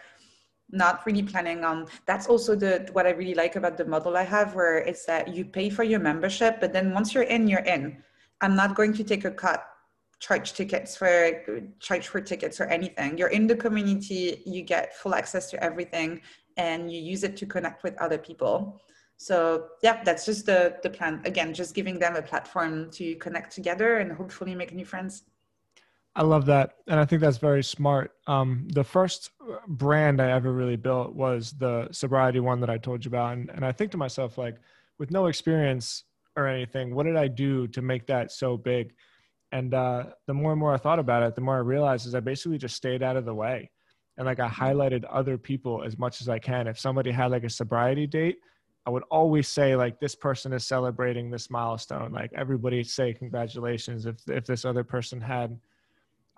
not 0.72 1.06
really 1.06 1.22
planning 1.22 1.64
on 1.64 1.86
that's 2.08 2.26
also 2.26 2.56
the 2.56 2.90
what 2.94 3.06
i 3.06 3.12
really 3.12 3.36
like 3.36 3.56
about 3.56 3.78
the 3.78 3.86
model 3.86 4.18
i 4.18 4.24
have 4.24 4.56
where 4.56 4.80
it's 4.80 5.06
that 5.06 5.28
you 5.28 5.46
pay 5.46 5.70
for 5.70 5.84
your 5.84 6.00
membership 6.00 6.60
but 6.60 6.74
then 6.74 6.92
once 6.92 7.14
you're 7.14 7.30
in 7.36 7.48
you're 7.48 7.68
in 7.70 8.02
i'm 8.42 8.56
not 8.56 8.76
going 8.76 8.94
to 8.94 9.04
take 9.04 9.26
a 9.26 9.32
cut 9.32 9.72
charge 10.22 10.54
tickets 10.54 10.96
for 10.96 11.10
charge 11.80 12.08
for 12.08 12.22
tickets 12.22 12.62
or 12.62 12.66
anything. 12.66 13.18
You're 13.18 13.30
in 13.40 13.48
the 13.48 13.56
community 13.56 14.42
you 14.46 14.62
get 14.62 14.96
full 14.96 15.16
access 15.16 15.50
to 15.50 15.62
everything 15.62 16.22
and 16.58 16.92
you 16.92 17.02
use 17.02 17.24
it 17.24 17.36
to 17.38 17.46
connect 17.46 17.84
with 17.84 17.98
other 18.00 18.20
people. 18.20 18.80
So 19.18 19.70
yeah 19.82 20.04
that's 20.04 20.26
just 20.26 20.46
the 20.46 20.78
the 20.84 20.92
plan. 20.92 21.22
Again 21.26 21.54
just 21.54 21.74
giving 21.74 21.98
them 22.00 22.16
a 22.16 22.22
platform 22.22 22.92
to 22.92 23.16
connect 23.16 23.52
together 23.52 23.98
and 23.98 24.12
hopefully 24.12 24.54
make 24.56 24.74
new 24.74 24.86
friends. 24.86 25.24
I 26.16 26.24
love 26.24 26.46
that 26.48 26.74
and 26.88 27.00
i 27.00 27.06
think 27.06 27.22
that's 27.22 27.38
very 27.38 27.64
smart. 27.64 28.12
Um, 28.28 28.68
the 28.74 28.84
first 28.84 29.32
brand 29.68 30.22
i 30.22 30.30
ever 30.30 30.52
really 30.54 30.76
built 30.76 31.16
was 31.16 31.54
the 31.54 31.88
sobriety 31.92 32.42
one 32.42 32.60
that 32.60 32.70
i 32.70 32.78
told 32.78 33.04
you 33.06 33.10
about 33.10 33.34
and, 33.34 33.50
and 33.50 33.66
i 33.66 33.72
think 33.72 33.92
to 33.92 33.98
myself 33.98 34.38
like 34.38 34.58
with 35.00 35.10
no 35.10 35.28
experience 35.28 36.04
or 36.36 36.48
anything 36.48 36.94
what 36.96 37.06
did 37.06 37.16
i 37.16 37.28
do 37.28 37.68
to 37.68 37.82
make 37.82 38.06
that 38.08 38.32
so 38.32 38.58
big 38.58 38.94
and 39.54 39.74
uh, 39.74 40.06
the 40.28 40.34
more 40.34 40.52
and 40.52 40.60
more 40.60 40.74
i 40.74 40.78
thought 40.78 41.00
about 41.00 41.24
it 41.24 41.36
the 41.36 41.42
more 41.42 41.56
i 41.56 41.60
realized 41.60 42.08
is 42.08 42.16
i 42.16 42.20
basically 42.20 42.58
just 42.58 42.76
stayed 42.76 43.04
out 43.04 43.18
of 43.18 43.26
the 43.26 43.34
way 43.34 43.70
and 44.18 44.26
like 44.26 44.40
i 44.40 44.48
highlighted 44.48 45.04
other 45.10 45.38
people 45.38 45.84
as 45.84 45.98
much 45.98 46.22
as 46.22 46.30
i 46.30 46.40
can 46.40 46.68
if 46.68 46.80
somebody 46.80 47.12
had 47.12 47.32
like 47.32 47.44
a 47.44 47.50
sobriety 47.50 48.08
date 48.08 48.38
I 48.86 48.90
would 48.90 49.04
always 49.12 49.48
say 49.48 49.76
like 49.76 50.00
this 50.00 50.16
person 50.16 50.54
is 50.54 50.66
celebrating 50.66 51.30
this 51.30 51.50
milestone. 51.50 52.12
Like 52.12 52.32
everybody 52.34 52.84
say 52.84 53.14
congratulations 53.14 54.06
if 54.06 54.16
if 54.28 54.46
this 54.46 54.66
other 54.66 54.84
person 54.84 55.22
had. 55.22 55.60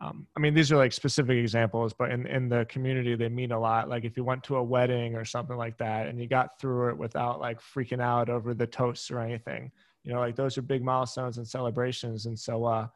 Um, 0.03 0.27
I 0.35 0.39
mean, 0.39 0.53
these 0.53 0.71
are 0.71 0.77
like 0.77 0.91
specific 0.91 1.37
examples, 1.37 1.93
but 1.93 2.11
in 2.11 2.27
in 2.27 2.49
the 2.49 2.65
community 2.65 3.15
they 3.15 3.29
mean 3.29 3.51
a 3.51 3.59
lot. 3.59 3.87
Like 3.87 4.03
if 4.03 4.17
you 4.17 4.23
went 4.23 4.43
to 4.45 4.57
a 4.57 4.63
wedding 4.63 5.15
or 5.15 5.23
something 5.23 5.55
like 5.55 5.77
that, 5.77 6.07
and 6.07 6.19
you 6.19 6.27
got 6.27 6.59
through 6.59 6.89
it 6.89 6.97
without 6.97 7.39
like 7.39 7.61
freaking 7.61 8.01
out 8.01 8.29
over 8.29 8.53
the 8.53 8.67
toasts 8.67 9.09
or 9.09 9.19
anything, 9.19 9.71
you 10.03 10.13
know, 10.13 10.19
like 10.19 10.35
those 10.35 10.57
are 10.57 10.61
big 10.61 10.83
milestones 10.83 11.37
and 11.37 11.47
celebrations. 11.47 12.25
And 12.25 12.37
so, 12.37 12.65
uh, 12.65 12.87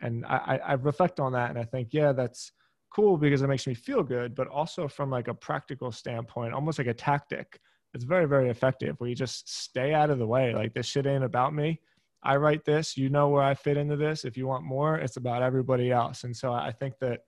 and 0.00 0.24
I 0.26 0.58
I 0.64 0.72
reflect 0.74 1.20
on 1.20 1.32
that, 1.32 1.50
and 1.50 1.58
I 1.58 1.64
think 1.64 1.88
yeah, 1.92 2.12
that's 2.12 2.52
cool 2.90 3.18
because 3.18 3.42
it 3.42 3.48
makes 3.48 3.66
me 3.66 3.74
feel 3.74 4.02
good, 4.02 4.34
but 4.34 4.48
also 4.48 4.88
from 4.88 5.10
like 5.10 5.28
a 5.28 5.34
practical 5.34 5.92
standpoint, 5.92 6.54
almost 6.54 6.78
like 6.78 6.88
a 6.88 6.94
tactic 6.94 7.60
it's 7.94 8.04
very 8.04 8.26
very 8.26 8.50
effective 8.50 8.94
where 8.98 9.08
you 9.08 9.16
just 9.16 9.48
stay 9.48 9.94
out 9.94 10.10
of 10.10 10.18
the 10.18 10.26
way 10.26 10.54
like 10.54 10.74
this 10.74 10.84
shit 10.84 11.06
ain't 11.06 11.24
about 11.24 11.54
me 11.54 11.80
i 12.26 12.36
write 12.36 12.64
this 12.64 12.96
you 12.96 13.08
know 13.08 13.28
where 13.28 13.42
i 13.42 13.54
fit 13.54 13.76
into 13.76 13.96
this. 13.96 14.24
If 14.24 14.36
you 14.36 14.46
want 14.46 14.64
more 14.64 14.96
it's 14.96 15.16
about 15.16 15.42
everybody 15.42 15.90
else. 15.90 16.24
And 16.24 16.36
so 16.36 16.52
i 16.52 16.72
think 16.72 16.94
that 17.00 17.20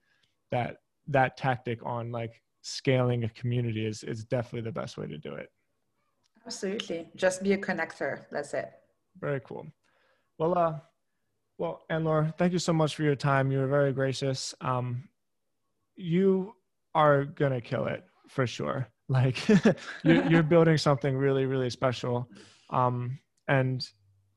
that 0.51 0.76
that 1.07 1.36
tactic 1.36 1.78
on 1.84 2.12
like 2.12 2.42
scaling 2.62 3.24
a 3.24 3.28
community 3.30 3.86
is 3.86 4.03
is 4.03 4.24
definitely 4.24 4.62
the 4.68 4.80
best 4.80 4.99
way 4.99 5.07
to 5.07 5.18
do 5.18 5.34
it. 5.34 5.49
Absolutely. 6.44 7.09
Just 7.16 7.42
be 7.42 7.53
a 7.53 7.59
connector. 7.59 8.24
That's 8.30 8.55
it. 8.55 8.70
Very 9.20 9.40
cool. 9.40 9.66
Well 10.38 10.57
uh 10.59 10.74
well 11.59 11.82
Anne-Laure 11.90 12.34
thank 12.38 12.53
you 12.53 12.59
so 12.59 12.72
much 12.72 12.94
for 12.94 13.03
your 13.03 13.16
time. 13.16 13.51
You 13.53 13.59
were 13.59 13.68
very 13.68 13.92
gracious. 13.92 14.55
Um 14.61 15.09
you 15.96 16.55
are 16.94 17.24
gonna 17.24 17.61
kill 17.61 17.86
it 17.86 18.05
for 18.28 18.46
sure. 18.46 18.88
Like 19.09 19.49
you're, 20.05 20.26
you're, 20.30 20.42
building 20.42 20.76
something 20.76 21.16
really 21.16 21.46
really 21.46 21.70
special. 21.70 22.28
Um, 22.70 23.18
and 23.49 23.86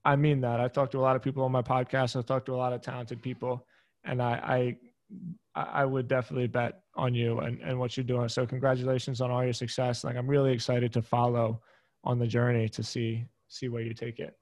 i 0.05 0.15
mean 0.15 0.41
that. 0.41 0.59
I've 0.59 0.73
talked 0.73 0.91
to 0.93 0.99
a 0.99 1.01
lot 1.01 1.15
of 1.15 1.21
people 1.21 1.43
on 1.43 1.51
my 1.51 1.61
podcast 1.61 2.15
i've 2.15 2.25
talked 2.25 2.45
to 2.47 2.55
a 2.55 2.57
lot 2.57 2.73
of 2.73 2.81
talented 2.81 3.21
people 3.21 3.65
and 4.03 4.21
i 4.21 4.77
i, 5.55 5.81
I 5.81 5.85
would 5.85 6.07
definitely 6.07 6.47
bet 6.47 6.81
on 6.95 7.13
you 7.13 7.39
and, 7.39 7.59
and 7.61 7.77
what 7.77 7.97
you're 7.97 8.03
doing. 8.05 8.29
So 8.29 8.45
congratulations 8.45 9.19
on 9.21 9.31
all 9.31 9.43
your 9.43 9.53
success. 9.53 10.03
Like 10.03 10.15
i'm 10.15 10.27
really 10.27 10.53
excited 10.53 10.93
to 10.93 11.01
follow 11.01 11.61
on 12.03 12.19
the 12.19 12.27
journey 12.27 12.69
to 12.69 12.83
see 12.83 13.25
see 13.47 13.67
where 13.67 13.81
you 13.81 13.93
take 13.93 14.19
it. 14.19 14.37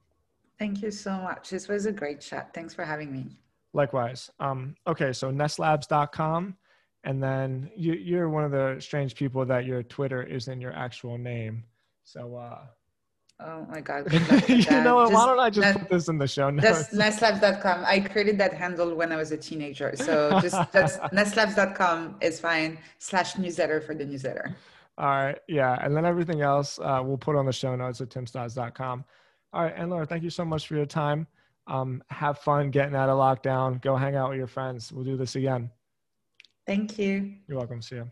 Thank 0.58 0.82
you 0.82 0.90
so 0.90 1.12
much. 1.12 1.50
This 1.50 1.68
was 1.68 1.86
a 1.86 1.92
great 1.92 2.20
chat. 2.20 2.52
Thanks 2.54 2.74
for 2.74 2.84
having 2.84 3.10
me. 3.12 3.26
Likewise. 3.72 4.30
Um, 4.40 4.74
okay 4.86 5.12
so 5.12 5.30
nesslabs.com 5.30 6.56
and 7.04 7.22
then 7.22 7.70
you, 7.74 7.94
you're 7.94 8.28
one 8.28 8.44
of 8.44 8.50
the 8.50 8.76
strange 8.78 9.14
people 9.14 9.44
that 9.46 9.64
your 9.64 9.82
Twitter 9.82 10.22
is 10.22 10.48
in 10.48 10.60
your 10.60 10.72
actual 10.72 11.16
name. 11.16 11.64
So, 12.04 12.36
uh, 12.36 12.58
Oh 13.42 13.66
my 13.70 13.80
God. 13.80 14.12
you 14.48 14.62
know 14.82 14.96
what? 14.96 15.12
Why 15.12 15.26
don't 15.26 15.38
I 15.38 15.48
just 15.48 15.78
put 15.78 15.88
this 15.88 16.08
in 16.08 16.18
the 16.18 16.26
show 16.26 16.50
notes? 16.50 16.88
Nesslabs.com. 16.94 17.84
I 17.86 18.00
created 18.00 18.36
that 18.38 18.52
handle 18.52 18.94
when 18.94 19.12
I 19.12 19.16
was 19.16 19.32
a 19.32 19.36
teenager. 19.36 19.92
So 19.96 20.38
just 20.40 20.56
that's 20.72 20.96
nesslabs.com 21.14 22.16
is 22.20 22.38
fine. 22.38 22.78
Slash 22.98 23.38
newsletter 23.38 23.80
for 23.80 23.94
the 23.94 24.04
newsletter. 24.04 24.54
All 24.98 25.06
right. 25.06 25.38
Yeah. 25.48 25.78
And 25.82 25.96
then 25.96 26.04
everything 26.04 26.42
else 26.42 26.78
uh, 26.78 27.00
we'll 27.02 27.16
put 27.16 27.36
on 27.36 27.46
the 27.46 27.52
show 27.52 27.74
notes 27.74 28.00
at 28.02 28.10
timstods.com. 28.10 29.04
All 29.52 29.62
right. 29.62 29.74
Anne-Laure, 29.74 30.04
thank 30.04 30.22
you 30.22 30.30
so 30.30 30.44
much 30.44 30.66
for 30.66 30.76
your 30.76 30.86
time. 30.86 31.26
Um, 31.66 32.02
have 32.10 32.38
fun 32.38 32.70
getting 32.70 32.94
out 32.94 33.08
of 33.08 33.16
lockdown. 33.16 33.80
Go 33.80 33.96
hang 33.96 34.16
out 34.16 34.30
with 34.30 34.38
your 34.38 34.48
friends. 34.48 34.92
We'll 34.92 35.04
do 35.04 35.16
this 35.16 35.36
again. 35.36 35.70
Thank 36.66 36.98
you. 36.98 37.36
You're 37.48 37.58
welcome. 37.58 37.80
See 37.80 37.96
you. 37.96 38.10